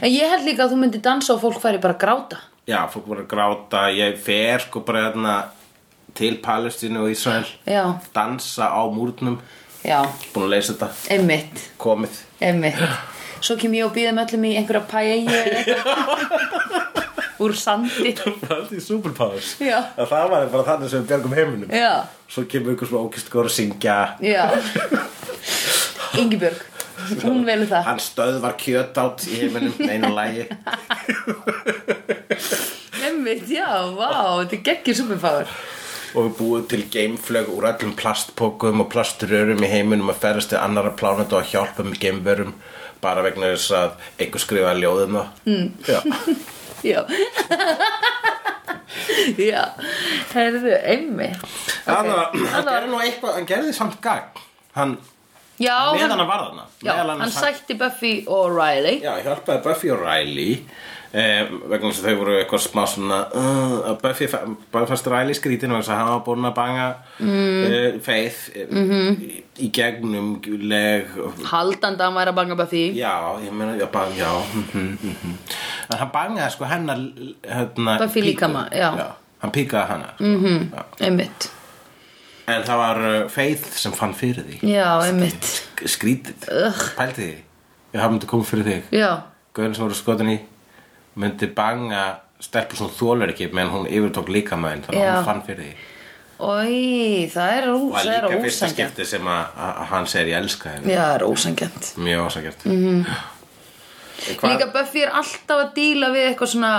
En 0.00 0.08
ég 0.10 0.30
held 0.30 0.46
líka 0.46 0.66
að 0.66 0.74
þú 0.74 0.80
myndir 0.82 1.02
dansa 1.04 1.34
og 1.34 1.42
fólk 1.42 1.60
færi 1.62 1.80
bara 1.82 1.96
að 1.96 2.02
gráta. 2.04 2.40
Já, 2.68 2.78
fólk 2.92 3.06
voru 3.10 3.24
að 3.24 3.30
gráta. 3.34 3.84
Ég 3.92 4.16
fer 4.24 4.64
sko 4.64 4.80
bara 4.86 5.06
hérna 5.08 5.34
til 6.14 6.38
Palestínu 6.44 7.02
og 7.04 7.10
Ísrael. 7.12 7.46
Já, 7.68 7.84
dansa 8.14 8.70
á 8.70 8.82
múrnum. 8.92 9.40
Já, 9.84 10.00
búin 10.32 10.46
að 10.46 10.54
leysa 10.54 10.72
þetta, 10.72 10.88
einmitt. 11.12 11.66
Komið. 11.82 12.22
Einmitt. 12.40 12.80
Svo 13.44 13.58
kem 13.60 13.74
ég 13.76 13.84
og 13.84 13.92
býðum 13.92 14.22
öllum 14.22 14.46
í 14.48 14.54
einhverja 14.56 15.02
eitthvað. 15.04 17.02
Úr 17.44 17.52
sandi. 17.58 18.12
Það 18.14 18.52
er 18.54 18.70
í 18.78 18.80
superpowers 18.80 19.48
Já. 19.60 19.80
að 19.98 20.06
það 20.12 20.28
var 20.30 20.46
bara 20.52 20.66
þannig 20.68 20.92
sem 20.92 21.02
við 21.02 21.08
bjargum 21.10 21.34
heiminum. 21.36 21.72
Já, 21.74 22.06
Svo 22.30 22.44
kemur 22.48 22.76
ykkur 22.76 22.88
svona 22.88 23.08
ókist 23.08 23.28
góður 23.32 23.50
að 23.50 23.56
syngja. 23.58 23.96
Já. 24.24 24.44
Ingibjörg, 26.22 26.62
hún 27.24 27.44
velur 27.46 27.66
það. 27.70 27.82
Hann 27.88 28.02
stöðvar 28.02 28.54
kjöt 28.60 28.98
átt 29.02 29.24
í 29.28 29.38
heiminum 29.40 29.74
einu 29.90 30.10
lægi 30.14 30.44
Einmitt, 33.04 33.48
já, 33.50 33.66
vá, 33.96 34.10
þetta 34.42 34.56
er 34.56 34.62
geggjur 34.68 34.96
superpower. 35.00 35.50
Og 36.14 36.28
við 36.28 36.34
búum 36.38 36.66
til 36.70 36.82
geimflög 36.94 37.48
úr 37.50 37.66
öllum 37.72 37.94
plastpokum 37.98 38.84
og 38.84 38.90
plaströrum 38.92 39.62
í 39.66 39.70
heiminum 39.70 40.12
að 40.12 40.20
ferðast 40.22 40.52
til 40.52 40.60
annara 40.62 40.92
plánetu 40.96 41.34
og 41.34 41.42
að 41.42 41.50
hjálpa 41.54 41.86
með 41.88 41.98
geimverum 42.04 42.52
bara 43.02 43.24
vegna 43.26 43.50
þess 43.52 43.72
að 43.76 43.96
einhver 44.22 44.40
skrifa 44.44 44.76
ljóðum 44.78 45.18
það. 45.18 45.28
Mm. 45.50 45.68
Já, 45.88 46.00
Já. 46.94 47.00
Já, 49.40 49.62
herðu, 50.34 50.70
einmitt 50.86 51.40
Þannig 51.84 52.14
að 52.14 52.36
Þarna 52.36 52.52
hann 52.54 52.68
var- 52.68 52.86
nú 52.92 53.00
eitthvað, 53.02 53.34
hann 53.38 53.48
gerði 53.50 53.72
samt 53.76 53.98
gagn. 54.04 54.42
Hann, 54.78 54.92
Já, 55.62 55.76
meðan 55.94 56.18
hann, 56.18 56.26
var 56.26 56.40
þarna 56.48 56.64
já, 56.82 56.94
hann 57.20 57.30
sætti 57.30 57.76
Buffy 57.78 58.14
og 58.26 58.50
Riley 58.56 58.96
Já, 59.04 59.12
hjálpaði 59.22 59.62
Buffy 59.62 59.90
og 59.94 60.00
Riley 60.02 60.56
eh, 61.14 61.44
vegna 61.70 61.92
þess 61.92 62.00
að 62.02 62.08
þau 62.08 62.16
voru 62.24 62.34
eitthvað 62.40 62.62
smá 62.64 62.82
svona 62.90 63.18
uh, 63.38 63.92
Buffy 64.02 64.26
fa- 64.32 64.40
bara 64.74 64.88
fannst 64.90 65.06
Riley 65.12 65.36
skrítin 65.38 65.70
vegna 65.70 65.84
þess 65.84 65.92
að 65.94 66.00
hann 66.02 66.10
var 66.10 66.24
búin 66.26 66.48
að 66.50 66.56
banga 66.58 66.88
mm. 67.20 67.62
uh, 67.70 68.00
Faith 68.02 68.40
eh, 68.56 68.66
Mhm. 68.66 69.14
í, 69.22 69.40
í 69.62 69.70
gegnum 69.78 70.32
leg 70.66 71.14
Haldandi 71.52 72.02
að 72.02 72.08
hann 72.08 72.18
væri 72.18 72.34
að 72.34 72.38
banga 72.42 72.58
Buffy 72.64 72.84
Já, 72.98 73.14
ég 73.46 73.54
meina, 73.54 73.76
já, 73.78 73.86
bang, 73.94 74.16
já 74.18 74.32
mhm, 74.34 74.88
mhm. 75.14 75.36
En 75.92 75.98
hann 76.00 76.10
bangaði 76.18 76.50
sko 76.56 76.64
hennar 76.66 76.98
hérna, 77.46 77.98
Buffy 78.02 78.18
píku. 78.22 78.26
líkama, 78.32 78.66
já. 78.74 78.90
Hann 79.44 79.52
píkaði 79.54 79.86
hana 79.92 80.14
sko. 80.16 80.24
mm. 80.24 80.72
Einmitt 81.04 81.50
En 82.44 82.64
það 82.66 82.80
var 82.80 83.00
uh, 83.00 83.14
Faith 83.32 83.78
sem 83.80 83.94
fann 83.96 84.12
fyrir 84.16 84.44
því. 84.44 84.58
Já, 84.68 84.88
einmitt. 85.06 85.52
Skrítið, 85.88 86.48
pældi 86.98 87.22
því. 87.22 87.38
Ég 87.94 88.02
hafði 88.02 88.16
myndi 88.16 88.28
komið 88.28 88.50
fyrir 88.50 88.68
þig. 88.68 89.00
Gauðin 89.54 89.76
sem 89.78 89.86
voru 89.86 89.96
skotin 89.96 90.34
í 90.34 90.38
myndi 91.20 91.48
banga 91.56 92.04
stelpur 92.42 92.80
sem 92.80 92.94
þólar 92.98 93.32
ekki 93.32 93.48
meðan 93.54 93.72
hún 93.72 93.88
yfirtók 93.88 94.30
líkamæðin 94.34 94.84
þannig 94.88 95.06
að 95.06 95.16
hún 95.16 95.28
fann 95.28 95.44
fyrir 95.46 95.68
því. 95.68 95.90
Ói, 96.34 97.30
það 97.30 97.52
er, 97.54 97.66
og 97.70 97.84
það 97.94 98.08
er 98.10 98.24
líka 98.26 98.38
fyrsta 98.42 98.68
skipti 98.72 99.04
sem 99.06 99.28
að, 99.30 99.60
hann 99.92 100.08
segir 100.10 100.32
ég 100.32 100.40
elska 100.42 100.72
henni 100.72 100.90
Já, 100.90 100.98
það 100.98 101.14
er 101.14 101.24
ósangjant 101.28 101.90
mjög 102.02 102.24
ósakjart 102.24 102.64
mm 102.66 102.80
-hmm. 102.82 103.20
Líka 104.50 104.66
Buffy 104.74 105.04
er 105.04 105.12
alltaf 105.14 105.60
að 105.62 105.74
díla 105.74 106.10
við 106.10 106.26
eitthvað 106.28 106.50
svona 106.50 106.72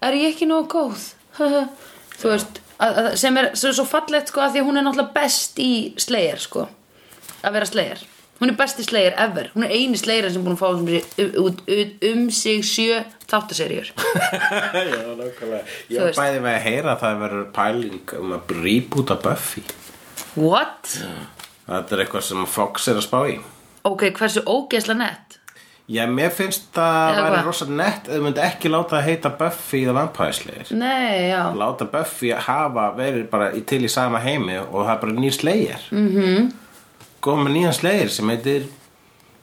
Er 0.00 0.14
ég 0.14 0.30
ekki 0.30 0.46
nógu 0.46 0.68
góð? 0.70 1.02
Þú 2.20 2.30
veist 2.30 2.60
sem, 3.20 3.36
er, 3.38 3.52
sem 3.54 3.70
er 3.70 3.76
svo 3.76 3.86
fallegt 3.88 4.32
sko 4.32 4.42
að 4.44 4.56
því 4.56 4.62
að 4.62 4.68
hún 4.70 4.80
er 4.80 4.86
náttúrulega 4.86 5.16
best 5.16 5.60
í 5.62 5.72
Slayer 6.00 6.42
sko 6.42 6.66
að 7.44 7.56
vera 7.58 7.68
Slayer. 7.68 8.02
Hún 8.40 8.50
er 8.50 8.56
besti 8.58 8.82
Slayer 8.82 9.14
ever. 9.22 9.50
Hún 9.54 9.64
er 9.66 9.72
eini 9.72 9.98
Slayer 9.98 10.26
sem 10.32 10.42
búin 10.42 10.56
að 10.56 10.62
fá 10.64 10.68
um, 10.74 11.60
um, 12.10 12.24
sig 12.34 12.64
sjö 12.66 12.98
þáttaserjur 13.30 13.92
Já, 14.90 14.98
nákvæmlega. 15.14 15.62
Ég 15.92 16.18
bæði 16.18 16.40
með 16.42 16.50
að 16.50 16.64
heyra 16.66 16.94
að 16.96 17.04
það 17.04 17.22
verður 17.22 17.46
pæling 17.54 18.14
um 18.18 18.34
að 18.34 18.54
reboota 18.58 19.16
Buffy. 19.22 19.62
What? 20.34 20.96
Þetta 21.68 21.96
er 21.96 22.04
eitthvað 22.04 22.26
sem 22.26 22.46
Fox 22.50 22.90
er 22.90 22.98
að 22.98 23.06
spá 23.06 23.18
í. 23.30 23.38
Ok, 23.86 24.08
hversu 24.18 24.42
ógeðsla 24.48 24.98
nett? 24.98 25.38
Já, 25.84 26.06
mér 26.08 26.30
finnst 26.32 26.70
það 26.72 27.10
Eða 27.10 27.24
væri 27.24 27.34
hvað? 27.34 27.46
rosa 27.50 27.66
nett 27.68 28.06
ef 28.08 28.14
þau 28.16 28.24
myndi 28.24 28.40
ekki 28.40 28.70
láta 28.72 28.94
það 28.94 29.08
heita 29.10 29.30
Buffy 29.40 29.80
the 29.84 29.92
Vampire 29.92 30.32
Slayer. 30.32 30.70
Nei, 30.80 31.28
já. 31.28 31.40
Láta 31.60 31.88
Buffy 31.92 32.30
hafa 32.32 32.86
verið 32.96 33.26
bara 33.28 33.50
í, 33.52 33.60
til 33.68 33.82
í 33.84 33.90
sama 33.92 34.22
heimi 34.24 34.56
og 34.62 34.78
það 34.78 34.92
er 34.94 35.02
bara 35.02 35.16
nýr 35.18 35.34
Slayer. 35.36 35.82
Mm 35.92 36.08
-hmm. 36.14 36.46
góðum 37.20 37.44
með 37.44 37.52
nýjan 37.56 37.76
Slayer 37.76 38.08
sem 38.08 38.28
heitir 38.28 38.64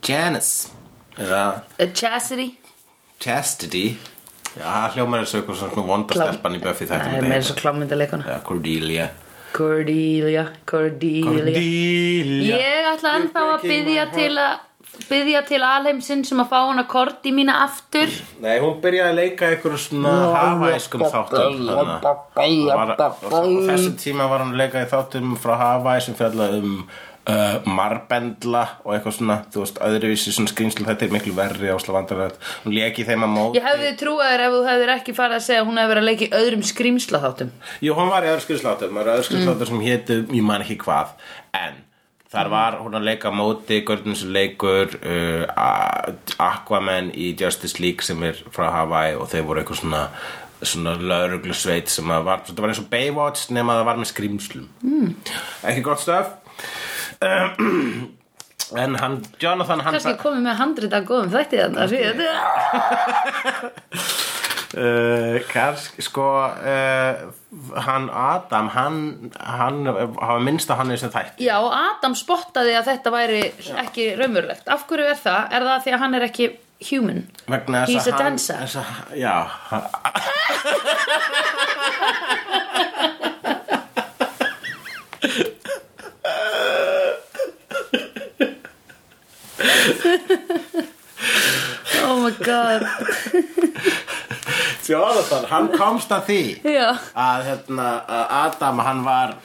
Janice 0.08 0.70
eða 1.18 1.62
A 1.78 1.86
Chastity. 1.94 2.58
Chastity. 3.20 3.98
Já, 4.58 4.66
það 4.66 4.96
hljómar 4.96 5.20
eins 5.20 5.36
og 5.36 5.42
eitthvað 5.42 5.60
svona 5.60 5.88
vondastelpan 5.88 6.56
í 6.56 6.64
Buffy 6.64 6.86
þetta 6.86 7.06
Það 7.06 7.18
er 7.18 7.30
meira 7.30 7.44
svo 7.44 7.56
klámyndaleikona. 7.56 8.26
Eða 8.26 8.44
Cordelia. 8.44 9.10
Cordelia, 9.54 10.48
Cordelia. 10.66 11.24
Cordelia. 11.26 12.58
Ég 12.58 12.92
ætla 12.96 13.16
ennþá 13.20 13.48
að 13.54 13.62
byðja 13.62 14.06
til 14.16 14.38
að 14.38 14.60
byðja 15.10 15.44
til 15.48 15.62
alheimsinn 15.66 16.24
sem 16.28 16.42
að 16.44 16.50
fá 16.52 16.58
hana 16.70 16.84
Korti 16.90 17.32
mína 17.36 17.60
aftur. 17.66 18.12
Nei, 18.44 18.58
hún 18.64 18.80
byrjaði 18.84 19.12
að 19.12 19.20
leika 19.22 19.52
einhverjum 19.52 19.84
svona 19.86 20.16
hafæskum 20.36 21.06
þáttum. 21.06 21.70
og 23.32 23.54
þessum 23.70 23.96
tíma 24.02 24.28
var 24.32 24.46
hún 24.46 24.56
að 24.56 24.66
leika 24.66 24.84
í 24.84 24.92
þáttum 24.92 25.38
frá 25.40 25.56
Hawaii 25.62 26.04
sem 26.04 26.18
fjallaði 26.18 26.62
um 26.62 26.76
uh, 27.30 27.58
marbendla 27.70 28.64
og 28.86 28.96
eitthvað 28.96 29.16
svona 29.18 29.38
þú 29.54 29.64
veist, 29.64 29.80
öðruvísi 29.86 30.34
svona 30.36 30.52
skrýnslu 30.52 30.88
þetta 30.88 31.08
er 31.08 31.14
miklu 31.16 31.36
verri 31.38 31.72
ásla 31.74 31.96
vandarætt 31.98 32.42
hún 32.66 32.76
leki 32.76 33.06
þeim 33.08 33.28
að 33.28 33.34
móti. 33.36 33.62
Ég 33.62 33.68
hefði 33.68 33.94
trúað 34.02 34.34
þér 34.34 34.46
ef 34.48 34.56
þú 34.56 34.64
hefðir 34.70 34.94
ekki 34.96 35.16
farið 35.18 35.38
að 35.38 35.46
segja 35.48 35.62
að 35.62 35.70
hún 35.70 35.82
hefði 35.82 35.94
verið 35.94 36.04
að 36.04 36.10
leika 36.10 36.28
í 36.28 36.34
öðrum 36.42 36.66
skrýmsla 36.72 37.24
þáttum. 37.26 37.54
Jú, 37.86 37.96
hún 38.00 38.12
var 38.12 38.28
í 38.28 38.34
öðru 38.34 38.46
skrýnsláttum 38.48 38.92
það 38.92 39.00
var 39.02 39.14
öðru 39.16 39.30
skrýnsláttum 39.30 39.72
sem 39.72 39.88
hétu, 39.88 40.20
ég 40.32 40.46
man 40.52 40.66
ekki 40.66 40.80
hvað. 40.82 41.16
En 41.62 41.80
þar 42.32 42.50
var 42.52 42.78
hún 42.80 42.96
að 42.96 43.08
leika 43.10 43.32
móti 43.36 43.82
Gordon 43.88 44.16
sem 44.18 44.32
leikur 44.32 44.94
uh, 45.02 45.44
Aquaman 46.40 47.12
í 47.12 47.34
Justice 47.40 47.82
League 47.84 48.06
sem 48.08 48.24
er 48.28 48.40
frá 48.54 48.70
Hawaii 48.72 49.18
og 49.20 49.28
þeir 49.32 49.48
voru 49.50 49.64
eitthvað 49.64 49.84
svona 49.84 50.06
svona 50.62 50.94
lauruglu 50.94 51.56
sveit 51.58 51.90
sem 51.90 52.12
að 52.14 52.26
var, 52.28 52.42
þetta 52.46 52.64
var 52.64 52.74
eins 52.74 52.84
og 52.84 52.90
Baywatch 52.92 53.54
nema 53.56 53.80
það 53.80 53.88
var 53.90 54.02
með 54.02 54.12
skrýmslum 54.12 54.68
mm. 54.86 55.08
ekki 55.72 55.86
gott 55.86 56.04
stöf 56.04 56.28
um, 57.26 58.04
en 58.84 58.92
hann 59.02 59.16
Jonathan 59.42 59.82
hann 59.82 59.98
Kannski 59.98 60.22
komið 60.22 60.46
með 60.46 60.60
handrit 60.62 61.00
að 61.00 61.08
góðum 61.10 61.34
þætti 61.34 61.64
þarna 61.66 61.88
Uh, 64.72 65.42
kannski 65.52 66.00
sko 66.06 66.24
uh, 66.48 67.14
hann 67.84 68.06
Adam 68.08 68.70
hann, 68.72 69.00
hann 69.36 69.82
hafa 69.92 70.38
minnst 70.40 70.72
að 70.72 70.80
hann 70.80 70.94
er 70.96 71.02
sem 71.02 71.12
þætt 71.12 71.42
Já, 71.44 71.58
Adam 71.60 72.16
spottaði 72.16 72.78
að 72.80 72.88
þetta 72.94 73.12
væri 73.12 73.42
ekki 73.84 74.06
raumurlegt 74.16 74.72
Af 74.72 74.86
hverju 74.88 75.10
er 75.12 75.20
það? 75.20 75.42
Er 75.58 75.68
það 75.68 75.84
því 75.84 75.92
að 75.98 76.04
hann 76.06 76.16
er 76.22 76.28
ekki 76.30 76.48
human? 76.88 77.22
vegna 77.52 77.84
He's 77.90 78.08
a 78.08 78.16
hann 78.16 78.38
dancer. 78.40 78.64
þess 78.64 78.80
að, 78.80 78.88
já 79.20 79.36
Oh 92.04 92.24
my 92.24 92.32
god 92.46 92.82
Jonathan, 94.90 95.46
hann 95.52 95.70
komst 95.78 96.12
að 96.12 96.28
því 96.32 96.42
að 97.14 97.48
hérna, 97.50 97.88
að 98.08 98.36
Adam 98.42 98.84
hann 98.88 99.06
var 99.06 99.38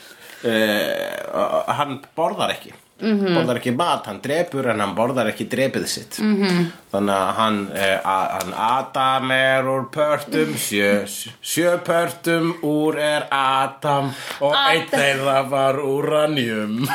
uh, 0.47 1.75
hann 1.79 2.01
borðar 2.17 2.57
ekki. 2.57 2.73
-hmm. 2.97 3.35
borðar 3.35 3.59
ekki 3.61 3.73
mat, 3.77 4.07
hann 4.09 4.21
drepur 4.25 4.67
en 4.73 4.81
hann 4.81 4.95
borðar 4.97 5.29
ekki 5.29 5.45
drepið 5.53 5.87
sitt. 5.87 6.19
-hmm. 6.19 6.71
þannig 6.93 7.15
að 7.15 7.33
hann, 7.37 7.59
uh, 7.69 7.99
hann 8.05 8.55
Adam 8.55 9.31
er 9.31 9.69
úr 9.69 9.85
pörtum 9.93 10.55
sjö, 10.57 11.05
sjö 11.43 11.79
pörtum 11.85 12.55
úr 12.63 12.97
er 12.99 13.27
Adam 13.31 14.15
og 14.41 14.55
einn 14.57 14.89
þeirra 14.89 15.43
var 15.51 15.77
úranjum 15.77 16.89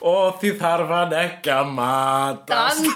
og 0.00 0.40
því 0.40 0.58
þarf 0.58 0.88
hann 0.88 1.12
ekki 1.12 1.50
að 1.54 1.66
matast 1.78 2.84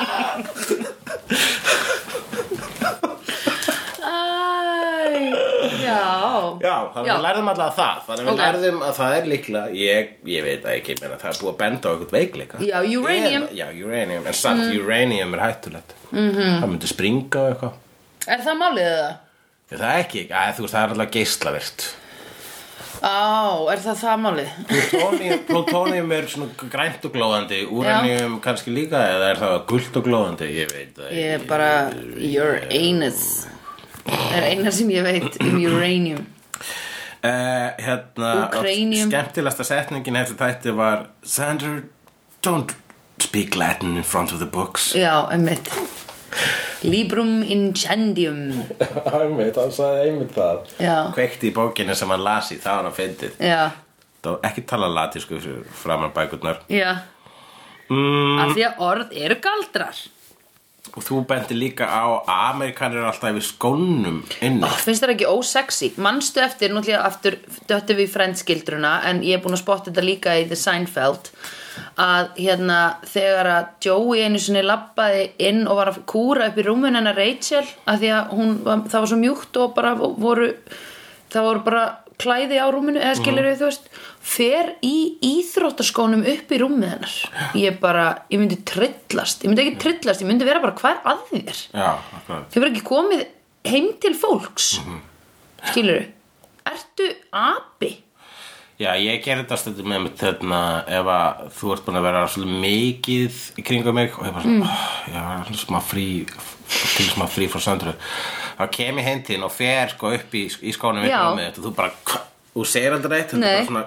Dan 0.00 0.44
Æ, 4.00 5.32
já 5.84 6.58
Já, 6.60 6.89
þannig 7.00 7.10
Já. 7.10 7.16
við 7.16 7.24
lærðum 7.26 7.48
alltaf 7.52 7.76
það. 7.80 8.02
Þannig 8.06 8.24
við 8.26 8.32
Ok. 8.32 8.40
lærðum 8.44 8.82
að 8.86 8.94
það 9.00 9.16
er 9.18 9.28
líklega 9.32 9.74
Ég, 9.80 10.10
ég 10.26 10.42
veit 10.44 10.62
það 10.64 10.74
ekki, 10.76 10.96
menn 11.00 11.18
það 11.20 11.30
er 11.32 11.40
búið 11.40 11.52
að 11.52 11.58
benda 11.64 11.88
á 11.88 11.90
eitthvað 11.94 12.14
veikleika. 12.18 12.58
Já, 12.60 12.78
uranium. 13.00 13.42
Eða- 13.42 13.56
Já, 13.60 13.66
uranium, 13.84 14.26
en 14.26 14.32
samt 14.32 14.74
uranium 14.76 15.34
er 15.34 15.40
hættulegt. 15.40 15.94
Mm 16.12 16.30
-hmm. 16.30 16.60
Það 16.60 16.68
myndi 16.70 16.86
springa 16.86 17.40
og 17.40 17.50
eitthvað. 17.50 17.72
Er 18.28 18.38
það 18.44 18.56
málið 18.60 18.90
það? 18.90 19.16
Er 19.70 19.78
það 19.78 19.98
ekki, 20.04 20.22
að, 20.30 20.54
þú 20.56 20.60
veist, 20.64 20.74
það 20.74 20.82
er 20.84 20.88
alltaf 20.90 21.10
geislavirt 21.10 21.94
Á, 23.00 23.72
er 23.72 23.78
það 23.80 23.96
það 23.96 24.18
málið? 24.20 24.48
Plutonium, 24.68 25.38
plutonium 25.48 26.12
er 26.12 26.26
svona 26.28 26.48
grænt 26.70 27.04
og 27.04 27.12
glóðandi 27.14 27.60
Uranium 27.72 28.40
kannski 28.44 28.74
líka 28.74 28.98
Eða 29.14 29.30
er 29.30 29.36
það 29.40 29.54
gult 29.70 29.96
og 29.96 30.04
glóðandi, 30.04 30.48
ég 30.52 30.74
veit 30.74 30.98
það 30.98 31.14
Ég 31.16 31.32
er 31.38 31.46
bara 31.48 31.70
Your 32.18 32.60
anus. 32.70 33.46
Er 34.34 34.42
eina 34.50 34.70
sem 34.74 34.90
ég 34.90 35.02
veit 35.06 35.38
um 35.40 35.56
uranium 35.64 36.26
Uh, 37.20 37.74
hérna, 37.84 38.28
Ukrainium. 38.48 39.10
skemmtilegasta 39.10 39.64
setningin 39.68 40.16
eftir 40.16 40.38
þætti 40.40 40.72
var 40.76 41.02
Sander, 41.22 41.82
don't 42.46 42.72
speak 43.20 43.56
Latin 43.60 43.96
in 44.00 44.02
front 44.04 44.32
of 44.32 44.38
the 44.40 44.46
books. 44.48 44.94
Já, 44.96 45.26
einmitt. 45.30 45.68
Librum 46.82 47.42
incendium. 47.42 48.38
Einmitt, 49.20 49.56
hann 49.58 49.72
sagði 49.74 50.06
einmitt 50.08 50.32
það. 50.32 50.70
Já, 50.80 50.94
Kveikti 51.12 51.50
í 51.50 51.54
bókinu 51.56 51.96
sem 51.98 52.08
hann 52.14 52.22
las 52.24 52.48
í, 52.54 52.56
það 52.62 52.76
var 52.78 52.88
hann 52.88 52.96
fyndið. 52.96 53.34
Já, 53.44 53.62
Það 54.20 54.34
var 54.36 54.46
ekki 54.50 54.62
tala 54.68 54.88
latísku 54.92 55.38
fyrir 55.40 55.60
framan 55.82 56.10
bækurnar. 56.16 56.58
Já. 56.72 56.90
Mm, 57.90 58.38
Af 58.44 58.50
því 58.54 58.64
að 58.68 58.82
orð 58.86 59.14
eru 59.26 59.36
galdrar 59.44 60.00
og 60.96 61.06
þú 61.06 61.22
bendir 61.30 61.58
líka 61.58 61.86
á 61.86 62.04
að 62.08 62.30
Amerikanir 62.34 63.00
eru 63.00 63.10
alltaf 63.10 63.32
yfir 63.32 63.46
skónum 63.46 64.20
inni 64.42 64.66
Oh, 64.66 64.76
finnst 64.84 65.04
þér 65.04 65.14
ekki 65.14 65.30
ósexy? 65.30 65.92
Manstu 66.02 66.42
eftir, 66.44 66.74
ég 66.88 67.00
aftur 67.00 67.38
döttu 67.70 67.96
við 67.98 68.12
frendskildruna 68.14 68.98
en 69.08 69.24
ég 69.26 69.38
er 69.38 69.44
búin 69.44 69.56
að 69.56 69.64
spotta 69.64 69.90
þetta 69.90 70.06
líka 70.06 70.36
í 70.40 70.46
The 70.50 70.58
Seinfeld 70.58 71.32
að 72.00 72.30
hérna 72.36 72.78
þegar 73.08 73.50
að 73.54 73.68
Joey 73.86 74.24
einu 74.26 74.40
sinni 74.42 74.62
labbaði 74.66 75.26
inn 75.48 75.66
og 75.68 75.78
var 75.80 75.92
að 75.92 76.02
kúra 76.10 76.50
upp 76.50 76.58
í 76.58 76.66
rúmun 76.66 76.98
hennar 76.98 77.18
Rachel 77.18 77.64
að 77.88 78.04
því 78.04 78.14
að 78.16 78.32
hún, 78.36 78.54
það 78.64 78.98
var 78.98 79.10
svo 79.12 79.20
mjúkt 79.20 79.60
og 79.60 79.74
bara 79.76 79.94
voru 79.98 80.50
það 81.30 81.46
voru 81.46 81.64
bara 81.66 81.84
klæði 82.20 82.60
á 82.60 82.66
rúminu 82.70 83.00
eða 83.00 83.18
skilur 83.18 83.48
við 83.48 83.60
þú 83.60 83.68
veist 83.70 83.90
fer 84.30 84.72
í 84.86 84.96
íþróttaskónum 85.30 86.24
upp 86.34 86.54
í 86.54 86.62
rúmið 86.62 86.94
hennar. 86.94 87.18
Ég 87.58 87.78
bara, 87.82 88.06
ég 88.32 88.42
myndi 88.42 88.60
trillast 88.68 89.44
ég 89.44 89.52
myndi 89.52 89.66
ekki 89.66 89.82
trillast, 89.84 90.24
ég 90.24 90.30
myndi 90.30 90.48
vera 90.48 90.62
bara 90.62 90.76
hvað 90.78 90.98
er 90.98 91.14
að 91.14 91.22
þér. 91.30 91.62
Já, 91.74 91.92
akkurat. 92.20 92.50
Hefur 92.56 92.72
ekki 92.72 92.88
komið 92.90 93.24
heim 93.70 93.94
til 94.00 94.16
fólks. 94.18 94.74
Mm 94.84 95.06
skilur 95.68 96.06
ertu 96.70 97.08
api 97.36 97.90
Já, 98.80 98.94
ég 98.96 99.20
ger 99.20 99.42
þetta 99.42 99.58
stundum 99.60 99.90
með 99.92 100.04
mitt 100.06 100.20
þarna 100.22 100.60
ef 100.88 101.08
að 101.12 101.40
þú 101.58 101.72
ert 101.74 101.82
búin 101.84 101.98
að 102.00 102.06
vera 102.06 102.22
svolítið 102.32 102.62
mikið 102.62 103.40
í 103.60 103.64
kringum 103.68 103.98
mig 103.98 104.14
og 104.16 104.24
ég 104.24 104.32
bara 104.32 104.44
svona, 104.46 104.68
mm. 104.70 105.10
já, 105.12 105.24
svona 105.50 105.60
smá 105.66 105.80
frí 105.84 106.06
til 106.70 107.08
smá 107.10 107.26
frí 107.28 107.48
frá 107.52 107.60
söndru 107.60 107.92
þá 108.56 108.64
kem 108.72 109.00
ég 109.02 109.08
heim 109.10 109.20
til 109.24 109.36
þín 109.36 109.46
og 109.46 109.52
fer 109.52 109.92
sko 109.92 110.14
upp 110.16 110.36
í, 110.36 110.46
í 110.48 110.72
skónum 110.76 111.04
Já. 111.04 111.20
mig 111.36 111.52
og 111.52 111.64
þú 111.66 111.74
bara, 111.76 111.92
þú 112.54 112.66
segir 112.72 112.96
aldrei 112.96 113.18
neitt 113.18 113.34
þetta 113.34 113.50
er 113.50 113.58
bara 113.58 113.68
svona, 113.68 113.84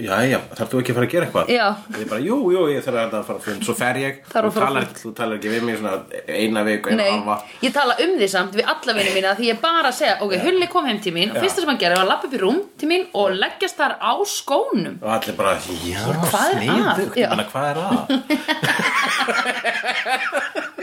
já, 0.00 0.14
já, 0.24 0.38
þarf 0.56 0.70
þú 0.72 0.78
ekki 0.80 0.92
að 0.92 0.96
fara 0.96 1.06
að 1.06 1.12
gera 1.12 1.26
eitthvað 1.26 1.46
Já. 1.52 1.66
og 1.76 1.98
ég 2.00 2.08
bara, 2.08 2.22
jú, 2.24 2.36
jú, 2.54 2.60
ég 2.72 2.80
þarf 2.86 2.96
að 3.02 3.12
fara 3.28 3.36
að 3.36 3.44
fund 3.44 3.60
svo 3.66 3.74
fer 3.76 3.96
ég, 4.00 4.14
Þarf 4.30 4.46
að 4.46 4.46
þú 4.46 4.52
fara 4.56 4.64
á 4.64 4.68
talar, 4.72 4.86
þú 5.02 5.08
talar 5.18 5.34
ekki 5.36 5.52
við 5.52 5.62
mig 5.68 5.74
svona 5.80 5.94
eina 6.32 6.60
viku, 6.68 6.86
eina 6.92 7.02
Nei, 7.02 7.10
halva 7.12 7.36
ég 7.66 7.72
tala 7.76 7.92
um 8.06 8.12
því 8.16 8.28
samt 8.32 8.56
við 8.56 8.64
alla 8.72 8.92
vinni 8.98 9.12
mína 9.18 9.34
því 9.36 9.44
ég 9.50 9.58
bara 9.62 9.88
að 9.92 9.98
segja, 10.00 10.14
ok, 10.24 10.32
Hulli 10.46 10.66
kom 10.72 10.88
heim 10.88 11.00
til 11.04 11.14
mín 11.16 11.28
og 11.34 11.38
fyrsta 11.44 11.60
sem 11.60 11.70
hann 11.72 11.82
gerði 11.82 11.96
var 12.00 12.06
að 12.06 12.12
lappa 12.14 12.24
upp 12.30 12.36
í 12.38 12.40
rúm 12.40 12.60
til 12.80 12.88
mín 12.88 13.04
og 13.20 13.26
leggjast 13.36 13.76
þar 13.82 13.92
á 14.00 14.12
skónum 14.32 14.96
og 15.02 15.10
allir 15.18 15.34
bara, 15.36 15.52
já, 15.84 16.00
hvað 16.24 16.48
er 16.48 16.56
að? 16.56 16.62
sniðugt. 16.62 17.16
Já. 17.20 17.28
Ég 17.28 17.28
meina, 17.36 17.46
hvað 17.52 17.66
er 17.68 17.76
að? 17.82 17.96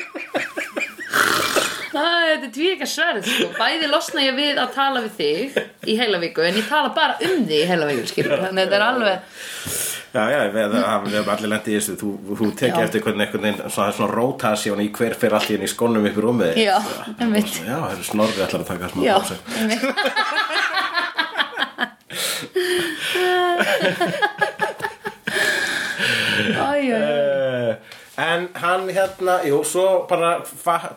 Þetta 2.30 2.48
er 2.50 2.54
tví 2.56 2.68
ekki 2.74 2.86
að 2.88 2.94
sverð 2.94 3.30
sko. 3.30 3.48
bæði 3.60 3.88
losna 3.92 4.26
ég 4.26 4.36
við 4.38 4.56
að 4.62 4.74
tala 4.76 5.04
við 5.06 5.14
þig 5.20 5.60
í 5.90 6.00
heila 6.00 6.20
viku 6.22 6.46
en 6.46 6.60
ég 6.60 6.68
tala 6.70 6.90
bara 6.96 7.18
um 7.30 7.46
þig 7.50 7.64
í 7.64 7.70
heila 7.70 7.90
viku 7.90 8.10
skilur, 8.12 8.44
þannig 8.46 8.62
að 8.62 8.68
þetta 8.68 8.78
er 8.80 8.86
alveg 8.90 9.18
Já, 10.10 10.24
já, 10.34 10.40
við, 10.50 10.74
hefum 10.74 11.28
allir 11.36 11.52
lendið 11.52 11.70
í 11.70 11.78
þessu 11.78 11.94
Þú, 12.02 12.08
þú 12.40 12.48
tekið 12.58 12.80
Já. 12.82 12.86
eftir 12.88 13.04
hvernig 13.06 13.28
einhvern 13.28 13.44
veginn 13.46 13.60
svona, 13.70 13.92
svona 13.94 14.16
rótasjón 14.16 14.82
í 14.82 14.88
hver 14.98 15.14
fyrir 15.22 15.36
allt 15.38 15.52
í 15.54 15.70
skónum 15.70 16.08
upp 16.10 16.18
í 16.18 16.24
rúmið. 16.26 16.58
Já, 16.58 16.78
einmitt. 17.22 17.60
Já, 17.62 17.76
það 17.78 17.94
er 17.94 18.08
snorrið 18.10 18.42
ætlar 18.48 18.64
að 18.64 18.72
taka 18.72 18.90
smá 18.90 19.02
Já, 19.10 19.14
pásu. 19.22 19.36
einmitt. 19.60 19.86
Æ, 26.50 26.74
æ, 26.74 26.90
æ. 26.90 27.00
Uh, 27.70 27.74
en 28.20 28.50
hann 28.80 28.94
hérna, 28.96 29.36
jú, 29.48 29.60
svo 29.68 29.86
bara 30.10 30.38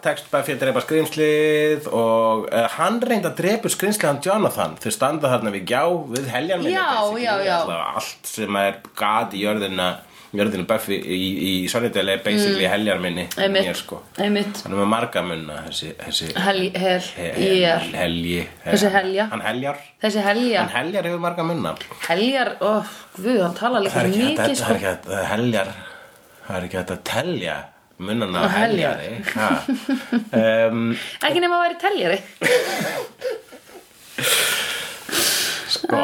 tekst 0.05 0.31
Buffy 0.33 0.55
að 0.55 0.63
drepa 0.63 0.83
skrýmslið 0.85 1.89
og 1.91 2.47
uh, 2.49 2.69
hann 2.77 3.01
reyndi 3.03 3.29
að 3.31 3.41
drepa 3.43 3.73
skrýmslið 3.73 4.09
hann 4.09 4.23
Jonathan. 4.27 4.79
Þau 4.83 4.95
standa 4.95 5.33
þarna 5.33 5.53
við 5.55 5.67
gjá 5.73 5.85
við 6.15 6.31
heljan 6.33 6.65
minni 6.65 6.79
allt 6.79 8.33
sem 8.33 8.59
er 8.63 8.81
gat 8.99 9.35
í 9.37 9.45
jörðina 9.45 9.93
jörðinu 10.33 10.65
Buffy 10.65 10.97
í, 10.97 11.19
í 11.45 11.53
Sunnydale 11.69 12.15
er 12.17 12.23
basically 12.25 12.65
mm. 12.65 12.73
heljar 12.73 13.01
minni 13.03 13.27
mér, 13.53 13.75
sko. 13.77 13.99
er 14.17 14.31
með 14.33 14.89
marga 14.89 15.21
munna 15.27 15.59
þessi, 15.67 15.93
þessi 16.01 16.31
Hel, 16.41 16.63
hel, 16.73 17.05
ég 17.37 17.93
helji 17.99 18.41
Þessi 18.65 18.93
helja. 18.97 19.29
hann 19.35 19.45
heljar. 19.45 19.83
Þessi 20.01 20.25
helja. 20.25 20.65
Hann 20.65 20.73
heljar 20.79 21.11
hefur 21.11 21.21
marga 21.23 21.45
munna. 21.47 21.75
Heljar, 22.07 22.55
ó, 22.65 22.81
guð, 23.19 23.43
hann 23.45 23.59
tala 23.59 23.85
líka 23.85 24.07
mikið 24.09 24.31
að- 24.33 24.47
það 24.47 24.57
sko. 24.57 24.71
er 24.71 24.79
ekki 24.79 24.89
hægt 24.89 25.11
að 25.13 25.27
heljar 25.35 25.75
það 26.47 26.57
er 26.57 26.67
ekki 26.67 26.81
hægt 26.81 26.93
að 26.93 27.03
telja 27.09 27.57
munnana 27.99 28.39
á 28.39 28.45
Og 28.47 28.51
heljar. 28.57 28.97
heljari 29.01 29.23
um, 30.71 30.97
Ekki 31.29 31.41
nema 31.45 31.59
að 31.59 31.65
væri 31.67 31.77
teljari 31.83 32.19
sko. 35.83 36.03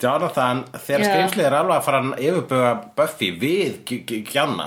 Jonathan, 0.00 0.62
þegar 0.82 1.02
skrimslið 1.06 1.46
er 1.46 1.54
alveg 1.56 1.76
að 1.76 1.84
fara 1.86 2.00
að 2.02 2.22
yfirbuga 2.24 2.70
Buffy 2.96 3.28
við 3.40 3.76
Gjanna 4.30 4.66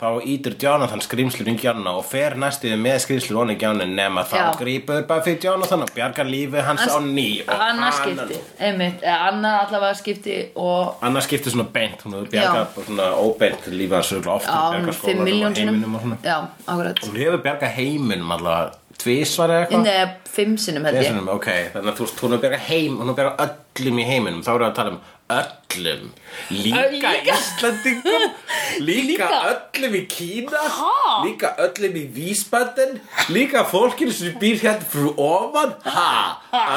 þá 0.00 0.06
ítur 0.30 0.54
Jonathan 0.62 1.02
skrimslið 1.04 1.50
í 1.52 1.54
Gjanna 1.62 1.92
og 1.98 2.06
fer 2.08 2.36
næstuði 2.40 2.78
með 2.80 2.98
skrimslið 3.04 3.38
honni 3.40 3.56
Gjanna 3.60 3.86
nema 3.90 4.24
þá 4.28 4.36
Já. 4.38 4.46
grípur 4.60 5.04
Buffy 5.10 5.36
Jonathan 5.44 5.84
og 5.86 5.92
bjargar 5.96 6.30
lífi 6.30 6.64
hans 6.64 6.86
á 6.88 6.98
ný 7.02 7.26
og 7.44 7.52
Annað 7.54 7.84
hann- 7.84 7.98
skipti, 8.00 8.40
einmitt. 8.68 9.02
Annað 9.02 9.58
allavega 9.66 9.94
skipti 10.00 10.38
og 10.56 10.96
annars 11.04 11.28
skiptir 11.28 11.54
svona 11.54 11.68
beint 11.74 12.02
hún 12.06 12.16
hefur 12.18 12.32
bjargað 12.32 12.82
svona 12.88 13.10
óbeint 13.18 13.68
lífið 13.72 13.96
hans 14.00 14.12
örugglega 14.12 14.36
oft 14.38 14.48
á 14.48 14.58
hún 14.58 14.74
bjargar 14.74 14.94
5 14.94 14.98
skólanum 15.02 15.46
og 15.50 15.56
heiminum 15.62 15.94
og 15.94 16.00
svona. 16.06 16.18
Já, 16.24 16.38
akkurat. 16.66 17.02
Hún 17.06 17.16
hefur 17.22 17.42
bjargað 17.46 17.74
heiminum 17.78 18.30
allavega 18.38 18.72
tvísvar 18.98 19.52
eða 19.54 19.66
eitthvað? 19.66 19.84
Nei, 19.86 20.16
5 20.38 20.56
sinnum 20.64 20.84
held 20.88 20.98
ég. 20.98 21.04
Lesunum, 21.06 21.28
ok, 21.36 21.46
þannig 21.74 21.92
að 21.92 21.98
þú 22.00 22.06
veist, 22.08 22.20
hún 22.24 22.34
er 22.36 22.42
bjarga 22.44 22.58
heim, 22.68 22.98
hún 23.00 23.12
er 23.12 23.16
bjarga 23.18 23.46
öllum 23.78 23.98
í 24.02 24.06
heiminum, 24.08 24.42
þá 24.46 24.50
erum 24.54 24.64
við 24.64 24.68
að 24.68 24.76
tala 24.78 24.92
um 24.94 25.00
öllum, 25.28 26.04
líka, 26.50 26.82
líka? 26.92 27.34
Íslandingum, 27.34 28.22
líka, 28.88 29.26
Líka? 29.28 29.40
öllum 29.52 29.96
í 29.98 30.02
Kína, 30.10 30.62
Ha? 30.78 30.92
líka 31.26 31.50
öllum 31.66 31.98
í 32.00 32.04
Vísbandin, 32.16 32.96
líka 33.34 33.64
fólkinu 33.68 34.14
sem 34.16 34.34
býr 34.40 34.58
hérna 34.62 34.88
fyrir 34.88 35.20
ofan, 35.20 35.74
ha, 35.84 36.08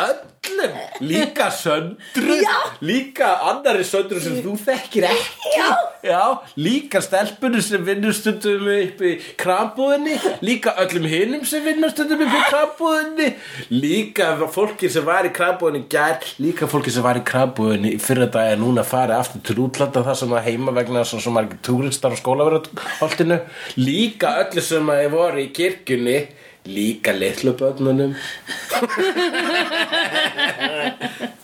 öllum, 0.10 0.76
líka 1.06 1.48
söndru, 1.56 2.38
Já. 2.44 2.58
líka 2.84 3.32
annari 3.54 3.88
söndru 3.88 4.20
sem 4.24 4.42
þú 4.44 4.58
þekkir 4.68 5.10
ekki, 5.14 5.56
Já. 5.58 5.72
Já, 6.02 6.42
líka 6.58 6.98
stelpunum 7.02 7.62
sem 7.62 7.84
vinnur 7.86 8.14
stundum 8.18 8.66
upp 8.74 9.02
í 9.06 9.12
krambúðinni 9.38 10.16
Líka 10.42 10.74
öllum 10.82 11.06
hinum 11.06 11.44
sem 11.46 11.62
vinnur 11.62 11.92
stundum 11.94 12.24
upp 12.26 12.34
í 12.40 12.42
krambúðinni 12.48 13.28
Líka 13.70 14.32
fólki 14.50 14.90
sem 14.90 15.06
var 15.06 15.26
í 15.30 15.32
krambúðinni 15.36 15.86
gær 15.92 16.18
Líka 16.42 16.66
fólki 16.72 16.90
sem 16.94 17.06
var 17.06 17.18
í 17.20 17.24
krambúðinni 17.28 17.92
í 17.94 18.00
fyrra 18.02 18.26
dag 18.34 18.46
er 18.56 18.60
núna 18.62 18.84
farið 18.88 19.20
aftur 19.20 19.42
til 19.46 19.58
útlanda 19.68 20.02
þar 20.08 20.18
sem 20.24 20.34
að 20.34 20.46
heima 20.50 20.72
vegna 20.74 21.06
svo, 21.06 21.18
svo 21.22 21.32
margir 21.36 21.60
túristar 21.62 22.14
á 22.14 22.18
skólaverðholtinu 22.18 23.38
Líka 23.78 24.28
öllu 24.42 24.62
sem 24.66 24.86
að 24.96 25.12
voru 25.14 25.40
í 25.46 25.54
kirkjunni 25.54 26.18
Líka 26.66 27.12
litlu 27.14 27.54
börnunum 27.62 28.18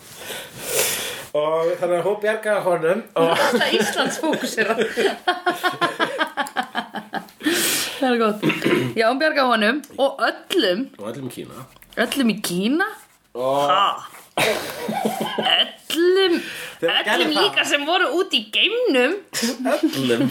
Og 1.37 1.65
þannig 1.79 1.97
að 1.99 2.05
hún 2.07 2.17
bjargaði 2.23 2.61
honum. 2.67 2.99
Og 3.21 3.29
Það 3.53 3.69
Íslands 3.79 4.17
fókusir 4.23 4.67
Það 7.97 8.11
er 8.13 8.19
gott. 8.21 8.39
Já, 8.97 9.05
hún 9.09 9.19
bjarga 9.21 9.43
honum 9.49 9.77
og 9.97 10.11
öllum 10.27 10.79
og 11.01 11.05
öllum 11.11 11.29
Kína. 11.33 11.57
Öllum 11.97 12.29
í 12.29 12.35
Kína. 12.45 12.85
Og 13.33 13.71
öllum 14.37 16.35
Þeir 16.77 16.91
gerðu 17.07 17.15
öllum 17.15 17.31
það. 17.33 17.41
líka 17.41 17.63
sem 17.65 17.81
voru 17.89 18.05
út 18.19 18.29
í 18.37 18.39
geimnum. 18.53 19.15
Öllum. 19.73 20.21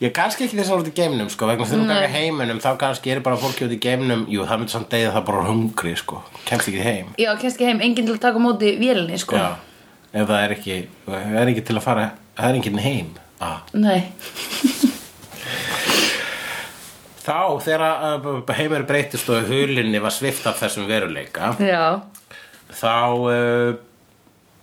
Ég 0.00 0.08
kannski 0.16 0.46
ekki 0.46 0.56
þess 0.56 0.70
að 0.72 0.78
voru 0.78 0.88
í 0.88 0.94
geimnum 0.96 1.28
sko, 1.32 1.44
vegna 1.50 1.66
þegar 1.68 1.82
þú 1.82 1.88
ganga 1.92 2.08
heiminum 2.14 2.62
þá 2.64 2.70
kannski 2.80 3.12
er 3.12 3.20
bara 3.26 3.36
fólki 3.42 3.66
út 3.68 3.74
í 3.76 3.78
geimnum. 3.84 4.22
Jú, 4.32 4.40
það 4.48 4.56
myndi 4.62 4.72
samt 4.72 4.88
degið 4.94 5.12
það 5.18 5.24
bara 5.28 5.42
hungri 5.50 5.92
sko. 6.00 6.16
Kemst 6.48 6.68
ekki 6.72 6.80
heim. 6.86 7.06
Já, 7.20 7.28
kannski 7.42 7.68
heim, 7.68 7.80
enginn 7.84 8.08
til 8.08 8.16
að 8.16 8.22
taka 8.24 8.40
á 8.40 8.42
móti 8.46 8.72
vélinni 8.80 9.18
sko. 9.20 9.36
Já, 9.36 9.52
ef 10.16 10.28
það 10.30 10.42
er 10.42 10.54
ekki 10.56 10.76
það 11.06 11.40
er 11.42 11.52
ekki 11.52 11.64
til 11.68 11.76
að 11.78 11.84
fara, 11.84 12.10
það 12.38 12.50
er 12.50 12.60
enginn 12.60 12.84
heim. 12.84 13.14
Ah. 13.36 13.58
Nei, 13.76 14.00
þá 17.26 17.58
þegar 17.64 18.54
heimur 18.56 18.86
breytist 18.88 19.28
og 19.34 19.48
hulinni 19.50 20.00
var 20.02 20.14
svift 20.14 20.46
af 20.48 20.60
þessum 20.62 20.86
veruleika 20.88 21.52
já. 21.60 22.00
þá 22.70 22.94
uh, 23.18 23.72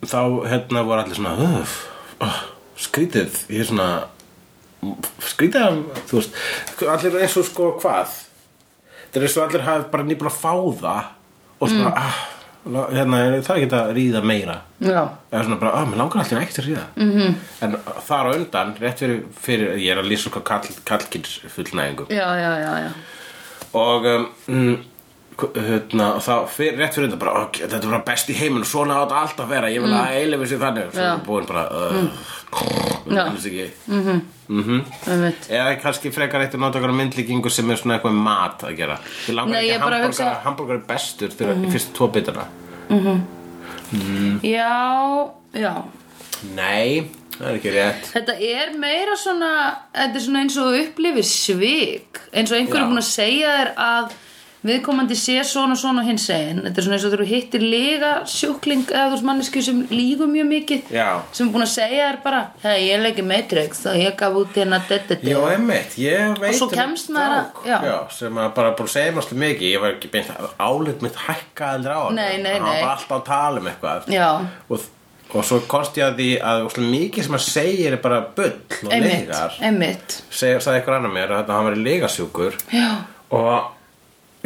þá 0.03 0.19
hérna 0.51 0.83
voru 0.87 1.03
allir 1.03 1.19
svona 1.19 1.35
uh, 1.37 1.73
uh, 2.23 2.39
skrítið. 2.79 3.35
Ég 3.51 3.63
er 3.63 3.69
svona 3.69 3.89
skrítið 5.23 5.83
þú 6.09 6.19
veist 6.21 6.85
allir 6.95 7.19
eins 7.23 7.37
og 7.39 7.47
sko 7.47 7.73
hvað? 7.83 8.15
Það 9.11 9.19
er 9.19 9.27
eins 9.27 9.37
og 9.37 9.45
allir 9.47 9.67
hafi 9.67 9.91
bara 9.93 10.07
nýbúin 10.07 10.31
að 10.31 10.39
fá 10.39 10.53
það 10.81 11.11
og 11.59 11.69
svona 11.71 11.91
ah, 11.93 11.99
lá- 11.99 12.32
hérna, 12.63 13.19
það 13.43 13.57
er 13.57 13.63
ekki 13.63 13.77
að 13.77 13.91
ríða 13.97 14.21
meira 14.23 14.55
Já, 14.79 15.01
eða 15.31 15.43
svona 15.43 15.59
bara, 15.59 15.73
ah, 15.75 15.87
mér 15.89 15.99
langar 15.99 16.23
alltaf 16.23 16.39
ekki 16.39 16.61
að 16.61 16.67
ríða 16.69 16.85
-hmm. 16.95 17.35
en 17.65 17.75
þar 18.07 18.29
á 18.29 18.31
undan, 18.35 18.75
rétt 18.79 19.03
fyrir, 19.03 19.19
fyrir 19.41 19.75
ég 19.77 19.91
er 19.91 20.01
að 20.03 20.09
lýsa 20.11 20.29
sko 20.29 20.39
kall, 20.39 20.69
kallkins 20.85 21.41
fullnæðingum 21.55 22.07
já, 22.09 22.27
já, 22.39 22.51
já, 22.63 22.73
já. 22.85 22.91
og 23.73 24.05
um, 24.05 24.27
mm, 24.47 24.77
hérna, 25.37 26.07
og 26.17 26.21
þá 26.23 26.33
fyr, 26.53 26.75
rétt 26.77 26.95
fyrir 26.97 27.07
undan 27.09 27.21
bara, 27.21 27.33
ok, 27.47 27.59
þetta 27.63 27.79
er 27.79 27.89
bara 27.91 28.03
best 28.07 28.29
í 28.29 28.35
heiminu 28.37 28.67
svona 28.67 28.99
átt 29.03 29.15
allt 29.17 29.41
að 29.43 29.51
vera, 29.55 29.71
ég 29.73 29.83
vil 29.83 29.93
að 29.97 30.17
eilif 30.19 30.43
þessi 30.45 30.59
þannig. 30.61 30.91
Svo 30.93 31.03
Já. 31.03 31.11
er 31.13 31.23
búin 31.27 31.47
bara 31.49 31.63
uh, 31.71 32.03
ekki. 33.33 33.67
Mhm. 33.87 34.81
einmitt. 35.09 35.47
Eða 35.49 35.75
kannski 35.81 36.11
frekar 36.13 36.43
eitt 36.43 36.53
að 36.57 36.61
nota 36.63 36.79
eitthvað 36.79 36.97
myndlíkingu 36.99 37.49
sem 37.51 37.71
er 37.71 37.79
svona 37.79 37.97
eitthvað 37.97 38.15
með 38.17 38.25
mat 38.27 38.65
að 38.67 38.75
gera. 38.77 38.97
Þið 39.25 39.37
langar 39.39 39.55
Nei, 39.55 39.63
ég 39.67 39.75
ekki 39.77 39.85
bara 39.85 40.01
hambúrgar, 40.01 40.11
hugsa- 40.11 40.43
hambúrgar 40.43 40.77
er 40.79 40.85
bestur 40.93 41.33
þegar 41.33 41.55
mm 41.57 41.71
fyrstu 41.73 41.95
tvo 41.97 42.07
bitana 42.13 42.47
Já, 44.43 45.31
já. 45.53 45.73
Nei, 46.55 47.09
það 47.37 47.47
er 47.47 47.57
ekki 47.59 47.73
rétt. 47.73 48.09
Þetta 48.13 48.35
er 48.41 48.73
meira 48.81 49.15
svona 49.19 49.51
Þetta 49.93 50.19
er 50.19 50.23
svona 50.25 50.43
eins 50.43 50.57
og 50.61 50.77
upplifir 50.81 51.27
svik. 51.29 52.21
Eins 52.33 52.51
og 52.51 52.57
einhver 52.59 52.81
Já. 52.81 52.83
er 52.83 52.89
búin 52.91 53.01
að 53.03 53.09
segja 53.09 53.55
þér 53.57 53.73
að 53.87 54.15
Viðkomandi 54.63 55.15
sé 55.19 55.33
svona 55.43 55.75
svona 55.75 56.05
hins 56.07 56.29
einn 56.31 56.61
Þetta 56.63 56.79
er 56.79 56.85
svona 56.85 56.95
eins 56.95 57.05
og 57.09 57.13
þú 57.19 57.25
hittir 57.27 57.63
lega 57.67 58.11
sjúkling 58.31 58.85
eða 58.87 59.09
þú 59.09 59.15
veist 59.17 59.25
mannesku 59.27 59.63
sem 59.65 59.81
lígur 59.91 60.29
mjög 60.31 60.47
mikið 60.53 60.93
Já. 60.95 61.07
sem 61.35 61.49
er 61.49 61.51
búin 61.57 61.65
að 61.65 61.71
segja 61.73 62.05
þér 62.07 62.19
bara 62.23 62.39
Hei, 62.63 62.77
ég 62.87 63.03
leiki 63.03 63.25
Matrix 63.27 63.83
og 63.91 63.97
ég 63.99 64.15
gaf 64.21 64.37
út 64.39 64.55
hérna 64.55 64.79
þetta 64.87 65.17
Já, 65.19 65.35
veit 66.39 66.55
svo 66.61 66.69
um 66.69 66.73
kemst 66.77 67.11
maður 67.11 67.35
að- 67.41 67.51
strák, 67.59 67.83
já. 67.83 67.97
sem 68.15 68.39
að 68.45 68.49
bara 68.55 68.71
búin 68.79 68.87
að 68.87 68.95
segja 68.95 69.25
slið 69.27 69.43
mikið 69.43 69.67
Ég 69.73 69.83
var 69.83 69.93
ekki 69.97 70.13
beint 70.15 70.31
álit 70.69 71.01
mitt 71.09 71.21
hækka 71.27 71.71
Nei, 72.15 72.37
nei, 72.39 72.53
Hann 72.55 72.63
var 72.69 72.95
alltaf 72.95 73.15
að 73.19 73.25
tala 73.27 73.59
um 73.59 73.67
eitthvað. 73.73 74.07
Já, 74.15 74.31
og, 74.69 74.89
og 75.33 75.43
svo 75.51 75.59
kosti 75.67 75.99
ég 75.99 76.07
að 76.07 76.17
því 76.23 76.31
að 76.39 76.65
mikið 76.95 77.27
sem 77.27 77.35
að 77.41 77.45
segja 77.51 77.91
er 77.91 77.99
bara 78.07 78.23
bull 78.35 78.55
og 78.87 78.91
legar 78.95 79.59
Segja, 80.31 80.59
eitthvað 80.79 81.01
annar 81.01 81.11
mér 81.19 81.35
að 81.41 81.51
hann 81.51 81.67
var 81.67 81.75
í 81.75 81.83
legasjúkur 81.83 82.55
Já, 82.71 82.89
og 83.33 83.82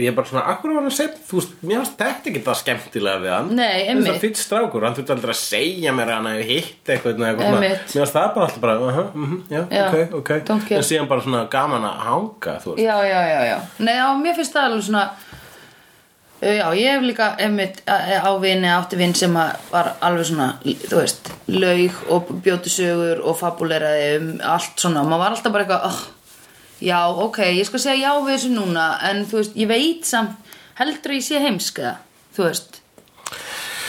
ég 0.05 0.15
bara 0.17 0.27
svona, 0.29 0.43
akkur 0.53 0.73
var 0.73 0.83
hann 0.83 0.91
að 0.91 0.95
segja 0.97 1.13
þú 1.29 1.39
veist, 1.39 1.53
mér 1.65 1.79
varst 1.81 1.95
þetta 1.97 2.29
ekki 2.31 2.41
það 2.45 2.57
skemmtilega 2.61 3.21
við 3.23 3.31
hann 3.33 3.47
Nei, 3.57 3.65
er 3.81 3.87
einmitt. 3.93 4.07
svo 4.11 4.21
fýtt 4.21 4.41
strákur, 4.41 4.85
hann 4.85 4.97
þurfti 4.97 5.13
aldrei 5.15 5.33
að 5.33 5.39
segja 5.41 5.93
mér 5.97 6.11
að 6.11 6.17
hann 6.19 6.29
hefði 6.31 6.47
hitt 6.51 6.91
eitthvað, 6.93 7.23
eitthvað, 7.27 7.47
svona. 7.47 7.61
Einmitt. 7.61 7.95
mér 7.95 8.03
varst 8.03 8.17
það 8.17 8.27
bara 8.35 8.45
alltaf 8.47 8.61
bara, 8.61 8.75
uh 8.77 8.97
-huh, 8.97 9.07
uh 9.23 9.37
já, 9.49 9.61
Já, 9.71 9.87
ok, 9.87 10.13
ok 10.19 10.29
don't 10.45 10.67
care. 10.67 10.77
en 10.77 10.83
síðan 10.89 11.07
bara 11.07 11.21
svona 11.21 11.47
gaman 11.49 11.83
að 11.89 11.97
hanga 12.09 12.59
þú 12.63 12.75
veist, 12.75 12.83
já, 12.85 12.97
já, 13.13 13.21
já, 13.33 13.41
já 13.51 13.57
Nei, 13.79 13.97
á, 13.97 14.07
mér 14.21 14.35
finnst 14.35 14.53
það 14.53 14.65
alveg 14.69 14.83
svona 14.83 15.09
Já, 16.37 16.69
ég 16.77 16.91
hef 16.93 17.01
líka 17.01 17.35
einmitt 17.41 17.81
á- 17.89 18.21
á 18.21 18.31
vini, 18.39 18.67
átti 18.69 18.95
vin 18.95 19.13
sem 19.15 19.33
að 19.33 19.55
var 19.71 19.95
alveg 20.05 20.25
svona, 20.25 20.59
þú 20.63 20.99
veist 20.99 21.31
laug 21.47 21.91
og 22.13 22.27
bjóti 22.45 22.69
sögur 22.69 23.23
og 23.25 23.39
fabuleraði 23.39 24.19
um 24.19 24.27
allt 24.45 24.77
svona 24.77 25.01
maður 25.01 25.17
var 25.23 25.31
alltaf 25.33 25.51
bara 25.51 25.63
eitthvað 25.65 25.85
oh, 25.89 25.97
já, 26.84 26.99
ok, 27.09 27.39
ég 27.57 27.67
skal 27.69 27.84
segja 27.84 28.09
já 28.09 28.25
við 28.25 28.34
þessu 28.36 28.51
núna 28.55 28.89
en 29.09 29.23
þú 29.30 29.41
veist, 29.41 29.55
ég 29.57 29.69
veit 29.71 30.07
samt 30.07 30.53
heldur 30.78 31.15
ég 31.17 31.25
sé 31.25 31.41
heimsk 31.41 31.82
eða, 31.82 31.95
þú 32.38 32.49
veist? 32.49 32.82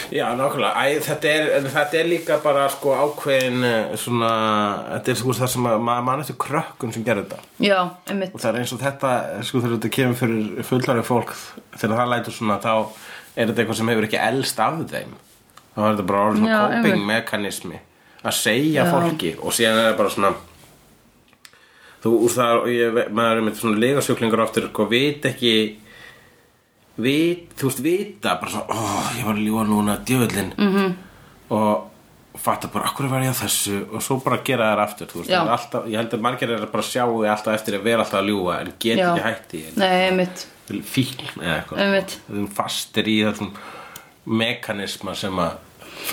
Já, 0.08 0.24
nákvæmlega. 0.32 0.72
Æ, 0.72 1.00
þetta, 1.04 1.28
er, 1.28 1.66
þetta 1.68 1.98
er 1.98 2.06
líka 2.08 2.38
bara 2.40 2.62
sko 2.72 2.94
ákveðin 2.96 3.64
eh, 3.68 3.90
svona, 4.00 4.30
þetta 4.94 5.12
er 5.12 5.18
sko 5.20 5.34
það 5.36 5.50
sem 5.52 5.68
að 5.68 5.82
maður 5.84 6.06
mann 6.06 6.22
eftir 6.22 6.38
krökkun 6.40 6.94
sem 6.94 7.04
gerir 7.04 7.26
þetta. 7.26 7.42
Já, 7.60 7.76
einmitt. 8.08 8.32
Og 8.32 8.40
það 8.40 8.48
er 8.50 8.60
eins 8.62 8.72
og 8.72 8.80
þetta, 8.80 9.10
sko 9.44 9.60
þegar 9.60 9.74
þetta 9.74 9.90
kemur 9.98 10.18
fyrir 10.22 10.68
fullari 10.70 11.04
fólk, 11.04 11.34
þegar 11.74 12.00
það 12.00 12.12
lætur 12.14 12.36
svona 12.38 12.56
þá 12.64 12.72
er 12.72 13.50
þetta 13.50 13.60
eitthvað 13.60 13.80
sem 13.82 13.92
hefur 13.92 14.08
ekki 14.08 14.22
elst 14.30 14.64
af 14.64 14.80
þeim. 14.94 15.12
Þá 15.74 15.82
er 15.82 15.90
þetta 15.90 16.08
bara 16.08 16.24
orðið 16.30 16.46
svona 16.46 16.62
coping 16.72 17.06
mekanismi 17.12 17.82
að 18.18 18.34
segja 18.34 18.82
Já. 18.82 18.90
fólki 18.90 19.34
og 19.38 19.54
síðan 19.54 19.76
er 19.78 19.90
það 19.90 19.98
bara 20.00 20.14
svona 20.14 20.32
þú 22.02 22.12
úr 22.24 22.30
það 22.36 22.68
ég, 22.72 22.98
maður 23.10 23.36
er 23.36 23.42
með 23.48 23.54
svona 23.60 23.78
legasjúklingur 23.82 24.40
oftir 24.44 24.68
og 24.72 24.90
veit 24.90 25.24
ekki 25.24 25.54
vit, 26.98 27.52
þú 27.58 27.68
veist 27.70 27.82
vita 27.84 28.34
bara 28.40 28.50
svona, 28.50 28.74
ó, 28.74 28.78
ég 29.18 29.26
var 29.28 29.34
að 29.38 29.44
ljúga 29.46 29.66
núna 29.68 29.98
djöfullin 30.06 30.52
Mhm. 30.58 30.74
-hmm. 30.76 30.92
og 31.50 31.84
fatta 32.38 32.68
bara, 32.68 32.84
akkur 32.86 33.08
var 33.10 33.22
ég 33.22 33.30
að 33.30 33.42
þessu 33.44 33.94
og 33.94 34.02
svo 34.02 34.16
bara 34.24 34.38
gera 34.44 34.74
þær 34.74 34.82
aftur, 34.82 35.06
þú 35.06 35.18
veist 35.18 35.30
alltaf, 35.50 35.86
ég 35.86 35.96
held 35.96 36.12
að 36.14 36.20
margir 36.20 36.50
er 36.50 36.66
bara 36.66 36.82
að 36.82 36.90
sjá 36.92 37.04
þig 37.06 37.30
alltaf 37.30 37.54
eftir 37.54 37.74
að 37.74 37.82
vera 37.82 38.02
alltaf 38.02 38.20
að 38.20 38.28
ljúga 38.28 38.60
en 38.60 38.72
get 38.78 38.98
Já. 38.98 39.14
ekki 39.14 39.22
hætt 39.22 39.54
í 39.54 39.62
Nei, 39.76 40.10
fíkn 40.82 41.40
eða 41.42 41.62
eitthvað 41.62 41.78
þú 42.28 42.34
erum 42.34 42.48
fastir 42.48 43.04
í 43.08 43.24
þessum 43.24 43.50
mekanisma 44.26 45.14
sem 45.16 45.32
að 45.38 45.52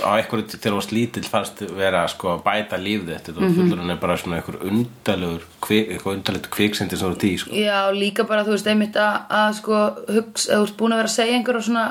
á 0.04 0.10
einhverju 0.18 0.48
þegar 0.56 0.74
þú 0.74 0.80
varst 0.80 0.94
lítill 0.96 1.28
fannst 1.30 1.62
vera 1.78 2.06
sko 2.12 2.34
að 2.36 2.44
bæta 2.46 2.80
líf 2.82 3.06
þitt. 3.06 3.12
Mhm. 3.12 3.26
þetta 3.28 3.42
mm 3.42 3.56
fullurinn 3.56 3.94
er 3.94 4.02
bara 4.02 4.18
svona 4.18 4.40
einhver 4.40 4.58
undalegur 4.66 5.46
kvik, 5.62 5.92
eitthvað 5.94 6.18
undalegt 6.18 6.50
kviksindi 6.50 6.98
sem 6.98 7.08
þú 7.08 7.16
ert 7.16 7.28
í 7.28 7.38
sko. 7.40 7.54
Já, 7.56 7.80
líka 7.94 8.28
bara, 8.28 8.44
þú 8.44 8.56
veist, 8.56 8.68
einmitt 8.68 8.96
að, 8.96 9.22
að 9.30 9.56
sko, 9.62 9.80
hugs, 10.10 10.50
að 10.50 10.58
þú 10.58 10.68
ert 10.68 10.78
búin 10.78 10.96
að 10.96 11.02
vera 11.04 11.12
að 11.12 11.18
segja 11.18 11.38
einhverja 11.38 11.68
svona 11.70 11.86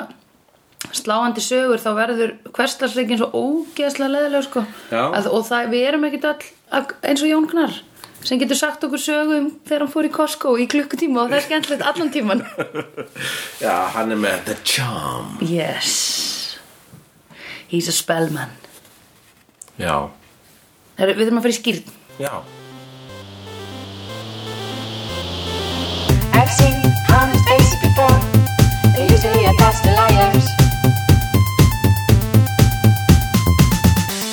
sláandi 0.93 1.41
sögur 1.41 1.81
þá 1.81 1.91
verður 1.97 2.35
hverslasreikin 2.53 3.17
svo 3.17 3.29
ógeðslega 3.33 4.13
leðilega, 4.13 4.45
sko. 4.45 4.65
Að, 4.91 5.31
og 5.33 5.45
það, 5.47 5.69
við 5.73 5.87
erum 5.89 6.07
ekkert 6.09 6.29
öll 6.29 6.47
að, 6.71 6.95
eins 7.09 7.25
og 7.25 7.31
Jón 7.31 7.49
Gnar 7.49 7.81
sem 8.25 8.39
getur 8.41 8.57
sagt 8.57 8.85
okkur 8.85 9.01
sögu 9.01 9.35
um 9.37 9.49
þegar 9.67 9.85
hann 9.85 9.93
fór 9.93 10.07
í 10.07 10.13
Costco 10.13 10.55
í 10.57 10.65
klukkutíma 10.69 11.25
og 11.25 11.29
það 11.29 11.37
er 11.37 11.45
skemmtilegt 11.45 11.85
allan 11.85 12.13
tíman 12.13 12.41
já, 13.65 13.75
hann 13.93 14.15
er 14.15 14.17
með 14.17 14.47
the 14.49 14.57
charm. 14.65 15.37
Yes 15.45 16.34
He's 17.67 17.87
a 17.87 17.95
spellman 17.95 18.49
já, 19.79 20.09
Heru, 20.97 21.13
Við 21.17 21.25
þurfum 21.27 21.39
að 21.41 21.47
fara 21.47 21.55
í 21.55 21.59
skýrn 21.59 21.83
já 22.21 22.33
I've 26.35 26.51
seen 26.51 26.77
honest 27.09 27.45
faces 27.49 27.79
before. 27.81 28.19
They're 28.93 29.11
usually 29.11 29.45
a 29.45 29.53
pass 29.57 29.81
to 29.81 29.91
liars. 29.97 30.45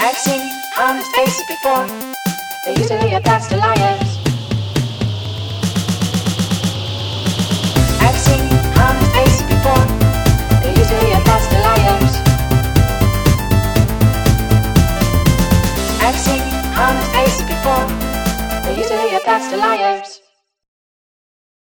I've 0.03 0.19
seen 0.19 0.43
honest 0.79 1.11
faces 1.17 1.45
before. 1.49 1.87
They're 2.65 2.79
usually 2.79 3.15
a 3.15 3.21
pass 3.21 3.49
to 3.49 3.57
liars. 3.57 4.12
Are 17.65 18.73
you 18.73 18.89
do 18.89 18.95
your 18.95 19.25
best 19.25 19.51
to 19.51 19.57
liars. 19.57 20.22